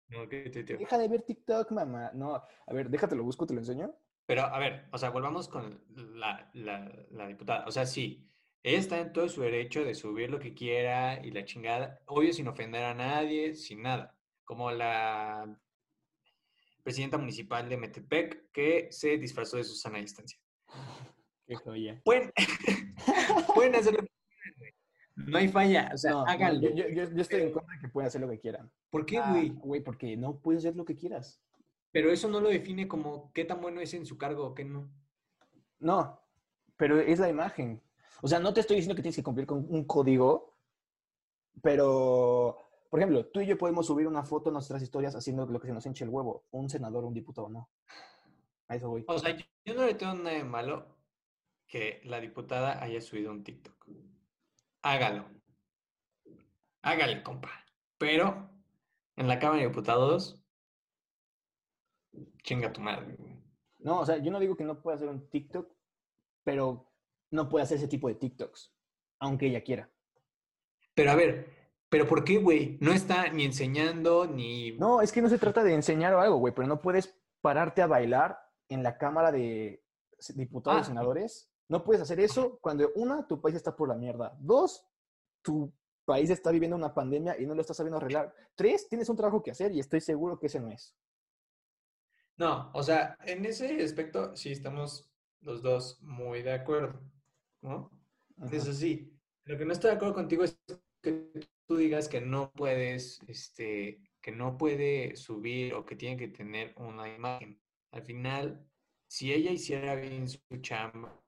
no, 0.09 0.27
¿qué 0.29 0.49
tuiteo? 0.49 0.77
Deja 0.77 0.97
de 0.97 1.07
ver 1.07 1.23
TikTok, 1.23 1.71
mamá. 1.71 2.11
No, 2.13 2.35
a 2.35 2.73
ver, 2.73 2.89
déjate 2.89 3.15
lo 3.15 3.23
busco, 3.23 3.45
te 3.47 3.53
lo 3.53 3.59
enseño. 3.61 3.95
Pero, 4.27 4.43
a 4.43 4.59
ver, 4.59 4.87
o 4.91 4.97
sea, 4.97 5.09
volvamos 5.09 5.47
con 5.47 5.83
la, 5.95 6.49
la, 6.53 7.05
la 7.11 7.27
diputada. 7.27 7.65
O 7.65 7.71
sea, 7.71 7.85
sí, 7.85 8.29
ella 8.63 8.77
está 8.79 8.99
en 8.99 9.11
todo 9.13 9.27
su 9.29 9.41
derecho 9.41 9.83
de 9.83 9.95
subir 9.95 10.29
lo 10.29 10.39
que 10.39 10.53
quiera 10.53 11.23
y 11.25 11.31
la 11.31 11.45
chingada, 11.45 11.99
obvio 12.05 12.31
sin 12.33 12.47
ofender 12.47 12.83
a 12.83 12.93
nadie, 12.93 13.55
sin 13.55 13.81
nada. 13.81 14.15
Como 14.43 14.71
la 14.71 15.57
presidenta 16.83 17.17
municipal 17.17 17.67
de 17.69 17.77
Metepec 17.77 18.51
que 18.51 18.87
se 18.91 19.17
disfrazó 19.17 19.57
de 19.57 19.63
Susana 19.63 19.99
distancia. 19.99 20.39
Qué 21.47 21.55
joya. 21.55 22.01
Pueden, 22.03 22.31
pueden 23.55 23.75
hacer 23.75 23.93
lo 23.93 23.99
que 24.01 24.07
quieran, 24.09 24.53
güey. 24.57 24.73
No 25.15 25.37
hay 25.37 25.47
falla, 25.49 25.91
o 25.93 25.97
sea, 25.97 26.11
No, 26.11 26.25
háganlo. 26.25 26.61
yo, 26.69 26.75
yo- 26.75 26.89
yo- 26.89 27.11
yo 27.11 27.21
estoy 27.21 27.41
en 27.41 27.51
contra 27.51 27.75
de 27.75 27.81
que 27.81 27.87
puedan 27.89 28.07
hacer 28.07 28.21
lo 28.21 28.29
que 28.29 28.39
quieran. 28.39 28.71
¿Por 28.89 29.05
qué, 29.05 29.17
Ah, 29.17 29.31
güey? 29.31 29.49
Güey, 29.49 29.81
porque 29.81 30.15
no 30.17 30.39
puedes 30.39 30.61
hacer 30.63 30.75
lo 30.75 30.85
que 30.85 30.95
quieras. 30.95 31.41
Pero 31.91 32.11
eso 32.11 32.29
no 32.29 32.39
lo 32.39 32.47
define 32.49 32.87
como 32.87 33.31
qué 33.33 33.43
tan 33.43 33.59
bueno 33.59 33.81
es 33.81 33.93
en 33.93 34.05
su 34.05 34.17
cargo 34.17 34.45
o 34.45 34.55
qué 34.55 34.63
no. 34.63 34.89
No, 35.79 36.21
pero 36.77 36.99
es 37.01 37.19
la 37.19 37.27
imagen. 37.29 37.81
O 38.21 38.27
sea, 38.27 38.39
no 38.39 38.53
te 38.53 38.61
estoy 38.61 38.75
diciendo 38.75 38.95
que 38.95 39.01
tienes 39.01 39.15
que 39.15 39.23
cumplir 39.23 39.47
con 39.47 39.65
un 39.69 39.85
código, 39.85 40.57
pero, 41.61 42.57
por 42.89 42.99
ejemplo, 42.99 43.25
tú 43.27 43.41
y 43.41 43.47
yo 43.47 43.57
podemos 43.57 43.87
subir 43.87 44.07
una 44.07 44.23
foto 44.23 44.49
en 44.49 44.53
nuestras 44.53 44.81
historias 44.81 45.15
haciendo 45.15 45.45
lo 45.45 45.59
que 45.59 45.67
se 45.67 45.73
nos 45.73 45.85
hinche 45.85 46.03
el 46.03 46.09
huevo. 46.09 46.45
Un 46.51 46.69
senador, 46.69 47.03
un 47.03 47.13
diputado, 47.13 47.49
no. 47.49 47.69
A 48.67 48.75
eso 48.75 48.89
voy. 48.89 49.03
O 49.07 49.19
sea, 49.19 49.35
yo, 49.65 49.73
no 49.73 49.85
le 49.85 49.95
tengo 49.95 50.13
nada 50.13 50.37
de 50.37 50.43
malo 50.43 50.85
que 51.67 52.01
la 52.05 52.19
diputada 52.19 52.81
haya 52.81 53.01
subido 53.01 53.31
un 53.31 53.43
TikTok. 53.43 53.87
Hágalo. 54.83 55.25
Hágale, 56.81 57.23
compa. 57.23 57.49
Pero 57.97 58.49
en 59.15 59.27
la 59.27 59.39
Cámara 59.39 59.61
de 59.61 59.67
Diputados, 59.67 60.41
chinga 62.43 62.73
tu 62.73 62.81
madre. 62.81 63.17
No, 63.79 63.99
o 63.99 64.05
sea, 64.05 64.17
yo 64.17 64.31
no 64.31 64.39
digo 64.39 64.55
que 64.55 64.63
no 64.63 64.81
pueda 64.81 64.95
hacer 64.95 65.09
un 65.09 65.29
TikTok, 65.29 65.71
pero 66.43 66.90
no 67.31 67.49
puede 67.49 67.63
hacer 67.63 67.77
ese 67.77 67.87
tipo 67.87 68.07
de 68.07 68.15
TikToks, 68.15 68.73
aunque 69.19 69.47
ella 69.47 69.63
quiera. 69.63 69.89
Pero 70.93 71.11
a 71.11 71.15
ver, 71.15 71.49
¿pero 71.89 72.07
por 72.07 72.23
qué, 72.23 72.37
güey? 72.37 72.77
No 72.81 72.91
está 72.93 73.29
ni 73.29 73.45
enseñando 73.45 74.27
ni... 74.27 74.73
No, 74.73 75.01
es 75.01 75.11
que 75.11 75.21
no 75.21 75.29
se 75.29 75.37
trata 75.37 75.63
de 75.63 75.73
enseñar 75.73 76.13
o 76.13 76.21
algo, 76.21 76.37
güey, 76.37 76.53
pero 76.53 76.67
no 76.67 76.81
puedes 76.81 77.17
pararte 77.41 77.81
a 77.81 77.87
bailar 77.87 78.37
en 78.69 78.83
la 78.83 78.97
Cámara 78.97 79.31
de 79.31 79.83
Diputados 80.35 80.81
Ah. 80.81 80.83
y 80.83 80.85
Senadores. 80.85 81.49
No 81.67 81.83
puedes 81.83 82.01
hacer 82.01 82.19
eso 82.19 82.59
cuando, 82.59 82.91
una, 82.95 83.25
tu 83.27 83.41
país 83.41 83.55
está 83.55 83.75
por 83.75 83.87
la 83.87 83.95
mierda. 83.95 84.37
Dos, 84.39 84.85
tu 85.41 85.73
país 86.05 86.29
está 86.29 86.51
viviendo 86.51 86.75
una 86.75 86.93
pandemia 86.93 87.39
y 87.39 87.45
no 87.45 87.55
lo 87.55 87.61
estás 87.61 87.77
sabiendo 87.77 87.97
arreglar. 87.97 88.33
Tres, 88.55 88.89
tienes 88.89 89.07
un 89.07 89.15
trabajo 89.15 89.41
que 89.41 89.51
hacer 89.51 89.71
y 89.71 89.79
estoy 89.79 90.01
seguro 90.01 90.37
que 90.37 90.47
ese 90.47 90.59
no 90.59 90.69
es. 90.69 90.95
No, 92.37 92.71
o 92.73 92.83
sea, 92.83 93.17
en 93.25 93.45
ese 93.45 93.81
aspecto 93.83 94.35
sí 94.35 94.51
estamos 94.51 95.09
los 95.41 95.61
dos 95.61 96.01
muy 96.01 96.41
de 96.41 96.53
acuerdo, 96.53 96.99
¿no? 97.61 97.91
Ajá. 98.37 98.55
Eso 98.55 98.73
sí, 98.73 99.11
lo 99.45 99.57
que 99.57 99.65
no 99.65 99.73
estoy 99.73 99.91
de 99.91 99.95
acuerdo 99.95 100.13
contigo 100.15 100.43
es 100.43 100.59
que 101.01 101.31
tú 101.67 101.77
digas 101.77 102.07
que 102.07 102.21
no 102.21 102.51
puedes, 102.51 103.19
este, 103.27 104.01
que 104.21 104.31
no 104.31 104.57
puede 104.57 105.15
subir 105.15 105.73
o 105.73 105.85
que 105.85 105.95
tiene 105.95 106.17
que 106.17 106.27
tener 106.27 106.73
una 106.77 107.07
imagen. 107.13 107.59
Al 107.91 108.03
final, 108.03 108.65
si 109.07 109.33
ella 109.33 109.51
hiciera 109.51 109.95
bien 109.95 110.27
su 110.27 110.39
chamba 110.61 111.21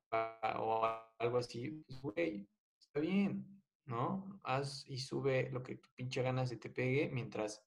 o 0.60 0.86
algo 1.18 1.38
así, 1.38 1.84
pues, 1.88 2.02
güey, 2.02 2.48
está 2.80 3.00
bien, 3.00 3.62
¿no? 3.86 4.40
Haz 4.44 4.86
y 4.88 5.00
sube 5.00 5.50
lo 5.52 5.64
que 5.64 5.76
tu 5.76 5.90
pinche 5.96 6.22
ganas 6.22 6.50
se 6.50 6.58
te 6.58 6.70
pegue 6.70 7.10
mientras 7.12 7.64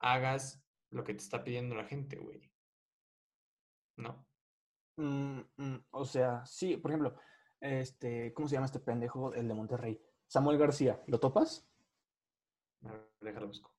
hagas 0.00 0.62
lo 0.90 1.04
que 1.04 1.14
te 1.14 1.22
está 1.22 1.42
pidiendo 1.42 1.74
la 1.74 1.84
gente, 1.84 2.16
güey. 2.18 2.50
¿No? 3.96 4.26
Mm, 4.98 5.40
mm, 5.56 5.84
o 5.90 6.04
sea, 6.04 6.44
sí, 6.44 6.76
por 6.76 6.90
ejemplo, 6.90 7.16
este, 7.60 8.32
¿cómo 8.34 8.48
se 8.48 8.54
llama 8.54 8.66
este 8.66 8.80
pendejo, 8.80 9.34
el 9.34 9.48
de 9.48 9.54
Monterrey? 9.54 10.00
Samuel 10.26 10.58
García, 10.58 11.02
¿lo 11.06 11.20
topas? 11.20 11.68
Déjalo 13.20 13.48
busco. 13.48 13.72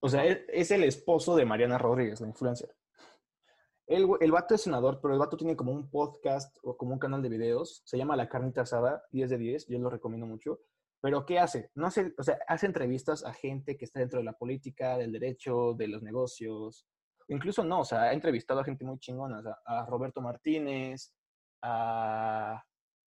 O 0.00 0.08
sea, 0.08 0.24
es, 0.24 0.40
es 0.48 0.70
el 0.70 0.84
esposo 0.84 1.36
de 1.36 1.44
Mariana 1.44 1.78
Rodríguez, 1.78 2.20
la 2.20 2.28
influencer. 2.28 2.74
El, 3.86 4.08
el 4.20 4.32
vato 4.32 4.54
es 4.54 4.62
senador, 4.62 5.00
pero 5.02 5.14
el 5.14 5.20
vato 5.20 5.36
tiene 5.36 5.56
como 5.56 5.72
un 5.72 5.90
podcast 5.90 6.56
o 6.62 6.76
como 6.76 6.92
un 6.92 6.98
canal 6.98 7.22
de 7.22 7.28
videos. 7.28 7.82
Se 7.84 7.98
llama 7.98 8.16
La 8.16 8.28
Carnita 8.28 8.62
Asada, 8.62 9.02
10 9.10 9.30
de 9.30 9.38
10, 9.38 9.66
yo 9.66 9.78
lo 9.78 9.90
recomiendo 9.90 10.26
mucho. 10.26 10.60
Pero 11.00 11.24
¿qué 11.24 11.38
hace? 11.38 11.70
No 11.74 11.86
hace, 11.86 12.14
o 12.18 12.22
sea, 12.22 12.38
hace 12.46 12.66
entrevistas 12.66 13.24
a 13.24 13.32
gente 13.32 13.76
que 13.76 13.84
está 13.84 14.00
dentro 14.00 14.18
de 14.18 14.24
la 14.24 14.34
política, 14.34 14.98
del 14.98 15.12
derecho, 15.12 15.74
de 15.74 15.88
los 15.88 16.02
negocios. 16.02 16.86
Incluso 17.28 17.64
no, 17.64 17.80
o 17.80 17.84
sea, 17.84 18.02
ha 18.02 18.12
entrevistado 18.12 18.60
a 18.60 18.64
gente 18.64 18.84
muy 18.84 18.98
chingona, 18.98 19.38
o 19.38 19.42
sea, 19.42 19.58
a 19.64 19.86
Roberto 19.86 20.20
Martínez, 20.20 21.14
a, 21.62 22.62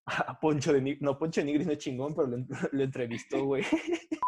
a 0.05 0.39
Poncho 0.39 0.73
de 0.73 0.81
Nigris. 0.81 1.01
No, 1.01 1.17
Poncho 1.17 1.41
de 1.41 1.45
Nigris 1.45 1.67
no 1.67 1.73
es 1.73 1.79
chingón, 1.79 2.13
pero 2.13 2.27
lo, 2.27 2.37
lo 2.71 2.83
entrevistó, 2.83 3.45
güey. 3.45 3.63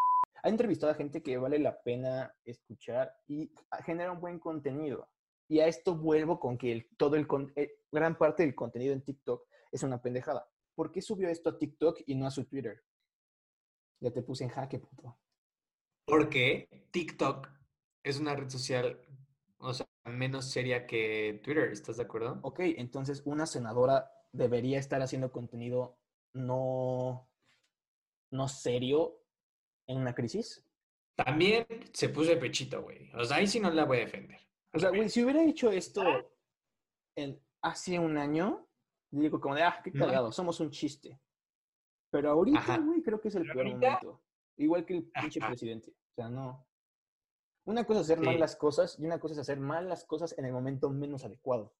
ha 0.43 0.49
entrevistado 0.49 0.91
a 0.91 0.95
gente 0.95 1.23
que 1.23 1.37
vale 1.37 1.57
la 1.59 1.81
pena 1.81 2.33
escuchar 2.43 3.11
y 3.27 3.51
genera 3.83 4.11
un 4.11 4.21
buen 4.21 4.39
contenido. 4.39 5.09
Y 5.47 5.59
a 5.59 5.67
esto 5.67 5.95
vuelvo 5.95 6.39
con 6.39 6.57
que 6.57 6.71
el- 6.71 6.89
todo 6.97 7.15
el 7.15 7.27
eh, 7.55 7.79
gran 7.91 8.17
parte 8.17 8.43
del 8.43 8.55
contenido 8.55 8.93
en 8.93 9.03
TikTok 9.03 9.47
es 9.71 9.83
una 9.83 10.01
pendejada. 10.01 10.47
¿Por 10.75 10.91
qué 10.91 11.01
subió 11.01 11.29
esto 11.29 11.49
a 11.49 11.57
TikTok 11.57 12.01
y 12.05 12.15
no 12.15 12.27
a 12.27 12.31
su 12.31 12.45
Twitter? 12.45 12.83
Ya 14.01 14.11
te 14.11 14.21
puse 14.21 14.43
en 14.43 14.49
jaque, 14.51 14.79
puto. 14.79 15.17
Porque 16.05 16.87
TikTok 16.91 17.49
es 18.03 18.19
una 18.19 18.35
red 18.35 18.49
social, 18.49 18.99
o 19.57 19.73
sea, 19.73 19.87
menos 20.05 20.51
seria 20.51 20.85
que 20.85 21.41
Twitter, 21.43 21.71
¿estás 21.71 21.97
de 21.97 22.03
acuerdo? 22.03 22.39
Ok, 22.43 22.59
entonces 22.77 23.23
una 23.25 23.47
senadora 23.47 24.11
debería 24.35 24.79
estar 24.79 25.01
haciendo 25.01 25.31
contenido 25.31 25.97
no, 26.33 27.29
no 28.31 28.47
serio 28.47 29.21
en 29.87 29.97
una 29.97 30.13
crisis. 30.13 30.63
También 31.15 31.65
se 31.93 32.09
puso 32.09 32.31
el 32.31 32.39
pechito, 32.39 32.81
güey. 32.83 33.09
O 33.13 33.23
sea, 33.23 33.37
ahí 33.37 33.47
sí 33.47 33.59
no 33.59 33.69
la 33.71 33.85
voy 33.85 33.97
a 33.97 34.01
defender. 34.01 34.39
O 34.73 34.79
sea, 34.79 34.89
güey, 34.89 35.09
si 35.09 35.23
hubiera 35.23 35.43
hecho 35.43 35.71
esto 35.71 36.03
en, 37.15 37.41
hace 37.61 37.97
un 37.97 38.17
año, 38.17 38.67
digo 39.11 39.39
como 39.39 39.55
de, 39.55 39.63
ah, 39.63 39.79
qué 39.83 39.91
No. 39.91 40.05
cagado, 40.05 40.31
somos 40.31 40.59
un 40.59 40.71
chiste. 40.71 41.19
Pero 42.11 42.31
ahorita, 42.31 42.77
güey, 42.79 43.01
creo 43.01 43.21
que 43.21 43.29
es 43.29 43.35
el 43.35 43.43
Pero 43.43 43.53
peor 43.53 43.67
ahorita- 43.67 43.87
momento. 44.01 44.21
Igual 44.57 44.85
que 44.85 44.93
el 44.97 45.03
pinche 45.09 45.39
presidente. 45.39 45.91
O 45.91 46.13
sea, 46.15 46.29
no. 46.29 46.65
Una 47.65 47.83
cosa 47.85 48.01
es 48.01 48.05
hacer 48.09 48.19
mal 48.19 48.39
las 48.39 48.55
cosas 48.55 48.97
y 48.99 49.05
una 49.05 49.19
cosa 49.19 49.33
es 49.33 49.39
hacer 49.39 49.59
mal 49.59 49.89
las 49.89 50.05
cosas 50.05 50.37
en 50.37 50.45
el 50.45 50.53
momento 50.53 50.89
menos 50.89 51.23
adecuado. 51.25 51.73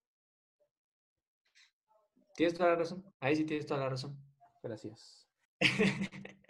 Tienes 2.36 2.54
toda 2.54 2.72
la 2.72 2.76
razón. 2.76 3.04
Ahí 3.20 3.36
sí 3.36 3.46
tienes 3.46 3.66
toda 3.66 3.80
la 3.80 3.90
razón. 3.90 4.18
Gracias. 4.62 5.28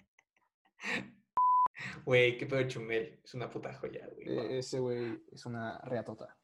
Güey, 2.06 2.38
qué 2.38 2.46
pedo 2.46 2.68
Chumel. 2.68 3.20
Es 3.24 3.34
una 3.34 3.50
puta 3.50 3.74
joya, 3.74 4.08
güey. 4.14 4.34
Guau. 4.34 4.48
ese 4.50 4.80
güey 4.80 5.20
es 5.32 5.46
una 5.46 5.80
reatota. 5.80 6.38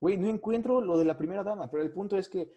Güey, 0.00 0.16
no 0.16 0.28
encuentro 0.28 0.80
lo 0.80 0.98
de 0.98 1.04
la 1.04 1.16
primera 1.16 1.44
dama, 1.44 1.70
pero 1.70 1.82
el 1.82 1.92
punto 1.92 2.16
es 2.16 2.28
que 2.28 2.52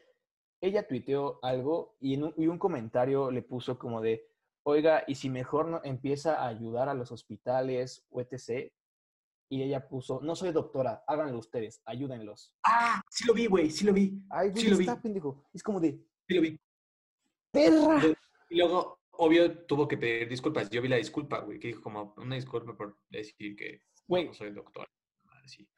ella 0.62 0.88
tuiteó 0.88 1.40
algo 1.44 1.96
y, 2.00 2.16
en 2.16 2.24
un, 2.24 2.34
y 2.38 2.48
un 2.48 2.58
comentario 2.58 3.30
le 3.30 3.42
puso 3.42 3.78
como 3.78 4.02
de, 4.02 4.26
oiga, 4.64 5.04
y 5.08 5.16
si 5.16 5.30
mejor 5.30 5.68
no 5.68 5.82
empieza 5.84 6.42
a 6.42 6.48
ayudar 6.48 6.90
a 6.90 6.94
los 6.94 7.12
hospitales 7.12 8.08
o 8.10 8.22
etc. 8.22 8.72
Y 9.54 9.62
ella 9.62 9.88
puso, 9.88 10.20
no 10.24 10.36
soy 10.36 10.52
doctora, 10.52 11.04
háganlo 11.06 11.38
ustedes, 11.38 11.80
ayúdenlos. 11.86 12.56
Ah, 12.66 13.00
sí 13.08 13.24
lo 13.28 13.36
vi, 13.36 13.46
güey, 13.46 13.70
sí 13.70 13.86
lo 13.86 13.94
vi. 13.94 14.20
Ay, 14.32 14.50
güey, 14.50 14.64
Sí 14.64 14.68
lo 14.72 14.78
vi. 14.78 14.84
está 14.86 15.00
pendejo. 15.00 15.44
Es 15.54 15.62
como 15.62 15.80
de, 15.80 15.92
Sí 16.28 16.34
lo 16.34 16.42
vi. 16.42 16.60
perra. 17.52 18.02
Y 18.50 18.58
luego, 18.58 19.00
obvio, 19.12 19.66
tuvo 19.68 19.88
que 19.88 19.96
pedir 19.96 20.28
disculpas. 20.28 20.72
Yo 20.72 20.82
vi 20.82 20.88
la 20.88 20.96
disculpa, 20.96 21.42
güey, 21.42 21.60
que 21.60 21.68
dijo 21.68 21.84
como 21.84 22.16
una 22.18 22.34
disculpa 22.34 22.76
por 22.76 22.98
decir 23.12 23.56
que 23.56 23.82
Güey. 24.08 24.26
no 24.26 24.34
soy 24.34 24.50
doctor. 24.54 24.88
Así. 25.44 25.70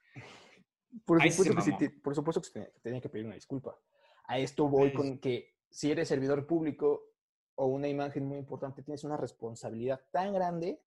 Por 1.04 1.22
supuesto, 1.22 1.56
que 1.56 1.62
sí 1.62 1.90
por 2.02 2.16
supuesto 2.16 2.42
que 2.42 2.50
tenía, 2.52 2.72
que 2.72 2.80
tenía 2.80 3.02
que 3.02 3.10
pedir 3.10 3.26
una 3.26 3.36
disculpa. 3.36 3.78
A 4.28 4.40
esto 4.40 4.70
voy 4.70 4.94
con 4.94 5.20
que 5.20 5.54
si 5.70 5.92
eres 5.92 6.08
servidor 6.08 6.48
público 6.48 7.12
o 7.56 7.66
una 7.66 7.90
imagen 7.90 8.26
muy 8.26 8.38
importante, 8.38 8.84
tienes 8.84 9.04
una 9.04 9.18
responsabilidad 9.18 10.00
tan 10.12 10.34
grande, 10.34 10.82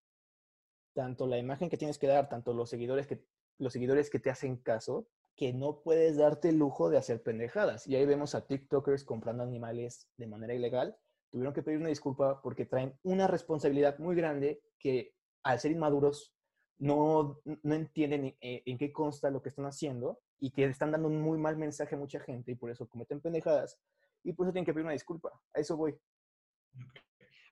tanto 0.98 1.28
la 1.28 1.38
imagen 1.38 1.70
que 1.70 1.76
tienes 1.76 1.96
que 1.96 2.08
dar, 2.08 2.28
tanto 2.28 2.52
los 2.52 2.68
seguidores 2.68 3.06
que, 3.06 3.24
los 3.58 3.72
seguidores 3.72 4.10
que 4.10 4.18
te 4.18 4.30
hacen 4.30 4.56
caso, 4.56 5.06
que 5.36 5.52
no 5.52 5.80
puedes 5.80 6.16
darte 6.16 6.48
el 6.48 6.58
lujo 6.58 6.90
de 6.90 6.98
hacer 6.98 7.22
pendejadas. 7.22 7.86
Y 7.86 7.94
ahí 7.94 8.04
vemos 8.04 8.34
a 8.34 8.48
TikTokers 8.48 9.04
comprando 9.04 9.44
animales 9.44 10.08
de 10.16 10.26
manera 10.26 10.54
ilegal. 10.54 10.96
Tuvieron 11.30 11.54
que 11.54 11.62
pedir 11.62 11.78
una 11.78 11.90
disculpa 11.90 12.42
porque 12.42 12.66
traen 12.66 12.98
una 13.04 13.28
responsabilidad 13.28 14.00
muy 14.00 14.16
grande 14.16 14.60
que 14.76 15.14
al 15.44 15.60
ser 15.60 15.70
inmaduros 15.70 16.34
no, 16.78 17.40
no 17.44 17.74
entienden 17.76 18.36
eh, 18.40 18.64
en 18.66 18.76
qué 18.76 18.90
consta 18.90 19.30
lo 19.30 19.40
que 19.40 19.50
están 19.50 19.66
haciendo 19.66 20.18
y 20.40 20.50
que 20.50 20.64
están 20.64 20.90
dando 20.90 21.06
un 21.06 21.20
muy 21.20 21.38
mal 21.38 21.56
mensaje 21.56 21.94
a 21.94 21.98
mucha 21.98 22.18
gente 22.18 22.50
y 22.50 22.56
por 22.56 22.72
eso 22.72 22.88
cometen 22.88 23.20
pendejadas 23.20 23.78
y 24.24 24.32
por 24.32 24.46
eso 24.46 24.52
tienen 24.52 24.66
que 24.66 24.74
pedir 24.74 24.84
una 24.84 24.94
disculpa. 24.94 25.30
A 25.54 25.60
eso 25.60 25.76
voy. 25.76 25.96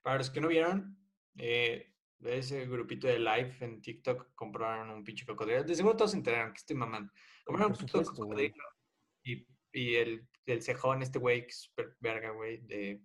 Para 0.03 0.19
los 0.19 0.31
que 0.31 0.41
no 0.41 0.49
vieron, 0.49 0.99
eh, 1.37 1.93
de 2.19 2.39
ese 2.39 2.67
grupito 2.67 3.07
de 3.07 3.19
live 3.19 3.57
en 3.61 3.81
TikTok 3.81 4.35
compraron 4.35 4.91
un 4.91 5.05
pinche 5.05 5.27
cocodrilo. 5.27 5.65
De 5.65 5.75
seguro 5.75 5.97
todos 5.97 6.13
se 6.13 6.17
enteraron 6.17 6.53
que 6.53 6.59
estoy 6.59 6.77
mamando. 6.77 7.13
Compraron 7.45 7.73
un 7.73 7.87
güey. 7.87 8.05
cocodrilo. 8.05 8.65
Y, 9.23 9.47
y 9.73 9.95
el, 9.97 10.29
el 10.47 10.63
cejón, 10.63 11.03
este 11.03 11.19
güey, 11.19 11.43
que 11.43 11.49
es 11.49 11.63
súper 11.63 11.97
verga, 12.01 12.31
güey, 12.31 12.59
de, 12.63 13.03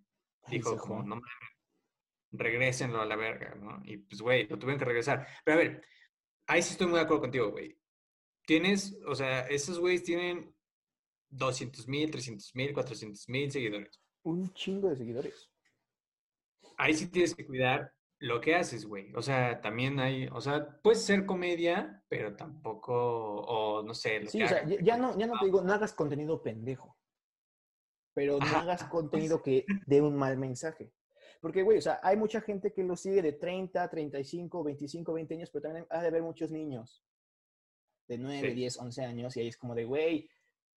dijo 0.47 0.77
como, 0.77 1.03
no 1.03 1.15
mames, 1.15 1.25
regrésenlo 2.31 3.01
a 3.01 3.05
la 3.05 3.15
verga, 3.15 3.55
¿no? 3.55 3.81
Y 3.83 3.97
pues, 3.97 4.21
güey, 4.21 4.47
lo 4.47 4.57
tuvieron 4.57 4.79
que 4.79 4.85
regresar. 4.85 5.27
Pero 5.43 5.59
a 5.59 5.63
ver, 5.63 5.85
ahí 6.47 6.61
sí 6.61 6.71
estoy 6.71 6.87
muy 6.87 6.97
de 6.97 7.03
acuerdo 7.03 7.21
contigo, 7.21 7.51
güey. 7.51 7.77
Tienes, 8.45 8.97
o 9.05 9.15
sea, 9.15 9.41
esos 9.47 9.79
güeyes 9.79 10.03
tienen 10.03 10.55
200 11.29 11.87
mil, 11.87 12.09
300 12.09 12.55
mil, 12.55 12.73
400 12.73 13.29
mil 13.29 13.51
seguidores. 13.51 14.01
Un 14.23 14.53
chingo 14.53 14.89
de 14.89 14.95
seguidores. 14.95 15.49
Ahí 16.77 16.93
sí 16.93 17.07
tienes 17.07 17.35
que 17.35 17.45
cuidar 17.45 17.93
lo 18.21 18.39
que 18.41 18.55
haces, 18.55 18.85
güey. 18.85 19.13
O 19.15 19.21
sea, 19.21 19.61
también 19.61 19.99
hay, 19.99 20.27
o 20.27 20.41
sea, 20.41 20.79
puede 20.81 20.97
ser 20.97 21.25
comedia, 21.25 22.05
pero 22.09 22.35
tampoco, 22.35 22.93
o 22.95 23.83
no 23.83 23.93
sé. 23.95 24.21
Lo 24.21 24.29
Sí, 24.29 24.39
que 24.39 24.45
o 24.45 24.47
sea, 24.47 24.59
hagas, 24.59 24.69
ya, 24.69 24.77
ya 24.81 24.97
no, 24.97 25.17
ya 25.17 25.27
no 25.27 25.37
te 25.39 25.45
digo, 25.45 25.61
no 25.61 25.73
hagas 25.73 25.93
contenido 25.93 26.41
pendejo. 26.43 26.97
Pero 28.13 28.43
no 28.43 28.55
Ajá, 28.55 28.61
hagas 28.61 28.83
pues. 28.89 28.91
contenido 28.91 29.41
que 29.41 29.65
dé 29.87 30.01
un 30.01 30.15
mal 30.15 30.37
mensaje. 30.37 30.93
Porque, 31.41 31.63
güey, 31.63 31.79
o 31.79 31.81
sea, 31.81 31.99
hay 32.03 32.17
mucha 32.17 32.41
gente 32.41 32.73
que 32.73 32.83
lo 32.83 32.95
sigue 32.95 33.21
de 33.21 33.33
30, 33.33 33.89
35, 33.89 34.63
25, 34.63 35.13
20 35.13 35.35
años, 35.35 35.49
pero 35.51 35.63
también 35.63 35.87
ha 35.89 36.01
de 36.01 36.07
haber 36.09 36.21
muchos 36.23 36.51
niños 36.51 37.03
de 38.07 38.17
9, 38.19 38.51
Sí. 38.51 38.53
10, 38.53 38.77
11 38.77 39.05
años, 39.05 39.37
y 39.37 39.41
ahí 39.41 39.47
es 39.47 39.57
como 39.57 39.73
de, 39.75 39.85
güey, 39.85 40.29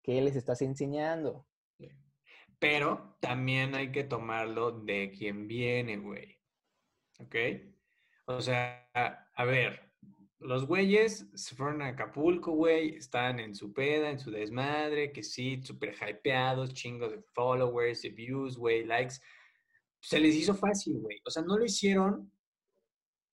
¿qué 0.03 0.21
les 0.23 0.37
estás 0.37 0.63
enseñando? 0.63 1.49
Pero 2.59 3.19
también 3.21 3.75
hay 3.75 3.93
que 3.93 4.05
tomarlo 4.05 4.73
de 4.73 5.11
quien 5.11 5.47
viene, 5.47 5.99
güey. 5.99 6.34
¿Ok? 7.21 7.35
O 8.27 8.41
sea, 8.41 8.89
a 9.35 9.45
ver, 9.45 9.93
los 10.39 10.67
güeyes 10.67 11.27
se 11.35 11.55
fueron 11.55 11.83
a 11.83 11.89
Acapulco, 11.89 12.53
güey, 12.53 12.97
están 12.97 13.41
en 13.41 13.55
su 13.55 13.73
peda, 13.73 14.11
en 14.11 14.19
su 14.19 14.31
desmadre, 14.31 15.13
que 15.13 15.23
sí, 15.23 15.61
súper 15.63 15.95
hypeados, 15.95 16.75
chingos 16.75 17.13
de 17.13 17.23
followers, 17.33 18.03
de 18.03 18.11
views, 18.11 18.57
güey, 18.57 18.85
likes. 18.85 19.17
Se 20.01 20.21
les 20.21 20.35
hizo 20.35 20.55
fácil, 20.55 20.99
güey. 20.99 21.21
O 21.25 21.31
sea, 21.31 21.43
no 21.43 21.57
lo 21.57 21.65
hicieron. 21.65 22.31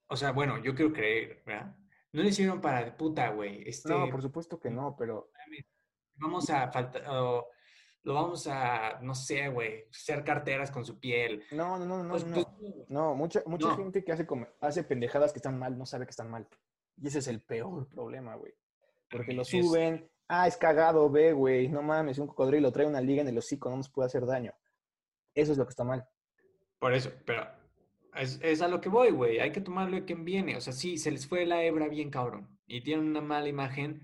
O 0.08 0.16
sea, 0.16 0.32
bueno, 0.32 0.62
yo 0.64 0.74
quiero 0.74 0.94
creer, 0.94 1.44
¿verdad? 1.46 1.76
No 2.14 2.24
lo 2.24 2.30
hicieron 2.30 2.62
para 2.62 2.84
de 2.84 2.92
puta, 2.92 3.30
güey. 3.30 3.64
Este, 3.68 3.90
No, 3.90 4.10
por 4.10 4.22
supuesto 4.22 4.60
que 4.60 4.70
no, 4.70 4.96
pero 4.98 5.32
vamos 6.16 6.50
a 6.50 6.72
faltar, 6.72 7.04
lo 8.04 8.14
vamos 8.16 8.48
a, 8.48 9.00
no 9.02 9.14
sé, 9.14 9.50
güey, 9.50 9.86
hacer 9.92 10.24
carteras 10.24 10.72
con 10.72 10.86
su 10.86 11.00
piel. 11.00 11.44
no, 11.52 11.78
no, 11.78 11.86
no, 11.86 12.04
no, 12.04 12.10
Pues, 12.12 12.26
no. 12.26 12.46
no, 12.90 13.16
mucha, 13.16 13.44
mucha 13.46 13.68
No. 13.68 13.78
gente 13.78 14.04
que 14.04 14.12
hace, 14.12 14.26
hace 14.60 14.84
pendejadas 14.84 15.32
que 15.34 15.38
están 15.40 15.60
mal 15.60 15.78
no 15.78 15.86
sabe 15.86 16.06
que 16.06 16.12
están 16.12 16.30
mal. 16.32 16.48
Y 16.98 17.08
ese 17.08 17.20
es 17.20 17.28
el 17.28 17.42
peor 17.42 17.88
problema, 17.90 18.36
güey. 18.36 18.54
Porque 19.10 19.34
lo 19.34 19.44
Es- 19.44 19.50
suben, 19.50 20.10
ah, 20.28 20.48
es 20.48 20.58
cagado, 20.58 21.10
ve, 21.10 21.34
güey, 21.34 21.68
no 21.68 21.82
mames, 21.82 22.18
un 22.18 22.28
cocodrilo 22.28 22.72
trae 22.72 22.88
una 22.88 23.02
liga 23.02 23.22
en 23.22 23.28
el 23.28 23.38
hocico, 23.38 23.70
no 23.70 23.78
nos 23.78 23.90
puede 23.90 24.08
hacer 24.08 24.26
daño. 24.26 24.54
Eso 25.36 25.52
es 25.52 25.58
lo 25.58 25.66
que 25.66 25.72
está 25.72 25.84
mal. 25.84 26.08
Por 26.80 26.94
eso, 26.94 27.12
pero 27.26 27.46
es, 28.16 28.40
es 28.42 28.62
a 28.62 28.68
lo 28.68 28.82
que 28.82 28.90
voy, 28.90 29.12
güey. 29.12 29.40
Hay 29.40 29.52
que 29.52 29.62
tomarlo 29.62 29.96
de 29.96 30.06
quien 30.06 30.26
viene. 30.26 30.58
O 30.58 30.62
sea, 30.62 30.74
sí, 30.74 30.98
se 30.98 31.12
les 31.12 31.28
fue 31.28 31.46
la 31.46 31.64
hebra 31.64 31.88
bien 31.88 32.10
cabrón. 32.10 32.58
Y 32.66 32.82
tienen 32.84 33.06
una 33.08 33.22
mala 33.22 33.48
imagen. 33.48 34.02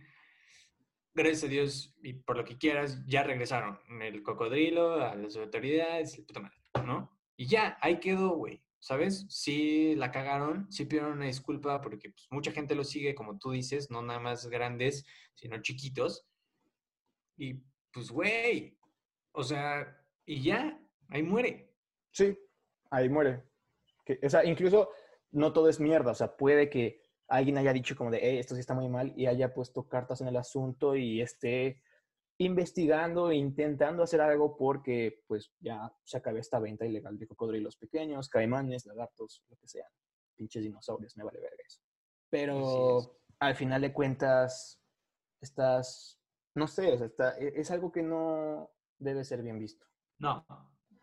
Gracias 1.18 1.46
a 1.46 1.48
Dios, 1.48 1.96
y 2.04 2.14
por 2.14 2.38
lo 2.38 2.46
que 2.46 2.60
quieras, 2.60 3.04
ya 3.08 3.24
regresaron. 3.24 3.80
El 4.04 4.22
cocodrilo, 4.22 5.02
a 5.02 5.16
las 5.16 5.36
autoridades, 5.36 6.16
puta 6.18 6.42
madre, 6.42 6.56
¿no? 6.86 7.10
Y 7.36 7.48
ya, 7.48 7.76
ahí 7.82 8.00
quedó, 8.00 8.36
güey. 8.36 8.62
¿Sabes? 8.78 9.26
Sí 9.28 9.96
la 9.96 10.12
cagaron, 10.12 10.72
sí 10.72 10.86
pidieron 10.86 11.14
una 11.14 11.26
disculpa 11.26 11.82
porque 11.82 12.12
pues, 12.12 12.28
mucha 12.30 12.52
gente 12.52 12.76
lo 12.76 12.84
sigue, 12.84 13.16
como 13.16 13.40
tú 13.40 13.50
dices, 13.50 13.90
no 13.90 14.04
nada 14.04 14.20
más 14.20 14.46
grandes, 14.46 15.08
sino 15.34 15.60
chiquitos. 15.60 16.28
Y 17.36 17.64
pues, 17.92 18.12
güey, 18.12 18.78
o 19.32 19.42
sea, 19.42 20.00
y 20.24 20.44
ya, 20.44 20.80
ahí 21.10 21.24
muere. 21.24 21.74
Sí, 22.12 22.38
ahí 22.92 23.10
muere. 23.10 23.42
Que, 24.06 24.20
o 24.22 24.30
sea, 24.30 24.46
incluso 24.46 24.92
no 25.32 25.52
todo 25.52 25.68
es 25.68 25.80
mierda. 25.80 26.12
O 26.12 26.16
sea, 26.16 26.38
puede 26.38 26.70
que 26.70 27.02
alguien 27.28 27.58
haya 27.58 27.74
dicho 27.74 27.96
como 27.96 28.12
de, 28.12 28.20
hey, 28.22 28.38
esto 28.40 28.54
sí 28.56 28.62
está 28.62 28.74
muy 28.74 28.88
mal 28.90 29.14
y 29.16 29.26
haya 29.26 29.54
puesto 29.54 29.88
cartas 29.88 30.22
en 30.22 30.28
el 30.30 30.38
asunto 30.38 30.96
y 30.96 31.22
esté 31.22 31.82
investigando 32.40 33.32
e 33.32 33.36
intentando 33.36 34.04
hacer 34.04 34.22
algo 34.22 34.56
porque 34.56 35.24
pues 35.28 35.52
ya 35.60 35.92
se 36.04 36.18
acabó 36.18 36.38
esta 36.38 36.60
venta 36.60 36.86
ilegal 36.86 37.18
de 37.18 37.28
cocodrilos 37.28 37.76
pequeños, 37.78 38.30
caimanes, 38.30 38.86
lagartos, 38.86 39.44
lo 39.50 39.58
que 39.58 39.68
sean. 39.68 39.90
Pinches 40.36 40.64
dinosaurios, 40.64 41.18
me 41.18 41.24
vale 41.24 41.40
verga 41.40 41.58
eso. 41.66 41.82
Pero 42.30 43.20
al 43.40 43.56
final 43.56 43.82
de 43.82 43.92
cuentas, 43.92 44.80
estás, 45.42 46.20
no 46.56 46.68
sé, 46.68 46.94
o 46.94 46.98
sea, 46.98 47.08
está- 47.08 47.38
e- 47.40 47.54
es 47.60 47.72
algo 47.72 47.92
que 47.92 48.04
no 48.04 48.72
debe 49.00 49.24
ser 49.24 49.42
bien 49.42 49.58
visto. 49.60 49.86
No. 50.20 50.46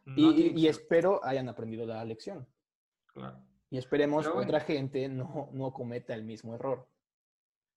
no 0.04 0.32
Y, 0.32 0.52
y 0.56 0.68
espero 0.68 1.24
hayan 1.24 1.48
aprendido 1.48 1.84
la 1.86 2.04
lección. 2.04 2.46
claro. 3.12 3.44
Y 3.70 3.78
esperemos 3.78 4.26
bueno. 4.26 4.40
otra 4.40 4.60
gente 4.60 5.08
no, 5.08 5.50
no 5.52 5.72
cometa 5.72 6.14
el 6.14 6.24
mismo 6.24 6.54
error. 6.54 6.88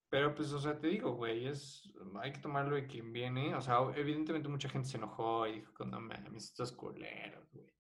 Pero 0.10 0.34
pues, 0.34 0.54
o 0.54 0.60
sea, 0.60 0.80
te 0.80 0.88
digo, 0.88 1.14
güey, 1.16 1.48
es, 1.48 1.92
hay 2.22 2.32
que 2.32 2.40
tomarlo 2.40 2.76
de 2.76 2.88
quien 2.88 3.12
viene. 3.12 3.56
O 3.56 3.62
sea, 3.62 3.80
evidentemente 3.96 4.48
mucha 4.48 4.70
gente 4.70 4.88
se 4.88 4.98
enojó 4.98 5.48
y 5.48 5.60
dijo, 5.60 5.86
no 5.86 6.00
mames, 6.00 6.46
estos 6.46 6.72
culeros, 6.72 7.52
güey. 7.52 7.74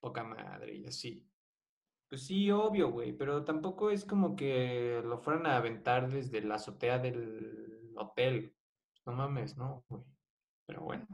Poca 0.00 0.22
madre 0.22 0.74
y 0.74 0.86
así. 0.86 1.26
Pues 2.08 2.26
sí, 2.26 2.50
obvio, 2.50 2.90
güey, 2.90 3.12
pero 3.12 3.44
tampoco 3.44 3.90
es 3.90 4.04
como 4.04 4.36
que 4.36 5.00
lo 5.04 5.18
fueran 5.18 5.46
a 5.46 5.56
aventar 5.56 6.08
desde 6.10 6.42
la 6.42 6.56
azotea 6.56 6.98
del 6.98 7.92
hotel. 7.96 8.54
No 9.06 9.12
mames, 9.14 9.56
no, 9.56 9.84
güey. 9.88 10.04
Pero 10.66 10.82
bueno, 10.82 11.08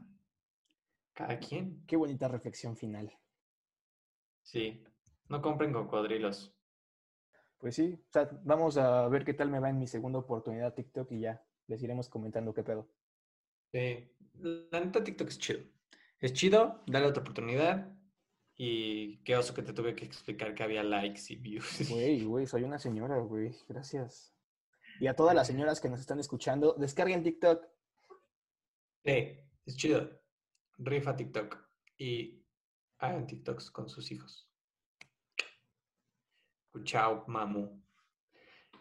cada 1.14 1.38
quien. 1.38 1.86
Qué 1.86 1.96
bonita 1.96 2.28
reflexión 2.28 2.76
final. 2.76 3.16
Sí, 4.42 4.84
no 5.30 5.40
compren 5.40 5.72
cocodrilos. 5.72 6.54
Pues 7.58 7.76
sí, 7.76 7.98
o 8.08 8.12
sea, 8.12 8.28
vamos 8.42 8.76
a 8.76 9.08
ver 9.08 9.24
qué 9.24 9.32
tal 9.32 9.50
me 9.50 9.60
va 9.60 9.70
en 9.70 9.78
mi 9.78 9.86
segunda 9.86 10.18
oportunidad 10.18 10.74
TikTok 10.74 11.12
y 11.12 11.20
ya 11.20 11.42
les 11.66 11.82
iremos 11.82 12.08
comentando 12.08 12.52
qué 12.52 12.64
pedo. 12.64 12.90
Sí, 13.72 14.12
la 14.34 14.80
neta 14.80 15.04
TikTok 15.04 15.28
es 15.28 15.38
chido. 15.38 15.60
Es 16.18 16.32
chido, 16.32 16.82
dale 16.86 17.06
otra 17.06 17.22
oportunidad. 17.22 17.96
Y 18.56 19.22
qué 19.22 19.36
oso 19.36 19.54
que 19.54 19.62
te 19.62 19.72
tuve 19.72 19.94
que 19.94 20.04
explicar 20.04 20.54
que 20.54 20.62
había 20.62 20.82
likes 20.82 21.22
y 21.28 21.36
views. 21.36 21.88
Güey, 21.88 22.24
güey, 22.24 22.46
soy 22.46 22.64
una 22.64 22.78
señora, 22.78 23.18
güey. 23.18 23.54
Gracias. 23.68 24.34
Y 24.98 25.06
a 25.06 25.14
todas 25.14 25.34
las 25.34 25.46
señoras 25.46 25.80
que 25.80 25.88
nos 25.88 26.00
están 26.00 26.18
escuchando, 26.18 26.74
descarguen 26.74 27.22
TikTok. 27.22 27.66
Sí, 29.04 29.38
es 29.64 29.76
chido. 29.76 30.10
Rifa 30.78 31.16
TikTok. 31.16 31.56
Y 31.96 32.44
hagan 32.98 33.26
TikToks 33.26 33.70
con 33.70 33.88
sus 33.88 34.10
hijos. 34.10 34.49
Chao, 36.84 37.24
mamu. 37.26 37.80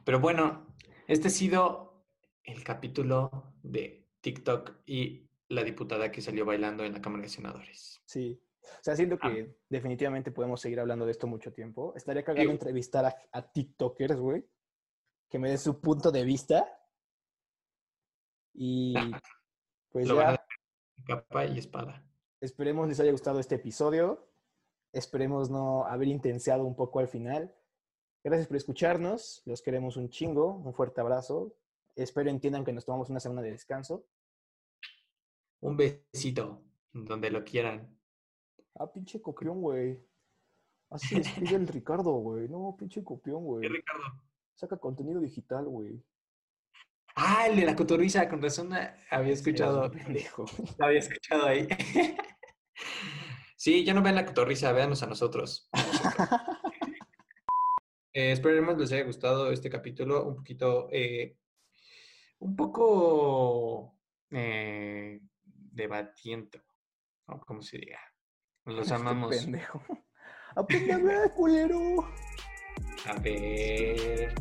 Pero 0.05 0.19
bueno, 0.19 0.67
este 1.07 1.27
ha 1.27 1.31
sido 1.31 2.05
el 2.43 2.63
capítulo 2.63 3.53
de 3.63 4.07
TikTok 4.21 4.77
y 4.85 5.27
la 5.49 5.63
diputada 5.63 6.11
que 6.11 6.21
salió 6.21 6.45
bailando 6.45 6.83
en 6.83 6.93
la 6.93 7.01
Cámara 7.01 7.23
de 7.23 7.29
Senadores. 7.29 8.01
Sí. 8.05 8.41
O 8.63 8.83
sea, 8.83 8.95
siento 8.95 9.17
Ah. 9.21 9.29
que 9.31 9.57
definitivamente 9.69 10.31
podemos 10.31 10.61
seguir 10.61 10.79
hablando 10.79 11.05
de 11.05 11.11
esto 11.11 11.25
mucho 11.27 11.51
tiempo. 11.51 11.93
Estaría 11.95 12.23
cagado 12.23 12.45
Sí. 12.45 12.51
entrevistar 12.51 13.05
a, 13.05 13.15
a 13.31 13.51
TikTokers, 13.51 14.17
güey. 14.19 14.45
Que 15.29 15.39
me 15.39 15.49
den 15.49 15.57
su 15.57 15.79
punto 15.81 16.11
de 16.11 16.23
vista. 16.23 16.67
Y 18.53 18.93
pues 19.89 20.07
Lo 20.07 20.15
van 20.15 20.27
a 20.27 20.31
ya, 20.33 20.45
capa 21.05 21.45
y 21.45 21.57
espada. 21.59 22.03
esperemos 22.41 22.87
les 22.87 22.99
haya 22.99 23.11
gustado 23.11 23.39
este 23.39 23.55
episodio. 23.55 24.27
Esperemos 24.91 25.49
no 25.49 25.85
haber 25.85 26.07
intenseado 26.07 26.63
un 26.65 26.75
poco 26.75 26.99
al 26.99 27.07
final. 27.07 27.55
Gracias 28.23 28.47
por 28.47 28.57
escucharnos. 28.57 29.41
Los 29.45 29.61
queremos 29.61 29.97
un 29.97 30.09
chingo. 30.09 30.55
Un 30.55 30.73
fuerte 30.73 31.01
abrazo. 31.01 31.55
Espero 31.95 32.29
entiendan 32.29 32.63
que 32.63 32.73
nos 32.73 32.85
tomamos 32.85 33.09
una 33.09 33.19
semana 33.19 33.41
de 33.41 33.51
descanso. 33.51 34.05
Un 35.61 35.75
besito, 35.75 36.61
donde 36.93 37.29
lo 37.29 37.43
quieran. 37.43 37.97
Ah, 38.75 38.91
pinche 38.91 39.21
copión, 39.21 39.61
güey. 39.61 39.99
Así 40.89 41.17
escribe 41.17 41.55
el 41.55 41.67
Ricardo, 41.67 42.11
güey. 42.11 42.47
No, 42.47 42.75
pinche 42.77 43.03
copión, 43.03 43.43
güey. 43.43 43.61
¿Qué, 43.61 43.69
Ricardo? 43.69 44.03
Saca 44.55 44.77
contenido 44.77 45.19
digital, 45.19 45.65
güey. 45.65 46.01
Ah, 47.15 47.47
el 47.47 47.57
de 47.57 47.65
la 47.65 47.75
cotorriza, 47.75 48.29
con 48.29 48.41
razón 48.41 48.73
ah, 48.73 48.95
había 49.11 49.33
escuchado. 49.33 49.91
Pendejo. 49.91 50.45
Lo 50.77 50.85
había 50.85 50.99
escuchado 50.99 51.45
ahí. 51.45 51.67
Sí, 53.59 53.83
ya 53.83 53.93
no 53.93 54.01
vean 54.01 54.15
la 54.15 54.25
cotorriza, 54.25 54.71
véanos 54.71 55.03
a 55.03 55.05
nosotros. 55.05 55.69
Eh, 58.19 58.33
esperemos 58.33 58.77
les 58.77 58.91
haya 58.91 59.05
gustado 59.05 59.49
este 59.49 59.69
capítulo, 59.69 60.25
un 60.25 60.35
poquito, 60.35 60.89
eh, 60.91 61.37
un 62.39 62.53
poco 62.53 63.97
eh, 64.29 65.21
debatiento, 65.45 66.59
o 67.27 67.39
como 67.39 67.61
se 67.61 67.77
diga. 67.77 68.01
Los 68.65 68.79
Este 68.81 68.93
amamos. 68.95 69.33
pendejo. 69.33 69.81
Aprende 70.53 70.91
a 70.95 70.97
ver, 70.97 71.31
culero. 71.33 72.09
A 73.05 73.13
ver. 73.21 74.33